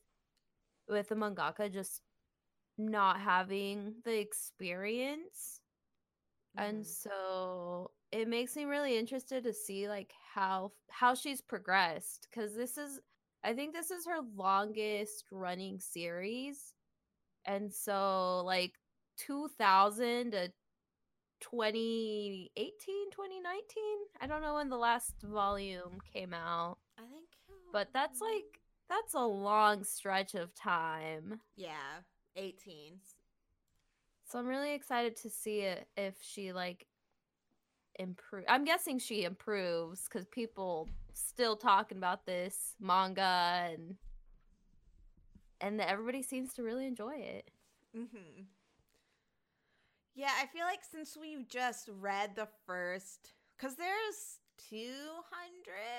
with 0.88 1.10
the 1.10 1.16
mangaka 1.16 1.72
just 1.72 2.01
not 2.78 3.22
having 3.22 3.95
the 4.05 4.20
experience 4.20 5.62
and 6.58 6.84
Mhm. 6.84 6.86
so 6.86 7.91
it 8.18 8.28
makes 8.28 8.55
me 8.55 8.65
really 8.65 8.97
interested 8.97 9.43
to 9.43 9.53
see 9.53 9.88
like 9.88 10.11
how 10.34 10.72
how 10.89 11.13
she's 11.13 11.39
progressed 11.39 12.28
because 12.30 12.55
this 12.55 12.78
is 12.78 12.99
i 13.43 13.53
think 13.53 13.74
this 13.74 13.91
is 13.91 14.07
her 14.07 14.20
longest 14.36 15.26
running 15.32 15.80
series 15.80 16.74
and 17.45 17.72
so 17.72 18.41
like 18.43 18.74
2000 19.18 20.32
to 20.32 20.51
2018 21.39 22.49
2019 23.11 23.84
i 24.20 24.26
don't 24.26 24.41
know 24.41 24.55
when 24.55 24.70
the 24.70 24.78
last 24.78 25.13
volume 25.24 25.99
came 26.11 26.34
out 26.34 26.78
I 26.97 27.03
think. 27.03 27.28
but 27.72 27.89
that's 27.93 28.20
um, 28.20 28.28
like 28.28 28.59
that's 28.89 29.13
a 29.13 29.20
long 29.20 29.84
stretch 29.84 30.34
of 30.34 30.55
time 30.55 31.41
Yeah, 31.55 32.01
18. 32.36 32.99
So 34.26 34.39
I'm 34.39 34.47
really 34.47 34.74
excited 34.74 35.15
to 35.18 35.30
see 35.30 35.59
it 35.59 35.88
if 35.95 36.15
she 36.22 36.53
like 36.53 36.87
improve. 38.00 38.45
I'm 38.48 38.66
guessing 38.66 39.00
she 39.00 39.24
improves 39.24 40.04
because 40.04 40.26
people 40.26 40.89
still 41.14 41.56
talking 41.56 41.98
about 41.98 42.26
this 42.26 42.76
manga 42.80 43.70
and 43.72 43.95
and 45.60 45.82
everybody 45.82 46.22
seems 46.22 46.54
to 46.54 46.64
really 46.64 46.86
enjoy 46.86 47.16
it. 47.16 47.50
Mm-hmm. 47.98 48.43
Yeah, 50.16 50.32
I 50.41 50.48
feel 50.48 50.66
like 50.66 50.80
since 50.89 51.18
we've 51.20 51.48
just 51.48 51.89
read 52.00 52.36
the 52.36 52.48
first, 52.66 53.34
because 53.58 53.76
there's 53.76 54.39
200, 54.70 54.95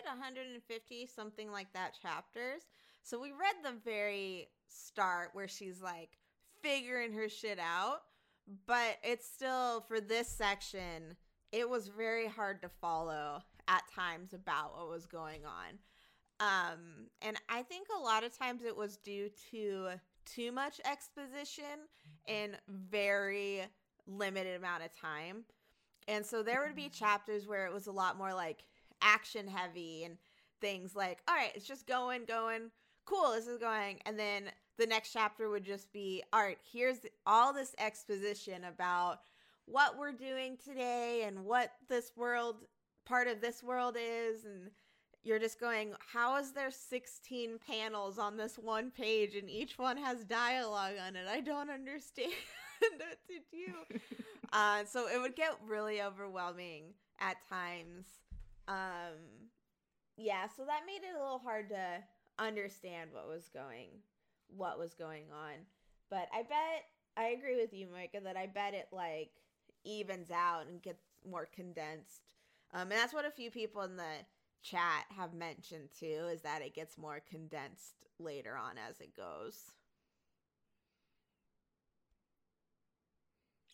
150, 0.05 1.07
something 1.07 1.53
like 1.53 1.73
that 1.73 1.97
chapters. 2.01 2.63
So 3.03 3.21
we 3.21 3.31
read 3.31 3.55
the 3.63 3.79
very 3.85 4.49
start 4.69 5.31
where 5.33 5.49
she's 5.49 5.81
like 5.81 6.19
figuring 6.63 7.13
her 7.13 7.29
shit 7.29 7.59
out, 7.59 8.01
but 8.67 8.99
it's 9.03 9.27
still, 9.27 9.85
for 9.87 10.01
this 10.01 10.29
section, 10.29 11.17
it 11.53 11.69
was 11.69 11.89
very 11.89 12.27
hard 12.27 12.63
to 12.63 12.69
follow 12.69 13.43
at 13.69 13.83
times 13.95 14.33
about 14.33 14.77
what 14.77 14.89
was 14.89 15.07
going 15.07 15.43
on. 15.45 15.79
Um, 16.41 17.09
and 17.23 17.37
I 17.49 17.63
think 17.63 17.89
a 17.89 18.01
lot 18.01 18.25
of 18.25 18.37
times 18.37 18.63
it 18.65 18.77
was 18.77 18.97
due 18.97 19.29
to 19.51 19.89
too 20.25 20.53
much 20.53 20.81
exposition 20.85 21.65
in 22.27 22.57
very 22.69 23.63
limited 24.07 24.57
amount 24.57 24.85
of 24.85 24.91
time. 24.99 25.45
And 26.07 26.25
so 26.25 26.43
there 26.43 26.65
would 26.65 26.77
be 26.77 26.89
chapters 26.89 27.47
where 27.47 27.67
it 27.67 27.73
was 27.73 27.87
a 27.87 27.93
lot 27.93 28.17
more 28.17 28.33
like 28.33 28.65
action 29.03 29.47
heavy 29.47 30.05
and 30.05 30.17
things 30.61 30.95
like, 30.95 31.19
all 31.29 31.35
right, 31.35 31.53
it's 31.55 31.67
just 31.67 31.87
going, 31.87 32.25
going, 32.25 32.71
cool, 33.05 33.33
this 33.33 33.47
is 33.47 33.59
going. 33.59 33.99
And 34.07 34.19
then 34.19 34.45
the 34.79 34.87
next 34.87 35.13
chapter 35.13 35.51
would 35.51 35.65
just 35.65 35.93
be, 35.93 36.23
all 36.33 36.41
right, 36.41 36.59
here's 36.73 36.99
all 37.27 37.53
this 37.53 37.75
exposition 37.79 38.65
about 38.65 39.21
what 39.71 39.99
we're 39.99 40.13
doing 40.13 40.57
today 40.63 41.25
and 41.27 41.45
what 41.45 41.73
this 41.89 42.13
world, 42.17 42.57
part 43.07 43.29
of 43.29 43.41
this 43.41 43.63
world 43.63 43.97
is. 43.99 44.45
And 44.45 44.71
you're 45.23 45.39
just 45.39 45.61
going, 45.61 45.93
how 46.13 46.37
is 46.37 46.53
there 46.53 46.71
16 46.71 47.59
panels 47.67 48.19
on 48.19 48.37
this 48.37 48.57
one 48.57 48.91
page 48.91 49.35
and 49.35 49.51
each 49.51 49.79
one 49.79 49.97
has 49.97 50.25
dialogue 50.25 50.95
on 51.07 51.17
it? 51.17 51.27
I 51.29 51.41
don't 51.41 51.71
understand 51.71 52.33
what 52.81 53.19
to 53.29 53.39
do. 53.51 54.05
uh, 54.53 54.85
so 54.85 55.09
it 55.09 55.21
would 55.21 55.37
get 55.37 55.53
really 55.67 56.03
overwhelming 56.03 56.95
at 57.21 57.37
times. 57.49 58.07
Um, 58.67 59.49
yeah, 60.17 60.47
so 60.57 60.65
that 60.65 60.81
made 60.87 61.07
it 61.07 61.17
a 61.17 61.23
little 61.23 61.39
hard 61.39 61.69
to 61.71 62.03
understand 62.39 63.11
what 63.13 63.29
was 63.29 63.49
going, 63.53 63.89
what 64.49 64.79
was 64.79 64.95
going 64.95 65.25
on. 65.33 65.55
But 66.11 66.29
I 66.33 66.43
bet 66.43 66.85
I 67.17 67.31
agree 67.31 67.57
with 67.57 67.73
you, 67.73 67.89
Micah, 67.93 68.21
that 68.23 68.37
I 68.37 68.47
bet 68.47 68.75
it 68.75 68.89
like 68.93 69.31
evens 69.85 70.31
out 70.31 70.67
and 70.69 70.83
gets 70.83 71.03
more 71.29 71.49
condensed. 71.55 72.35
Um, 72.73 72.83
and 72.83 72.93
that's 72.93 73.15
what 73.15 73.25
a 73.25 73.31
few 73.31 73.51
people 73.51 73.83
in 73.83 73.97
the 73.97 74.25
chat 74.63 75.05
have 75.17 75.33
mentioned 75.35 75.89
too, 75.99 76.29
is 76.33 76.43
that 76.43 76.63
it 76.63 76.75
gets 76.75 76.99
more 76.99 77.21
condensed 77.31 77.95
later 78.19 78.57
on 78.57 78.73
as 78.89 79.01
it 79.01 79.17
goes. 79.17 79.73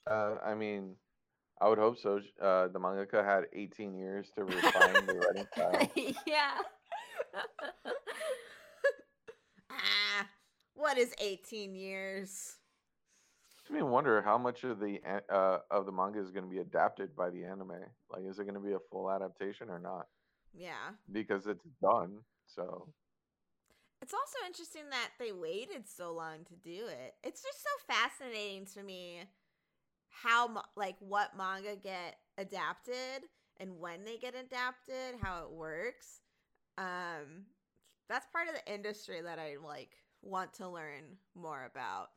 Uh, 0.09 0.35
I 0.45 0.55
mean, 0.55 0.97
I 1.61 1.69
would 1.69 1.79
hope 1.79 1.99
so. 1.99 2.21
Uh, 2.41 2.69
the 2.69 2.79
mangaka 2.79 3.25
had 3.25 3.45
18 3.53 3.95
years 3.95 4.31
to 4.35 4.45
refine 4.45 5.07
the 5.07 5.15
writing 5.15 5.47
style. 5.53 5.91
yeah. 6.27 6.59
ah, 9.71 10.29
what 10.75 10.99
is 10.99 11.15
18 11.19 11.75
years? 11.75 12.57
Makes 13.65 13.83
me 13.83 13.83
wonder 13.83 14.21
how 14.21 14.37
much 14.37 14.63
of 14.65 14.79
the 14.79 15.01
uh, 15.33 15.59
of 15.71 15.87
the 15.87 15.93
manga 15.93 16.21
is 16.21 16.31
going 16.31 16.45
to 16.45 16.51
be 16.51 16.59
adapted 16.59 17.17
by 17.17 17.31
the 17.31 17.45
anime. 17.45 17.73
Like, 18.11 18.25
is 18.29 18.39
it 18.39 18.45
going 18.45 18.55
to 18.55 18.61
be 18.61 18.75
a 18.75 18.79
full 18.91 19.11
adaptation 19.11 19.71
or 19.71 19.79
not? 19.79 20.07
Yeah. 20.53 20.93
Because 21.11 21.47
it's 21.47 21.65
done. 21.83 22.19
So 22.47 22.89
It's 24.03 24.13
also 24.13 24.47
interesting 24.47 24.91
that 24.91 25.13
they 25.19 25.33
waited 25.33 25.89
so 25.89 26.13
long 26.13 26.45
to 26.45 26.55
do 26.57 26.89
it. 26.89 27.15
It's 27.23 27.43
just 27.43 27.63
so 27.63 27.71
fascinating 27.95 28.67
to 28.75 28.83
me 28.83 29.23
how 30.11 30.63
like 30.77 30.97
what 31.01 31.37
manga 31.37 31.75
get 31.75 32.17
adapted 32.37 33.25
and 33.59 33.79
when 33.79 34.05
they 34.05 34.19
get 34.19 34.35
adapted, 34.35 35.17
how 35.23 35.45
it 35.45 35.51
works. 35.51 36.21
Um 36.77 37.47
that's 38.11 38.27
part 38.31 38.49
of 38.49 38.55
the 38.55 38.73
industry 38.75 39.23
that 39.23 39.39
I 39.39 39.57
like 39.65 39.97
want 40.21 40.53
to 40.55 40.69
learn 40.69 41.17
more 41.35 41.65
about. 41.65 42.09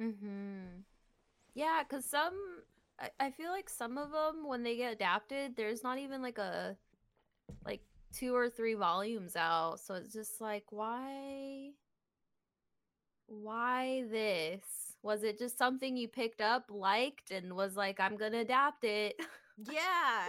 Mm-hmm. 0.00 0.80
Yeah, 1.54 1.82
because 1.88 2.04
some, 2.04 2.34
I, 3.00 3.10
I 3.20 3.30
feel 3.30 3.50
like 3.50 3.68
some 3.68 3.98
of 3.98 4.10
them, 4.12 4.46
when 4.46 4.62
they 4.62 4.76
get 4.76 4.92
adapted, 4.92 5.56
there's 5.56 5.82
not 5.82 5.98
even 5.98 6.22
like 6.22 6.38
a, 6.38 6.76
like 7.64 7.82
two 8.12 8.34
or 8.34 8.50
three 8.50 8.74
volumes 8.74 9.36
out. 9.36 9.80
So 9.80 9.94
it's 9.94 10.12
just 10.12 10.40
like, 10.40 10.64
why, 10.70 11.70
why 13.26 14.04
this? 14.10 14.62
Was 15.02 15.22
it 15.22 15.38
just 15.38 15.58
something 15.58 15.96
you 15.96 16.08
picked 16.08 16.40
up, 16.40 16.66
liked, 16.70 17.30
and 17.30 17.54
was 17.54 17.76
like, 17.76 18.00
I'm 18.00 18.16
gonna 18.16 18.40
adapt 18.40 18.84
it? 18.84 19.16
Yeah. 19.58 20.24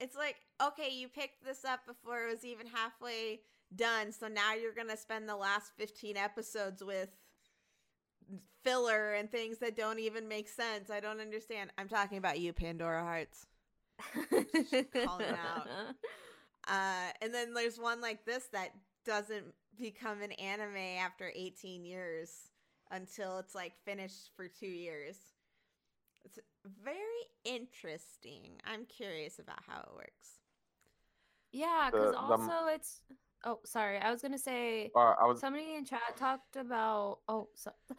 It's 0.00 0.16
like, 0.16 0.36
okay, 0.62 0.90
you 0.92 1.08
picked 1.08 1.44
this 1.44 1.64
up 1.64 1.86
before 1.86 2.26
it 2.26 2.32
was 2.32 2.44
even 2.44 2.66
halfway 2.66 3.40
done, 3.74 4.12
so 4.12 4.28
now 4.28 4.54
you're 4.54 4.74
going 4.74 4.88
to 4.88 4.96
spend 4.96 5.28
the 5.28 5.36
last 5.36 5.72
15 5.76 6.16
episodes 6.16 6.82
with 6.82 7.08
filler 8.64 9.14
and 9.14 9.30
things 9.30 9.58
that 9.58 9.76
don't 9.76 9.98
even 9.98 10.28
make 10.28 10.48
sense. 10.48 10.90
I 10.90 11.00
don't 11.00 11.20
understand. 11.20 11.70
I'm 11.78 11.88
talking 11.88 12.18
about 12.18 12.38
you, 12.38 12.52
Pandora 12.52 13.02
Hearts. 13.02 13.46
calling 15.04 15.26
out. 15.30 15.68
Uh, 16.68 17.10
and 17.20 17.34
then 17.34 17.52
there's 17.54 17.76
one 17.76 18.00
like 18.00 18.24
this 18.24 18.44
that 18.52 18.68
doesn't 19.04 19.46
become 19.76 20.22
an 20.22 20.30
anime 20.30 20.76
after 21.04 21.32
18 21.34 21.84
years 21.84 22.30
until 22.92 23.40
it's 23.40 23.52
like 23.52 23.72
finished 23.84 24.30
for 24.36 24.46
two 24.46 24.68
years. 24.68 25.16
It's 26.24 26.38
very 26.84 27.02
interesting. 27.44 28.60
I'm 28.64 28.84
curious 28.84 29.40
about 29.40 29.58
how 29.66 29.80
it 29.80 29.88
works. 29.92 30.38
yeah, 31.50 31.90
The- 31.90 31.98
because 31.98 32.12
the- 32.12 32.18
also 32.20 32.66
it's. 32.68 33.00
Oh, 33.44 33.58
sorry. 33.64 33.98
I 33.98 34.10
was 34.10 34.22
gonna 34.22 34.38
say 34.38 34.90
uh, 34.94 35.14
I 35.20 35.26
was 35.26 35.40
somebody 35.40 35.74
in 35.76 35.84
chat 35.84 36.16
talked 36.16 36.56
about. 36.56 37.18
Oh, 37.28 37.48
so, 37.54 37.72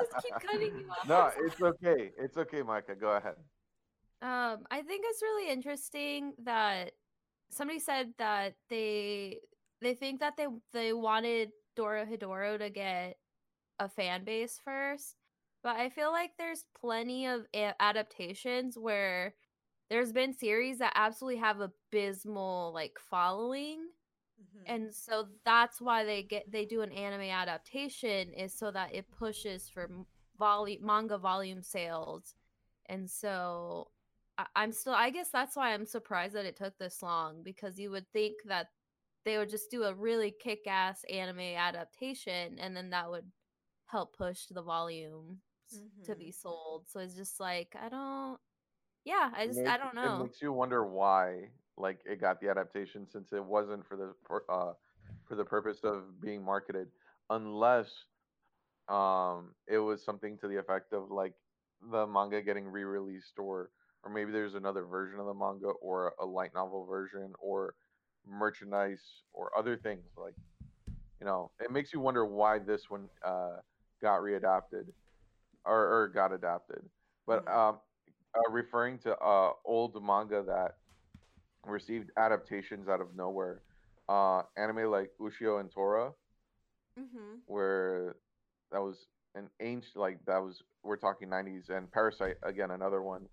just 0.00 0.24
keep 0.24 0.34
cutting 0.40 0.78
you 0.78 0.86
off. 0.90 1.08
no, 1.08 1.30
it's 1.44 1.60
okay. 1.60 2.10
It's 2.18 2.36
okay, 2.36 2.62
Micah. 2.62 2.94
Go 2.94 3.10
ahead. 3.10 3.34
Um, 4.22 4.64
I 4.70 4.82
think 4.82 5.04
it's 5.06 5.20
really 5.20 5.50
interesting 5.50 6.32
that 6.44 6.92
somebody 7.50 7.80
said 7.80 8.14
that 8.18 8.54
they 8.70 9.40
they 9.80 9.94
think 9.94 10.20
that 10.20 10.36
they 10.36 10.46
they 10.72 10.92
wanted 10.92 11.50
Dorohedoro 11.76 12.58
to 12.58 12.70
get 12.70 13.16
a 13.78 13.88
fan 13.88 14.24
base 14.24 14.58
first, 14.64 15.16
but 15.62 15.76
I 15.76 15.90
feel 15.90 16.12
like 16.12 16.30
there's 16.38 16.64
plenty 16.80 17.26
of 17.26 17.46
a- 17.54 17.74
adaptations 17.80 18.78
where 18.78 19.34
there's 19.92 20.12
been 20.12 20.34
series 20.34 20.78
that 20.80 20.92
absolutely 20.96 21.40
have 21.40 21.60
abysmal 21.60 22.72
like 22.74 22.98
following 23.10 23.80
Mm-hmm. 24.40 24.66
and 24.66 24.94
so 24.94 25.26
that's 25.44 25.80
why 25.80 26.04
they 26.04 26.22
get 26.22 26.50
they 26.50 26.66
do 26.66 26.82
an 26.82 26.92
anime 26.92 27.22
adaptation 27.30 28.32
is 28.34 28.54
so 28.56 28.70
that 28.72 28.94
it 28.94 29.10
pushes 29.10 29.68
for 29.68 29.90
volume 30.38 30.86
manga 30.86 31.18
volume 31.18 31.62
sales 31.62 32.36
and 32.86 33.10
so 33.10 33.88
I, 34.38 34.46
i'm 34.56 34.72
still 34.72 34.94
i 34.94 35.10
guess 35.10 35.30
that's 35.30 35.56
why 35.56 35.74
i'm 35.74 35.86
surprised 35.86 36.34
that 36.34 36.46
it 36.46 36.56
took 36.56 36.78
this 36.78 37.02
long 37.02 37.42
because 37.44 37.78
you 37.78 37.90
would 37.92 38.10
think 38.12 38.36
that 38.46 38.68
they 39.24 39.38
would 39.38 39.50
just 39.50 39.70
do 39.70 39.84
a 39.84 39.94
really 39.94 40.34
kick-ass 40.42 41.04
anime 41.10 41.40
adaptation 41.40 42.58
and 42.58 42.76
then 42.76 42.90
that 42.90 43.10
would 43.10 43.26
help 43.86 44.16
push 44.16 44.46
the 44.50 44.62
volume 44.62 45.38
to 46.04 46.14
Mhm. 46.14 46.16
be 46.16 46.32
sold 46.32 46.84
so 46.88 47.00
it's 47.00 47.16
just 47.16 47.40
like 47.40 47.74
i 47.80 47.88
don't 47.88 48.38
yeah 49.04 49.30
i 49.36 49.46
just 49.46 49.58
It 49.58 49.66
i 49.68 49.76
don't 49.76 49.94
know 49.94 50.16
It 50.18 50.24
makes 50.24 50.42
you 50.42 50.52
wonder 50.52 50.84
why 50.84 51.48
like 51.76 52.00
it 52.04 52.20
got 52.20 52.40
the 52.40 52.48
adaptation 52.48 53.06
since 53.10 53.32
it 53.32 53.44
wasn't 53.44 53.86
for 53.86 53.96
the 53.96 54.14
pur- 54.24 54.44
uh 54.48 54.72
for 55.28 55.36
the 55.36 55.44
purpose 55.44 55.78
of 55.84 56.20
being 56.20 56.44
marketed 56.44 56.88
unless 57.30 57.88
um 58.88 59.54
it 59.68 59.78
was 59.78 60.04
something 60.04 60.36
to 60.38 60.48
the 60.48 60.56
effect 60.56 60.92
of 60.92 61.10
like 61.10 61.34
the 61.90 62.06
manga 62.06 62.42
getting 62.42 62.66
re-released 62.66 63.38
or 63.38 63.70
or 64.04 64.10
maybe 64.10 64.32
there's 64.32 64.54
another 64.54 64.84
version 64.84 65.18
of 65.20 65.26
the 65.26 65.34
manga 65.34 65.68
or 65.80 66.12
a 66.20 66.24
light 66.26 66.52
novel 66.54 66.84
version 66.86 67.32
or 67.40 67.74
merchandise 68.26 69.22
or 69.32 69.50
other 69.56 69.76
things 69.76 70.04
like 70.16 70.34
you 71.20 71.26
know 71.26 71.50
it 71.60 71.70
makes 71.70 71.92
you 71.92 72.00
wonder 72.00 72.24
why 72.26 72.58
this 72.58 72.90
one 72.90 73.08
uh 73.24 73.56
got 74.00 74.20
readapted 74.20 74.84
or, 75.64 76.02
or 76.02 76.08
got 76.08 76.32
adapted 76.32 76.82
but 77.26 77.44
Mhm. 77.46 77.56
um 77.56 77.80
uh, 78.36 78.50
referring 78.50 78.98
to 78.98 79.16
uh 79.18 79.52
old 79.64 80.02
manga 80.02 80.42
that 80.46 80.72
received 81.66 82.10
adaptations 82.16 82.88
out 82.88 83.00
of 83.00 83.14
nowhere 83.14 83.62
uh 84.08 84.42
anime 84.56 84.90
like 84.90 85.10
ushio 85.20 85.60
and 85.60 85.70
tora 85.70 86.12
Mm-hmm. 86.98 87.38
where 87.46 88.16
that 88.70 88.80
was 88.80 89.06
an 89.34 89.48
ancient 89.60 89.96
like 89.96 90.18
that 90.26 90.38
was 90.38 90.62
we're 90.82 90.96
talking 90.96 91.28
90s 91.28 91.68
and 91.70 91.90
Parasyte 91.90 92.34
again 92.42 92.70
another 92.70 93.02
one 93.02 93.26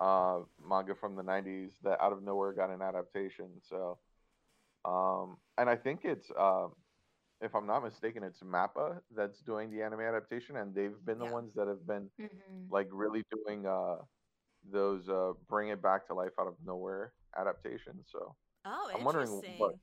uh 0.00 0.40
manga 0.60 0.94
from 0.94 1.16
the 1.16 1.22
90s 1.22 1.78
that 1.82 2.00
out 2.00 2.12
of 2.12 2.22
nowhere 2.22 2.52
got 2.52 2.70
an 2.70 2.82
adaptation 2.82 3.48
so 3.62 3.98
um 4.84 5.36
and 5.58 5.68
i 5.68 5.76
think 5.76 6.00
it's 6.04 6.30
um 6.38 6.72
if 7.40 7.54
i'm 7.54 7.66
not 7.66 7.82
mistaken 7.84 8.22
it's 8.22 8.40
mappa 8.42 9.00
that's 9.16 9.40
doing 9.40 9.70
the 9.70 9.82
anime 9.82 10.00
adaptation 10.00 10.56
and 10.56 10.74
they've 10.74 11.04
been 11.04 11.18
the 11.18 11.24
Yeah. 11.24 11.30
ones 11.32 11.52
that 11.54 11.66
have 11.68 11.86
been 11.86 12.10
Mhm. 12.18 12.70
like 12.70 12.88
really 12.90 13.22
doing 13.30 13.66
uh 13.66 13.96
those 14.72 15.08
uh 15.08 15.32
bring 15.48 15.68
it 15.68 15.80
back 15.82 16.06
to 16.06 16.14
life 16.14 16.32
out 16.40 16.46
of 16.46 16.54
nowhere 16.64 17.12
adaptations 17.38 18.06
so 18.10 18.34
Oh, 18.64 18.90
I'm 18.94 19.04
wondering 19.04 19.42
what- 19.58 19.74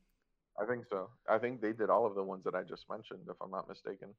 I 0.62 0.66
think 0.68 0.86
so. 0.88 1.10
I 1.28 1.40
think 1.40 1.62
they 1.62 1.72
did 1.74 1.90
all 1.90 2.06
of 2.06 2.14
the 2.14 2.22
ones 2.24 2.44
that 2.44 2.54
I 2.54 2.62
just 2.62 2.88
mentioned, 2.88 3.22
if 3.28 3.38
I'm 3.42 3.50
not 3.50 3.68
mistaken, 3.68 4.14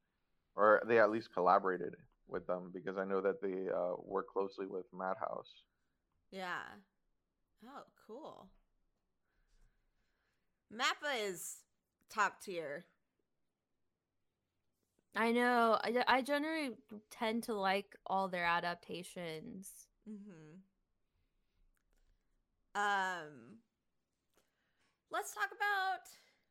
or 0.56 0.82
they 0.88 0.98
at 0.98 1.10
least 1.10 1.32
collaborated 1.32 1.94
with 2.26 2.44
them 2.48 2.72
because 2.74 2.96
I 2.98 3.04
know 3.04 3.20
that 3.20 3.40
they 3.40 3.68
uh, 3.70 3.94
work 4.02 4.26
closely 4.32 4.66
with 4.66 4.84
Madhouse. 4.92 5.52
Yeah. 6.32 6.62
Oh, 7.64 7.84
cool. 8.06 8.48
Mappa 10.72 11.22
is 11.22 11.58
top 12.10 12.40
tier. 12.42 12.86
I 15.14 15.30
know. 15.30 15.78
I, 15.84 16.02
I 16.08 16.22
generally 16.22 16.70
tend 17.10 17.44
to 17.44 17.54
like 17.54 17.94
all 18.06 18.26
their 18.28 18.44
adaptations. 18.44 19.70
Mm-hmm. 20.08 20.58
Um, 22.74 23.58
let's 25.10 25.32
talk 25.32 25.50
about. 25.54 26.00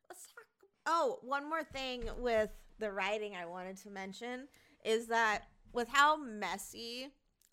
Let's 0.10 0.26
talk. 0.28 0.46
Oh, 0.86 1.20
one 1.22 1.50
more 1.50 1.64
thing 1.64 2.10
with 2.18 2.50
the 2.80 2.92
writing 2.92 3.36
I 3.36 3.46
wanted 3.46 3.78
to 3.78 3.90
mention 3.90 4.48
is 4.84 5.08
that 5.08 5.44
with 5.72 5.88
how 5.90 6.18
messy 6.18 7.10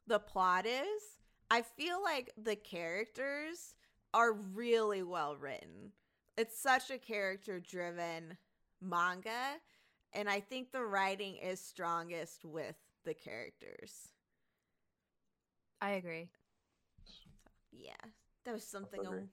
the 0.06 0.18
plot 0.18 0.66
is, 0.66 1.18
I 1.50 1.62
feel 1.62 2.02
like 2.02 2.32
the 2.36 2.56
characters 2.56 3.74
are 4.14 4.32
really 4.32 5.02
well 5.02 5.36
written. 5.36 5.92
It's 6.36 6.60
such 6.60 6.90
a 6.90 6.98
character 6.98 7.60
driven 7.60 8.36
manga, 8.80 9.58
and 10.12 10.28
I 10.28 10.40
think 10.40 10.72
the 10.72 10.84
writing 10.84 11.36
is 11.36 11.60
strongest 11.60 12.44
with 12.44 12.76
the 13.04 13.14
characters. 13.14 14.08
I 15.80 15.90
agree. 15.92 16.28
yeah 17.72 17.92
that 18.44 18.52
was 18.52 18.64
something 18.64 19.00
i 19.00 19.08
agree. 19.08 19.24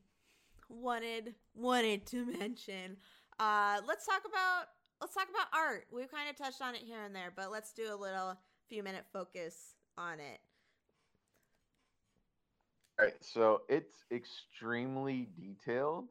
wanted 0.69 1.35
wanted 1.55 2.05
to 2.05 2.25
mention 2.39 2.97
uh 3.39 3.79
let's 3.87 4.05
talk 4.05 4.21
about 4.27 4.65
let's 5.01 5.13
talk 5.13 5.27
about 5.29 5.47
art 5.53 5.85
we've 5.91 6.11
kind 6.11 6.29
of 6.29 6.35
touched 6.35 6.61
on 6.61 6.75
it 6.75 6.81
here 6.81 7.03
and 7.03 7.15
there 7.15 7.31
but 7.35 7.51
let's 7.51 7.73
do 7.73 7.93
a 7.93 7.95
little 7.95 8.37
few 8.69 8.83
minute 8.83 9.05
focus 9.11 9.75
on 9.97 10.19
it 10.19 10.39
All 12.99 13.05
right, 13.05 13.13
so 13.21 13.61
it's 13.69 14.05
extremely 14.11 15.29
detailed, 15.39 16.09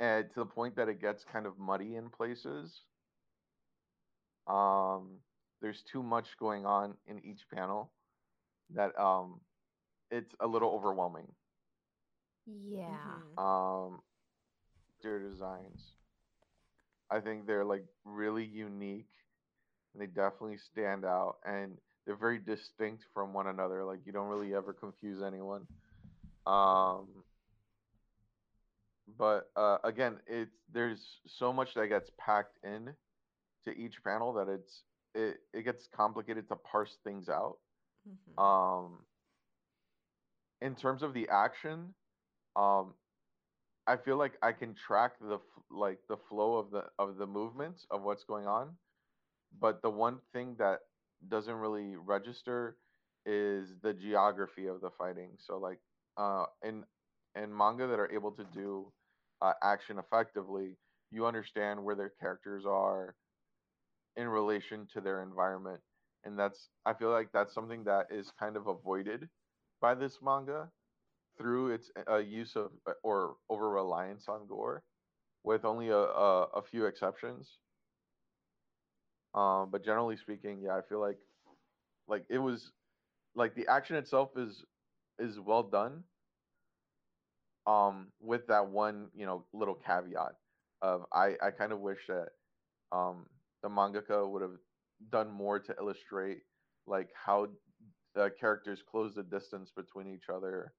and 0.00 0.28
to 0.30 0.40
the 0.40 0.46
point 0.46 0.74
that 0.74 0.88
it 0.88 1.00
gets 1.00 1.24
kind 1.24 1.46
of 1.46 1.56
muddy 1.56 1.94
in 1.94 2.08
places. 2.10 2.82
Um, 4.48 5.20
there's 5.60 5.82
too 5.92 6.02
much 6.02 6.26
going 6.38 6.66
on 6.66 6.94
in 7.06 7.18
each 7.24 7.48
panel 7.52 7.90
that 8.74 8.98
um, 8.98 9.40
it's 10.10 10.34
a 10.40 10.46
little 10.46 10.70
overwhelming. 10.70 11.28
Yeah. 12.46 13.20
Mhm. 13.36 13.38
um 13.38 14.02
their 15.02 15.18
designs 15.20 15.92
i 17.10 17.20
think 17.20 17.46
they're 17.46 17.64
like 17.64 17.84
really 18.04 18.44
unique 18.44 19.08
and 19.92 20.02
they 20.02 20.06
definitely 20.06 20.58
stand 20.72 21.04
out 21.04 21.36
and 21.44 21.76
they're 22.04 22.16
very 22.16 22.38
distinct 22.38 23.04
from 23.14 23.32
one 23.32 23.46
another 23.46 23.84
like 23.84 24.00
you 24.04 24.12
don't 24.12 24.28
really 24.28 24.54
ever 24.54 24.72
confuse 24.72 25.22
anyone 25.22 25.66
um 26.46 27.06
but 29.18 29.50
uh 29.56 29.78
again 29.84 30.18
it's 30.26 30.54
there's 30.72 31.00
so 31.26 31.52
much 31.52 31.74
that 31.74 31.88
gets 31.88 32.10
packed 32.18 32.56
in 32.64 32.94
to 33.64 33.70
each 33.76 34.02
panel 34.04 34.32
that 34.32 34.48
it's 34.48 34.82
it, 35.14 35.38
it 35.52 35.62
gets 35.64 35.86
complicated 35.88 36.48
to 36.48 36.56
parse 36.56 36.98
things 37.04 37.28
out 37.28 37.58
Mhm. 38.04 38.42
um 38.42 39.06
in 40.60 40.74
terms 40.74 41.02
of 41.02 41.14
the 41.14 41.28
action 41.28 41.94
um 42.56 42.94
i 43.86 43.96
feel 43.96 44.16
like 44.16 44.34
i 44.42 44.52
can 44.52 44.74
track 44.74 45.12
the 45.20 45.38
like 45.70 45.98
the 46.08 46.16
flow 46.16 46.56
of 46.56 46.70
the 46.70 46.84
of 46.98 47.16
the 47.16 47.26
movements 47.26 47.86
of 47.90 48.02
what's 48.02 48.24
going 48.24 48.46
on 48.46 48.76
but 49.60 49.82
the 49.82 49.90
one 49.90 50.18
thing 50.32 50.56
that 50.58 50.80
doesn't 51.28 51.54
really 51.54 51.96
register 51.96 52.76
is 53.26 53.74
the 53.82 53.92
geography 53.92 54.66
of 54.66 54.80
the 54.80 54.90
fighting 54.90 55.30
so 55.38 55.58
like 55.58 55.78
uh 56.16 56.44
in 56.62 56.84
in 57.34 57.56
manga 57.56 57.86
that 57.86 57.98
are 57.98 58.10
able 58.12 58.32
to 58.32 58.44
do 58.44 58.92
uh, 59.42 59.52
action 59.62 59.98
effectively 59.98 60.76
you 61.10 61.26
understand 61.26 61.82
where 61.82 61.94
their 61.96 62.10
characters 62.20 62.64
are 62.66 63.14
in 64.18 64.28
relation 64.28 64.88
to 64.94 65.02
their 65.02 65.22
environment. 65.22 65.82
And 66.24 66.38
that's 66.38 66.70
i 66.86 66.94
feel 66.94 67.10
like 67.10 67.32
that's 67.32 67.54
something 67.54 67.84
that 67.84 68.08
is 68.12 68.32
kind 68.38 68.56
of 68.58 68.68
avoided 68.68 69.30
by 69.80 69.94
this 69.94 70.18
manga 70.22 70.70
through 71.38 71.72
its 71.72 71.90
uh, 72.10 72.18
use 72.18 72.56
of 72.56 72.72
uh, 72.88 72.94
or 73.04 73.36
over 73.50 73.70
reliance 73.70 74.28
on 74.28 74.46
gore 74.48 74.84
with 75.44 75.64
only 75.64 75.88
a, 75.90 75.96
a, 75.98 76.44
a 76.56 76.62
few 76.62 76.86
exceptions. 76.86 77.58
Um 79.34 79.70
but 79.70 79.84
generally 79.84 80.16
speaking 80.16 80.60
yeah 80.62 80.76
i 80.76 80.82
feel 80.82 81.00
like 81.00 81.18
like 82.08 82.24
it 82.30 82.38
was 82.38 82.72
like 83.34 83.54
the 83.54 83.68
action 83.68 83.96
itself 83.96 84.36
is 84.36 84.64
is 85.18 85.40
well 85.40 85.64
done 85.64 86.04
um 87.66 88.12
with 88.20 88.46
that 88.48 88.68
one 88.68 89.10
you 89.14 89.26
know 89.26 89.44
little 89.52 89.74
caveat 89.74 90.32
of 90.82 91.04
i 91.12 91.36
i 91.42 91.50
kind 91.50 91.72
of 91.72 91.80
wish 91.80 92.06
that 92.08 92.28
um 92.92 93.26
the 93.62 93.68
mangaka 93.68 94.30
would 94.30 94.42
have 94.42 94.58
done 95.10 95.30
more 95.30 95.58
to 95.60 95.74
illustrate 95.78 96.44
like 96.86 97.12
how 97.14 97.48
the 98.14 98.30
characters 98.30 98.82
close 98.82 99.14
the 99.14 99.22
distance 99.22 99.70
between 99.70 100.08
each 100.08 100.28
other 100.28 100.74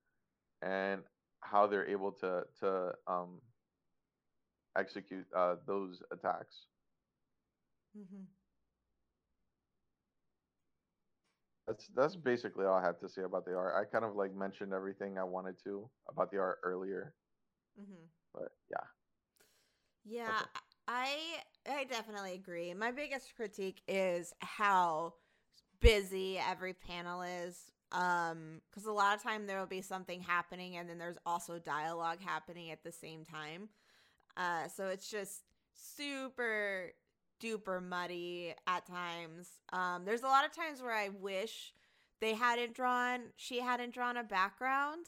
and 0.62 1.04
how 1.42 1.68
they're 1.68 1.88
able 1.88 2.12
to 2.12 2.46
to 2.60 2.94
um 3.08 3.42
execute 4.76 5.28
uh 5.34 5.56
those 5.66 6.02
attacks 6.12 6.68
Mhm. 7.94 8.28
that's 11.68 11.88
that's 11.90 12.16
basically 12.16 12.66
all 12.66 12.76
i 12.76 12.82
have 12.84 13.00
to 13.00 13.08
say 13.10 13.24
about 13.24 13.46
the 13.46 13.54
art 13.56 13.76
i 13.76 13.90
kind 13.90 14.06
of 14.06 14.16
like 14.16 14.34
mentioned 14.34 14.74
everything 14.74 15.18
i 15.18 15.24
wanted 15.24 15.58
to 15.58 15.90
about 16.08 16.32
the 16.32 16.38
art 16.38 16.60
earlier 16.64 17.16
Mhm. 17.76 18.12
but 18.34 18.52
yeah 18.70 18.88
Yeah. 20.04 20.48
I 20.90 21.16
I 21.70 21.84
definitely 21.84 22.34
agree. 22.34 22.74
My 22.74 22.92
biggest 22.92 23.36
critique 23.36 23.82
is 23.88 24.34
how 24.40 25.14
busy 25.80 26.40
every 26.40 26.74
panel 26.74 27.22
is. 27.22 27.72
Um, 27.92 28.62
because 28.70 28.86
a 28.86 28.92
lot 28.92 29.16
of 29.16 29.24
time 29.24 29.48
there 29.48 29.60
will 29.60 29.68
be 29.68 29.82
something 29.82 30.22
happening, 30.22 30.78
and 30.78 30.90
then 30.90 30.98
there's 30.98 31.18
also 31.26 31.60
dialogue 31.60 32.20
happening 32.24 32.72
at 32.72 32.84
the 32.84 32.92
same 32.92 33.24
time. 33.24 33.70
Uh, 34.38 34.68
so 34.68 34.88
it's 34.88 35.10
just 35.10 35.44
super 35.74 36.92
duper 37.42 37.84
muddy 37.84 38.56
at 38.68 38.86
times. 38.88 39.50
Um, 39.74 40.06
there's 40.06 40.24
a 40.24 40.28
lot 40.28 40.46
of 40.46 40.54
times 40.56 40.82
where 40.82 40.96
I 40.96 41.10
wish 41.10 41.74
they 42.22 42.34
hadn't 42.34 42.74
drawn, 42.76 43.22
she 43.38 43.60
hadn't 43.62 43.94
drawn 43.94 44.18
a 44.18 44.24
background 44.24 45.08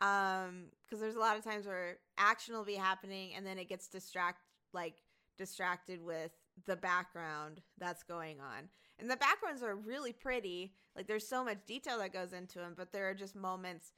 um 0.00 0.66
because 0.84 1.00
there's 1.00 1.16
a 1.16 1.20
lot 1.20 1.36
of 1.36 1.44
times 1.44 1.66
where 1.66 1.98
action 2.18 2.54
will 2.54 2.64
be 2.64 2.74
happening 2.76 3.34
and 3.36 3.44
then 3.44 3.58
it 3.58 3.68
gets 3.68 3.88
distract 3.88 4.38
like 4.72 4.94
distracted 5.38 6.04
with 6.04 6.32
the 6.66 6.76
background 6.76 7.62
that's 7.78 8.02
going 8.02 8.40
on 8.40 8.68
and 8.98 9.08
the 9.08 9.16
backgrounds 9.16 9.62
are 9.62 9.76
really 9.76 10.12
pretty 10.12 10.72
like 10.96 11.06
there's 11.06 11.26
so 11.26 11.44
much 11.44 11.58
detail 11.66 11.98
that 11.98 12.12
goes 12.12 12.32
into 12.32 12.58
them 12.58 12.74
but 12.76 12.92
there 12.92 13.08
are 13.08 13.14
just 13.14 13.36
moments 13.36 13.92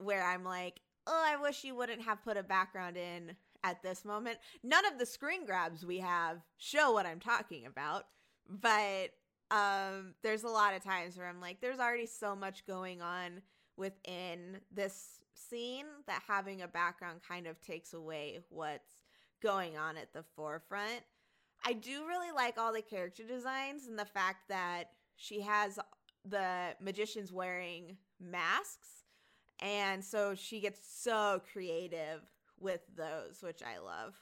where 0.00 0.24
I'm 0.24 0.44
like, 0.44 0.80
oh, 1.06 1.24
I 1.26 1.36
wish 1.40 1.64
you 1.64 1.74
wouldn't 1.74 2.02
have 2.02 2.24
put 2.24 2.36
a 2.36 2.42
background 2.42 2.96
in 2.96 3.36
at 3.62 3.82
this 3.82 4.04
moment. 4.04 4.38
None 4.62 4.86
of 4.86 4.98
the 4.98 5.06
screen 5.06 5.44
grabs 5.44 5.84
we 5.84 5.98
have 5.98 6.38
show 6.56 6.92
what 6.92 7.06
I'm 7.06 7.20
talking 7.20 7.66
about, 7.66 8.04
but 8.48 9.10
um 9.52 10.14
there's 10.22 10.44
a 10.44 10.48
lot 10.48 10.74
of 10.74 10.84
times 10.84 11.16
where 11.16 11.26
I'm 11.26 11.40
like 11.40 11.60
there's 11.60 11.80
already 11.80 12.06
so 12.06 12.36
much 12.36 12.64
going 12.66 13.02
on 13.02 13.42
within 13.76 14.58
this 14.72 15.18
scene 15.34 15.86
that 16.06 16.22
having 16.28 16.62
a 16.62 16.68
background 16.68 17.20
kind 17.26 17.48
of 17.48 17.60
takes 17.60 17.92
away 17.92 18.38
what's 18.48 18.99
going 19.42 19.76
on 19.76 19.96
at 19.96 20.12
the 20.12 20.24
forefront. 20.36 21.02
I 21.64 21.74
do 21.74 22.06
really 22.06 22.32
like 22.32 22.58
all 22.58 22.72
the 22.72 22.82
character 22.82 23.22
designs 23.22 23.86
and 23.86 23.98
the 23.98 24.04
fact 24.04 24.48
that 24.48 24.84
she 25.16 25.42
has 25.42 25.78
the 26.24 26.74
magicians 26.80 27.32
wearing 27.32 27.96
masks 28.20 29.00
and 29.60 30.02
so 30.02 30.34
she 30.34 30.60
gets 30.60 30.80
so 30.82 31.42
creative 31.52 32.22
with 32.58 32.80
those, 32.96 33.42
which 33.42 33.60
I 33.62 33.78
love. 33.78 34.14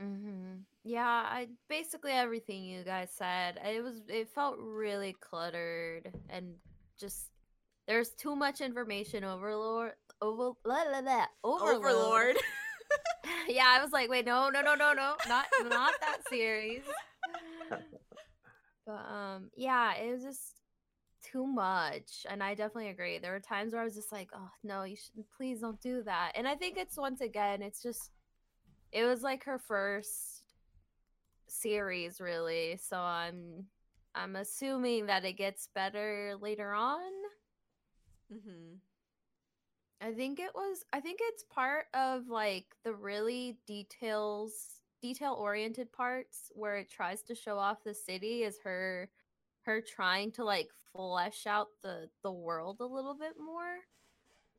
Mm-hmm. 0.00 0.62
Yeah, 0.82 1.06
I 1.06 1.48
basically 1.68 2.10
everything 2.10 2.64
you 2.64 2.82
guys 2.82 3.10
said. 3.16 3.60
It 3.64 3.82
was 3.82 4.02
it 4.08 4.28
felt 4.28 4.56
really 4.58 5.14
cluttered 5.20 6.12
and 6.28 6.54
just 6.98 7.30
there's 7.86 8.10
too 8.10 8.34
much 8.34 8.60
information 8.60 9.22
overlord 9.22 9.92
over 10.20 10.52
blah, 10.64 10.84
blah, 10.90 11.02
blah, 11.02 11.26
overload. 11.44 11.76
Overlord. 11.76 12.36
yeah, 13.48 13.66
I 13.68 13.82
was 13.82 13.92
like, 13.92 14.10
wait, 14.10 14.26
no, 14.26 14.50
no, 14.50 14.60
no, 14.60 14.74
no, 14.74 14.92
no, 14.92 15.14
not 15.28 15.46
not 15.64 15.94
that 16.00 16.18
series. 16.28 16.82
But 18.86 19.04
um, 19.10 19.50
yeah, 19.56 19.94
it 19.96 20.12
was 20.12 20.22
just 20.22 20.60
too 21.22 21.46
much, 21.46 22.26
and 22.28 22.42
I 22.42 22.54
definitely 22.54 22.90
agree. 22.90 23.18
There 23.18 23.32
were 23.32 23.40
times 23.40 23.72
where 23.72 23.80
I 23.80 23.84
was 23.84 23.94
just 23.94 24.12
like, 24.12 24.28
oh 24.34 24.50
no, 24.62 24.84
you 24.84 24.96
should 24.96 25.24
please 25.36 25.60
don't 25.60 25.80
do 25.80 26.02
that. 26.04 26.32
And 26.34 26.46
I 26.46 26.54
think 26.54 26.76
it's 26.76 26.96
once 26.98 27.20
again, 27.20 27.62
it's 27.62 27.82
just 27.82 28.10
it 28.92 29.04
was 29.04 29.22
like 29.22 29.44
her 29.44 29.58
first 29.58 30.42
series, 31.48 32.20
really. 32.20 32.76
So 32.76 32.98
I'm 32.98 33.66
I'm 34.14 34.36
assuming 34.36 35.06
that 35.06 35.24
it 35.24 35.34
gets 35.36 35.68
better 35.74 36.34
later 36.40 36.74
on. 36.74 37.10
mm-hmm. 38.32 38.76
I 40.04 40.12
think 40.12 40.38
it 40.40 40.54
was 40.54 40.84
I 40.92 41.00
think 41.00 41.20
it's 41.22 41.44
part 41.44 41.86
of 41.94 42.28
like 42.28 42.66
the 42.84 42.94
really 42.94 43.58
details 43.66 44.82
detail 45.02 45.34
oriented 45.34 45.92
parts 45.92 46.52
where 46.54 46.76
it 46.76 46.90
tries 46.90 47.22
to 47.24 47.34
show 47.34 47.58
off 47.58 47.84
the 47.84 47.94
city 47.94 48.42
is 48.44 48.58
her 48.64 49.10
her 49.62 49.80
trying 49.80 50.32
to 50.32 50.44
like 50.44 50.68
flesh 50.92 51.46
out 51.46 51.68
the 51.82 52.10
the 52.22 52.32
world 52.32 52.78
a 52.80 52.86
little 52.86 53.14
bit 53.14 53.34
more 53.40 53.78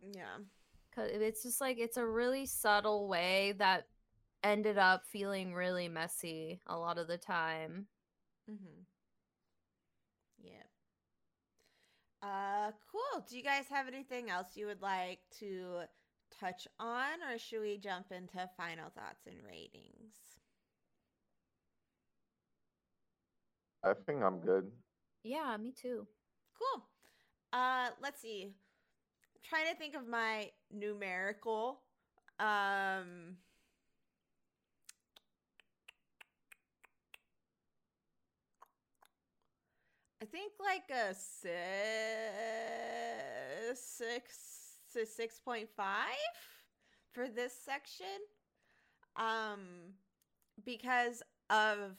Yeah. 0.01 0.39
cuz 0.93 1.11
it's 1.11 1.43
just 1.43 1.61
like 1.61 1.77
it's 1.79 1.97
a 1.97 2.07
really 2.07 2.45
subtle 2.47 3.07
way 3.07 3.53
that 3.59 3.87
ended 4.43 4.77
up 4.79 5.05
feeling 5.05 5.53
really 5.53 5.89
messy 5.89 6.61
a 6.67 6.77
lot 6.77 6.97
of 6.99 7.07
the 7.07 7.17
time. 7.19 7.87
Mm-hmm. 8.49 8.83
Yeah. 10.43 10.63
Uh, 12.26 12.71
cool. 12.91 13.23
Do 13.30 13.38
you 13.38 13.43
guys 13.43 13.65
have 13.69 13.88
anything 13.88 14.30
else 14.32 14.47
you 14.55 14.65
would 14.65 14.82
like 14.82 15.19
to 15.39 15.82
touch 16.39 16.67
on, 16.80 17.21
or 17.30 17.38
should 17.38 17.61
we 17.61 17.78
jump 17.78 18.07
into 18.11 18.49
final 18.57 18.89
thoughts 18.89 19.28
and 19.28 19.38
ratings? 19.45 20.15
I 23.84 23.93
think 24.05 24.23
I'm 24.23 24.39
good. 24.39 24.71
Yeah, 25.23 25.55
me 25.57 25.71
too. 25.71 26.07
Cool. 26.57 26.84
Uh, 27.53 27.89
let's 28.01 28.21
see. 28.21 28.53
trying 29.43 29.67
to 29.71 29.76
think 29.78 29.95
of 29.95 30.07
my 30.07 30.49
numerical. 30.71 31.82
Um, 32.39 33.38
I 40.22 40.26
think 40.26 40.53
like 40.59 40.89
a 40.89 41.13
six, 43.76 44.80
to 44.93 45.05
six 45.05 45.39
point 45.39 45.70
five 45.76 46.16
for 47.11 47.28
this 47.28 47.53
section. 47.53 48.05
Um, 49.18 49.93
because 50.66 51.22
of 51.49 51.95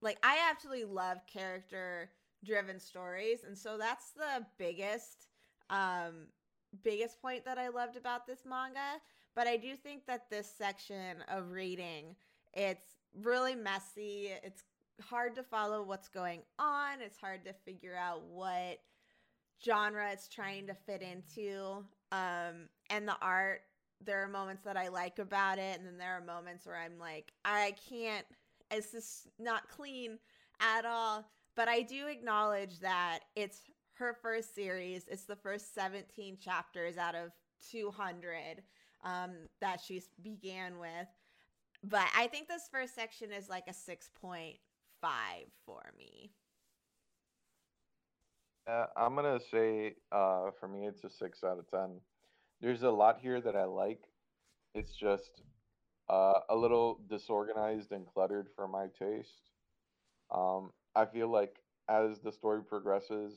like 0.00 0.18
I 0.22 0.38
absolutely 0.50 0.84
love 0.84 1.18
character 1.26 2.10
driven 2.44 2.78
stories 2.78 3.44
and 3.46 3.56
so 3.56 3.78
that's 3.78 4.10
the 4.12 4.44
biggest 4.58 5.28
um 5.70 6.26
biggest 6.82 7.20
point 7.22 7.44
that 7.44 7.58
I 7.58 7.68
loved 7.68 7.96
about 7.96 8.26
this 8.26 8.40
manga 8.46 9.00
but 9.34 9.46
I 9.46 9.56
do 9.56 9.76
think 9.76 10.06
that 10.06 10.28
this 10.30 10.50
section 10.50 11.22
of 11.28 11.50
reading 11.50 12.16
it's 12.52 12.96
really 13.22 13.54
messy 13.54 14.30
it's 14.42 14.62
hard 15.00 15.34
to 15.34 15.42
follow 15.42 15.82
what's 15.82 16.08
going 16.08 16.40
on 16.58 17.00
it's 17.00 17.18
hard 17.18 17.44
to 17.44 17.52
figure 17.64 17.96
out 17.96 18.22
what 18.28 18.78
genre 19.64 20.10
it's 20.12 20.28
trying 20.28 20.66
to 20.66 20.74
fit 20.74 21.02
into 21.02 21.84
um 22.12 22.68
and 22.90 23.08
the 23.08 23.16
art 23.20 23.62
there 24.04 24.22
are 24.22 24.28
moments 24.28 24.62
that 24.64 24.76
I 24.76 24.88
like 24.88 25.18
about 25.18 25.58
it 25.58 25.78
and 25.78 25.86
then 25.86 25.96
there 25.96 26.12
are 26.12 26.20
moments 26.20 26.66
where 26.66 26.76
I'm 26.76 26.98
like 26.98 27.32
I 27.44 27.74
can't 27.88 28.26
it's 28.70 28.92
just 28.92 29.28
not 29.38 29.68
clean 29.68 30.18
at 30.60 30.84
all. 30.84 31.26
But 31.56 31.68
I 31.68 31.82
do 31.82 32.08
acknowledge 32.08 32.80
that 32.80 33.20
it's 33.36 33.62
her 33.94 34.16
first 34.20 34.54
series. 34.54 35.06
It's 35.08 35.24
the 35.24 35.36
first 35.36 35.74
17 35.74 36.38
chapters 36.40 36.96
out 36.98 37.14
of 37.14 37.30
200 37.70 38.62
um, 39.04 39.30
that 39.60 39.80
she 39.80 40.02
began 40.22 40.78
with. 40.78 41.08
But 41.84 42.06
I 42.16 42.26
think 42.26 42.48
this 42.48 42.68
first 42.72 42.94
section 42.94 43.30
is 43.30 43.48
like 43.48 43.68
a 43.68 43.72
6.5 43.72 44.56
for 45.66 45.82
me. 45.98 46.30
Uh, 48.66 48.86
I'm 48.96 49.14
gonna 49.14 49.40
say 49.50 49.94
uh, 50.10 50.50
for 50.58 50.68
me 50.68 50.86
it's 50.86 51.04
a 51.04 51.10
six 51.10 51.44
out 51.44 51.58
of 51.58 51.70
ten. 51.70 52.00
There's 52.60 52.82
a 52.82 52.90
lot 52.90 53.18
here 53.20 53.40
that 53.40 53.56
I 53.56 53.64
like. 53.64 54.00
It's 54.74 54.94
just 54.94 55.42
uh, 56.08 56.40
a 56.48 56.56
little 56.56 57.00
disorganized 57.08 57.92
and 57.92 58.06
cluttered 58.06 58.48
for 58.56 58.66
my 58.66 58.86
taste. 58.98 59.50
Um, 60.34 60.70
I 60.96 61.04
feel 61.04 61.28
like 61.28 61.56
as 61.88 62.20
the 62.20 62.32
story 62.32 62.62
progresses, 62.62 63.34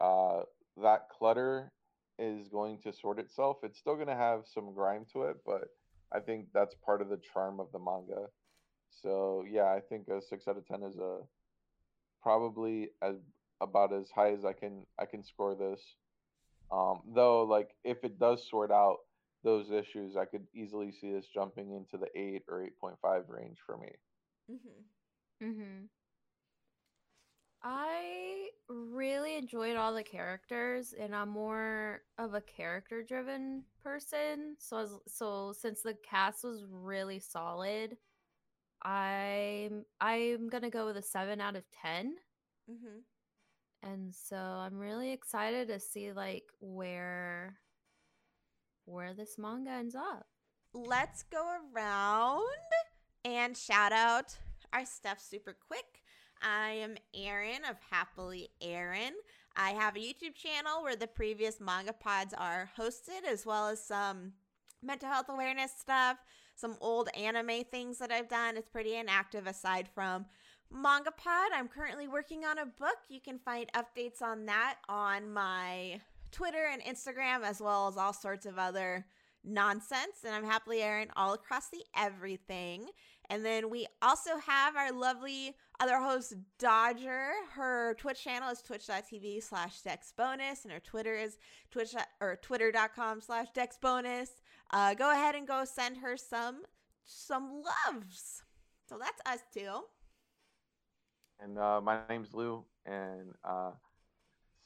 uh, 0.00 0.40
that 0.82 1.08
clutter 1.16 1.70
is 2.18 2.48
going 2.48 2.78
to 2.82 2.92
sort 2.92 3.18
itself. 3.18 3.58
It's 3.62 3.78
still 3.78 3.94
going 3.94 4.08
to 4.08 4.14
have 4.14 4.42
some 4.52 4.74
grime 4.74 5.06
to 5.12 5.22
it, 5.24 5.36
but 5.46 5.68
I 6.12 6.18
think 6.20 6.46
that's 6.52 6.74
part 6.84 7.00
of 7.00 7.08
the 7.08 7.20
charm 7.32 7.60
of 7.60 7.68
the 7.72 7.78
manga. 7.78 8.26
So 9.00 9.44
yeah, 9.48 9.72
I 9.72 9.80
think 9.80 10.08
a 10.08 10.20
six 10.20 10.46
out 10.46 10.56
of 10.56 10.66
ten 10.66 10.82
is 10.82 10.98
a 10.98 11.20
probably 12.22 12.90
as 13.02 13.16
about 13.60 13.92
as 13.92 14.10
high 14.10 14.32
as 14.32 14.44
I 14.44 14.52
can 14.52 14.84
I 14.98 15.06
can 15.06 15.24
score 15.24 15.54
this. 15.54 15.80
Um, 16.70 17.00
though, 17.14 17.44
like 17.44 17.70
if 17.84 18.04
it 18.04 18.18
does 18.18 18.48
sort 18.48 18.70
out 18.70 18.98
those 19.44 19.70
issues, 19.70 20.16
I 20.16 20.24
could 20.24 20.46
easily 20.54 20.92
see 20.92 21.12
this 21.12 21.26
jumping 21.26 21.72
into 21.72 21.98
the 21.98 22.08
eight 22.18 22.42
or 22.48 22.62
eight 22.62 22.78
point 22.78 22.96
five 23.02 23.24
range 23.28 23.58
for 23.66 23.76
me. 23.76 23.88
Mm-hmm. 24.50 25.46
Mm-hmm. 25.46 25.84
I 27.64 28.48
really 28.68 29.36
enjoyed 29.36 29.76
all 29.76 29.94
the 29.94 30.02
characters, 30.02 30.94
and 30.98 31.14
I'm 31.14 31.28
more 31.28 32.02
of 32.18 32.34
a 32.34 32.40
character-driven 32.40 33.62
person. 33.84 34.56
So, 34.58 34.78
as, 34.78 34.90
so 35.06 35.52
since 35.56 35.80
the 35.80 35.96
cast 36.08 36.42
was 36.42 36.64
really 36.68 37.20
solid, 37.20 37.96
I'm 38.84 39.84
I'm 40.00 40.48
gonna 40.48 40.70
go 40.70 40.86
with 40.86 40.96
a 40.96 41.02
seven 41.02 41.40
out 41.40 41.56
of 41.56 41.64
ten. 41.82 42.16
Mm-hmm. 42.70 43.90
And 43.90 44.14
so 44.14 44.36
I'm 44.36 44.78
really 44.78 45.12
excited 45.12 45.68
to 45.68 45.80
see 45.80 46.12
like 46.12 46.44
where 46.60 47.58
where 48.84 49.14
this 49.14 49.38
manga 49.38 49.70
ends 49.70 49.94
up. 49.94 50.26
Let's 50.74 51.22
go 51.24 51.58
around 51.74 52.42
and 53.24 53.56
shout 53.56 53.92
out 53.92 54.36
our 54.72 54.86
stuff 54.86 55.20
super 55.20 55.56
quick. 55.66 56.02
I 56.40 56.70
am 56.70 56.96
Erin 57.14 57.60
of 57.68 57.76
Happily 57.90 58.48
Erin. 58.60 59.12
I 59.56 59.70
have 59.70 59.96
a 59.96 60.00
YouTube 60.00 60.34
channel 60.34 60.82
where 60.82 60.96
the 60.96 61.06
previous 61.06 61.60
manga 61.60 61.92
pods 61.92 62.34
are 62.36 62.70
hosted, 62.78 63.24
as 63.30 63.44
well 63.44 63.68
as 63.68 63.84
some 63.84 64.32
mental 64.82 65.08
health 65.08 65.26
awareness 65.28 65.72
stuff, 65.78 66.16
some 66.54 66.76
old 66.80 67.08
anime 67.16 67.64
things 67.70 67.98
that 67.98 68.12
I've 68.12 68.28
done. 68.28 68.56
It's 68.56 68.68
pretty 68.68 68.96
inactive 68.96 69.46
aside 69.46 69.88
from 69.94 70.26
MangaPod. 70.74 71.48
I'm 71.54 71.68
currently 71.68 72.08
working 72.08 72.44
on 72.44 72.58
a 72.58 72.66
book. 72.66 72.96
You 73.08 73.20
can 73.20 73.38
find 73.38 73.70
updates 73.72 74.22
on 74.22 74.46
that 74.46 74.76
on 74.88 75.32
my 75.32 76.00
Twitter 76.30 76.66
and 76.70 76.82
Instagram, 76.82 77.42
as 77.42 77.60
well 77.60 77.88
as 77.88 77.96
all 77.96 78.12
sorts 78.12 78.46
of 78.46 78.58
other 78.58 79.06
nonsense. 79.44 80.24
And 80.24 80.34
I'm 80.34 80.44
Happily 80.44 80.82
Erin 80.82 81.08
all 81.16 81.34
across 81.34 81.68
the 81.68 81.84
everything. 81.96 82.88
And 83.28 83.44
then 83.44 83.70
we 83.70 83.86
also 84.00 84.38
have 84.38 84.76
our 84.76 84.92
lovely 84.92 85.56
other 85.80 85.98
host, 85.98 86.34
Dodger. 86.58 87.30
Her 87.52 87.94
Twitch 87.98 88.22
channel 88.22 88.50
is 88.50 88.62
twitch.tv 88.62 89.42
slash 89.42 89.80
dexbonus, 89.82 90.64
and 90.64 90.72
her 90.72 90.80
Twitter 90.80 91.14
is 91.14 91.38
twitch 91.70 91.94
or 92.20 92.36
twitter.com 92.40 93.20
slash 93.20 93.48
dexbonus. 93.56 94.28
Uh, 94.72 94.94
go 94.94 95.12
ahead 95.12 95.34
and 95.34 95.46
go 95.46 95.64
send 95.64 95.98
her 95.98 96.16
some 96.16 96.62
some 97.04 97.62
loves. 97.86 98.42
So 98.88 98.96
that's 98.98 99.20
us 99.26 99.40
too. 99.52 99.82
And 101.40 101.58
uh, 101.58 101.80
my 101.82 101.98
name's 102.08 102.32
Lou, 102.32 102.64
and 102.86 103.34
uh, 103.44 103.72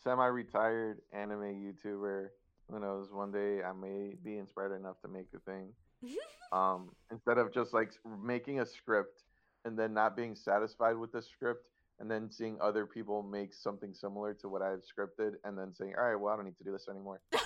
semi-retired 0.03 1.01
anime 1.13 1.41
YouTuber. 1.41 2.29
Who 2.71 2.81
knows? 2.81 3.09
One 3.11 3.33
day 3.33 3.63
I 3.63 3.73
may 3.73 4.15
be 4.23 4.39
inspired 4.39 4.77
enough 4.77 5.01
to 5.03 5.09
make 5.09 5.27
a 5.35 5.39
thing. 5.51 5.73
um, 6.53 6.91
instead 7.11 7.39
of 7.39 7.53
just 7.53 7.73
like 7.73 7.93
making 8.23 8.61
a 8.61 8.67
script 8.67 9.25
and 9.65 9.79
then 9.79 9.95
not 9.95 10.17
being 10.17 10.35
satisfied 10.35 10.97
with 10.97 11.13
the 11.13 11.23
script 11.23 11.67
and 11.99 12.11
then 12.11 12.31
seeing 12.31 12.59
other 12.61 12.85
people 12.87 13.23
make 13.23 13.55
something 13.55 13.95
similar 13.95 14.35
to 14.35 14.49
what 14.49 14.63
I've 14.63 14.81
scripted 14.81 15.33
and 15.45 15.59
then 15.59 15.73
saying, 15.73 15.95
all 15.99 16.05
right, 16.05 16.15
well, 16.17 16.33
I 16.33 16.37
don't 16.37 16.45
need 16.45 16.59
to 16.59 16.65
do 16.65 16.73
this 16.73 16.89
anymore. 16.89 17.21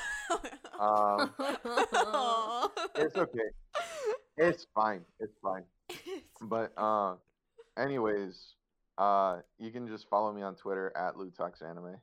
um, 0.81 1.33
it's 2.95 3.16
okay. 3.16 3.49
It's 4.37 4.66
fine. 4.74 5.03
It's 5.18 5.37
fine. 5.43 5.64
But 6.41 6.72
uh, 6.76 7.16
anyways, 7.78 8.55
uh, 8.99 9.39
you 9.59 9.70
can 9.70 9.87
just 9.89 10.09
follow 10.09 10.33
me 10.33 10.43
on 10.43 10.55
Twitter 10.55 10.93
at 10.97 11.14
LuTalksAnime. 11.14 11.97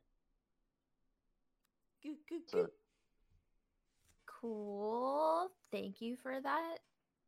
Goo, 2.03 2.15
goo, 2.29 2.39
So- 2.47 2.63
goo. 2.63 2.67
Cool. 4.41 5.49
Thank 5.71 5.99
you 5.99 6.15
for 6.21 6.39
that 6.39 6.77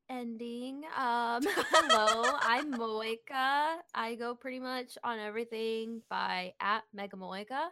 ending. 0.09 0.83
Um, 0.95 1.41
hello, 1.71 2.37
I'm 2.41 2.73
Moika. 2.73 3.77
I 3.95 4.15
go 4.15 4.35
pretty 4.35 4.59
much 4.59 4.97
on 5.03 5.17
everything 5.19 6.01
by 6.09 6.53
at 6.61 6.83
Mega 6.93 7.17
Moika, 7.17 7.69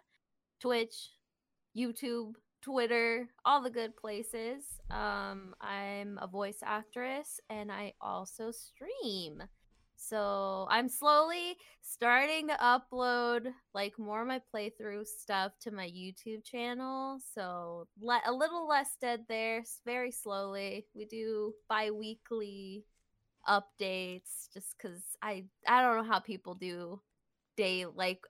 Twitch, 0.59 1.11
YouTube, 1.77 2.33
Twitter, 2.67 3.29
all 3.45 3.61
the 3.61 3.69
good 3.69 3.95
places. 3.95 4.65
Um, 4.91 5.55
I'm 5.61 6.19
a 6.21 6.27
voice 6.27 6.59
actress 6.61 7.39
and 7.49 7.71
I 7.71 7.93
also 8.01 8.51
stream. 8.51 9.41
So 9.95 10.67
I'm 10.69 10.89
slowly 10.89 11.55
starting 11.81 12.49
to 12.49 12.55
upload 12.55 13.53
like 13.73 13.97
more 13.97 14.21
of 14.21 14.27
my 14.27 14.41
playthrough 14.53 15.07
stuff 15.07 15.53
to 15.61 15.71
my 15.71 15.87
YouTube 15.87 16.43
channel. 16.43 17.19
So 17.33 17.87
le- 18.01 18.21
a 18.25 18.33
little 18.33 18.67
less 18.67 18.89
dead 18.99 19.21
there, 19.29 19.63
very 19.85 20.11
slowly. 20.11 20.87
We 20.93 21.05
do 21.05 21.53
bi-weekly 21.69 22.83
updates 23.47 24.51
just 24.53 24.77
cuz 24.77 25.01
I 25.21 25.45
I 25.65 25.81
don't 25.81 25.95
know 25.95 26.11
how 26.11 26.19
people 26.19 26.53
do 26.53 27.01
day 27.55 27.85
like 27.85 28.25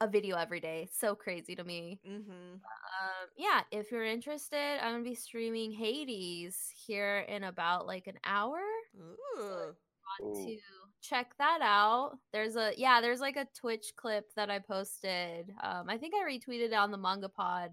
a 0.00 0.08
video 0.08 0.36
every 0.36 0.60
day. 0.60 0.88
So 0.98 1.14
crazy 1.14 1.54
to 1.54 1.64
me. 1.64 2.00
Mm-hmm. 2.08 2.54
Um, 2.54 3.28
yeah, 3.36 3.60
if 3.70 3.90
you're 3.90 4.04
interested, 4.04 4.78
I'm 4.82 4.92
gonna 4.92 5.04
be 5.04 5.14
streaming 5.14 5.72
Hades 5.72 6.56
here 6.86 7.20
in 7.28 7.44
about 7.44 7.86
like 7.86 8.06
an 8.06 8.18
hour 8.24 8.60
Ooh. 8.98 9.74
Ooh. 10.22 10.34
to 10.46 10.56
check 11.02 11.32
that 11.38 11.60
out. 11.62 12.18
There's 12.32 12.56
a 12.56 12.72
yeah, 12.76 13.00
there's 13.00 13.20
like 13.20 13.36
a 13.36 13.46
Twitch 13.54 13.92
clip 13.96 14.26
that 14.36 14.50
I 14.50 14.58
posted. 14.58 15.52
Um, 15.62 15.88
I 15.88 15.98
think 15.98 16.14
I 16.14 16.28
retweeted 16.28 16.66
it 16.66 16.74
on 16.74 16.90
the 16.90 16.98
Manga 16.98 17.28
Pod 17.28 17.70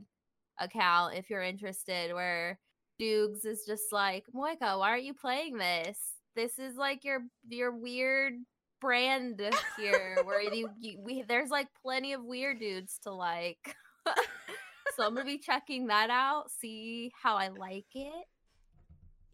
account 0.60 1.16
if 1.16 1.30
you're 1.30 1.44
interested, 1.44 2.14
where 2.14 2.60
Dukes 3.00 3.46
is 3.46 3.64
just 3.66 3.92
like, 3.92 4.26
Moika, 4.36 4.78
why 4.80 4.92
aren't 4.92 5.04
you 5.04 5.14
playing 5.14 5.58
this? 5.58 5.98
This 6.36 6.60
is 6.60 6.76
like 6.76 7.04
your 7.04 7.22
your 7.48 7.72
weird 7.72 8.34
brand 8.80 9.42
here, 9.78 10.18
where 10.24 10.42
you, 10.54 10.70
you 10.80 11.00
we 11.04 11.24
there's 11.24 11.50
like 11.50 11.68
plenty 11.82 12.14
of 12.14 12.24
weird 12.24 12.60
dudes 12.60 13.00
to 13.04 13.12
like. 13.12 13.76
so 14.96 15.06
I'm 15.06 15.14
gonna 15.14 15.26
be 15.26 15.38
checking 15.38 15.88
that 15.88 16.10
out, 16.10 16.52
see 16.52 17.12
how 17.22 17.36
I 17.36 17.50
like 17.50 17.86
it. 17.94 18.26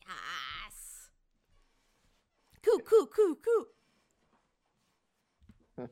Yes. 0.07 1.09
Coo, 2.63 2.79
coo, 2.79 3.07
coo, 3.07 3.37
coo. 3.43 3.65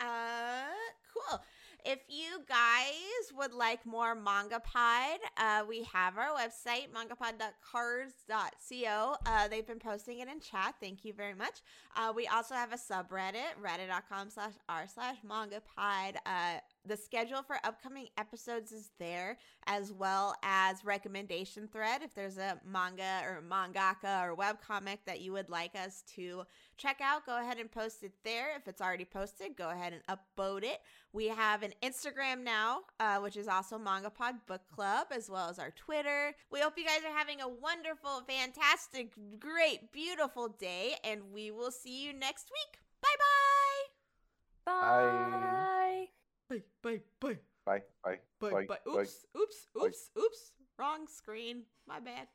uh, 0.00 0.64
cool. 1.12 1.40
If 1.90 2.00
you 2.06 2.42
guys 2.46 3.32
would 3.34 3.54
like 3.54 3.86
more 3.86 4.14
Manga 4.14 4.60
Pod, 4.60 5.20
uh, 5.38 5.64
we 5.66 5.84
have 5.84 6.18
our 6.18 6.36
website, 6.36 6.88
mangapod.carrd.co. 6.94 9.16
Uh, 9.24 9.48
they've 9.48 9.66
been 9.66 9.78
posting 9.78 10.18
it 10.18 10.28
in 10.28 10.38
chat. 10.38 10.74
Thank 10.82 11.06
you 11.06 11.14
very 11.14 11.32
much. 11.32 11.62
Uh, 11.96 12.12
we 12.14 12.26
also 12.26 12.54
have 12.54 12.74
a 12.74 12.76
subreddit, 12.76 13.56
reddit.com 13.64 14.28
slash 14.28 14.52
r 14.68 14.86
slash 14.86 15.16
mangapod. 15.26 16.16
Uh, 16.26 16.58
the 16.84 16.94
schedule 16.94 17.42
for 17.42 17.56
upcoming 17.64 18.08
episodes 18.18 18.70
is 18.70 18.90
there, 18.98 19.38
as 19.66 19.90
well 19.90 20.34
as 20.42 20.84
recommendation 20.84 21.68
thread. 21.68 22.02
If 22.02 22.14
there's 22.14 22.36
a 22.36 22.60
manga 22.66 23.22
or 23.24 23.42
mangaka 23.48 24.24
or 24.24 24.36
webcomic 24.36 24.98
that 25.06 25.22
you 25.22 25.32
would 25.32 25.48
like 25.48 25.74
us 25.74 26.02
to 26.16 26.44
check 26.78 27.00
out, 27.02 27.26
go 27.26 27.38
ahead 27.38 27.58
and 27.58 27.70
post 27.70 28.02
it 28.02 28.12
there. 28.24 28.56
If 28.56 28.66
it's 28.68 28.80
already 28.80 29.04
posted, 29.04 29.56
go 29.56 29.68
ahead 29.70 29.92
and 29.92 30.02
upload 30.18 30.62
it. 30.62 30.80
We 31.12 31.26
have 31.26 31.62
an 31.62 31.72
Instagram 31.82 32.42
now, 32.44 32.80
uh, 33.00 33.18
which 33.18 33.36
is 33.36 33.48
also 33.48 33.78
MangaPod 33.78 34.46
Book 34.46 34.62
Club, 34.74 35.08
as 35.10 35.28
well 35.28 35.48
as 35.50 35.58
our 35.58 35.70
Twitter. 35.72 36.34
We 36.50 36.60
hope 36.60 36.78
you 36.78 36.84
guys 36.84 37.00
are 37.06 37.16
having 37.16 37.40
a 37.40 37.48
wonderful, 37.48 38.22
fantastic, 38.26 39.12
great, 39.38 39.92
beautiful 39.92 40.48
day, 40.48 40.94
and 41.04 41.32
we 41.32 41.50
will 41.50 41.70
see 41.72 42.04
you 42.04 42.12
next 42.12 42.50
week. 42.50 42.80
Bye 43.02 43.08
Bye. 44.64 44.72
bye. 44.72 46.06
Bye, 46.48 46.62
bye, 46.82 47.00
bye. 47.20 47.38
Bye, 47.66 47.82
bye, 48.02 48.18
Bye, 48.40 48.50
bye, 48.50 48.66
bye. 48.66 48.78
bye. 48.86 48.92
Oops, 49.00 49.26
oops, 49.36 49.66
bye. 49.74 49.86
oops, 49.86 50.10
oops. 50.18 50.52
Wrong 50.78 51.06
screen. 51.06 51.64
My 51.86 52.00
bad. 52.00 52.28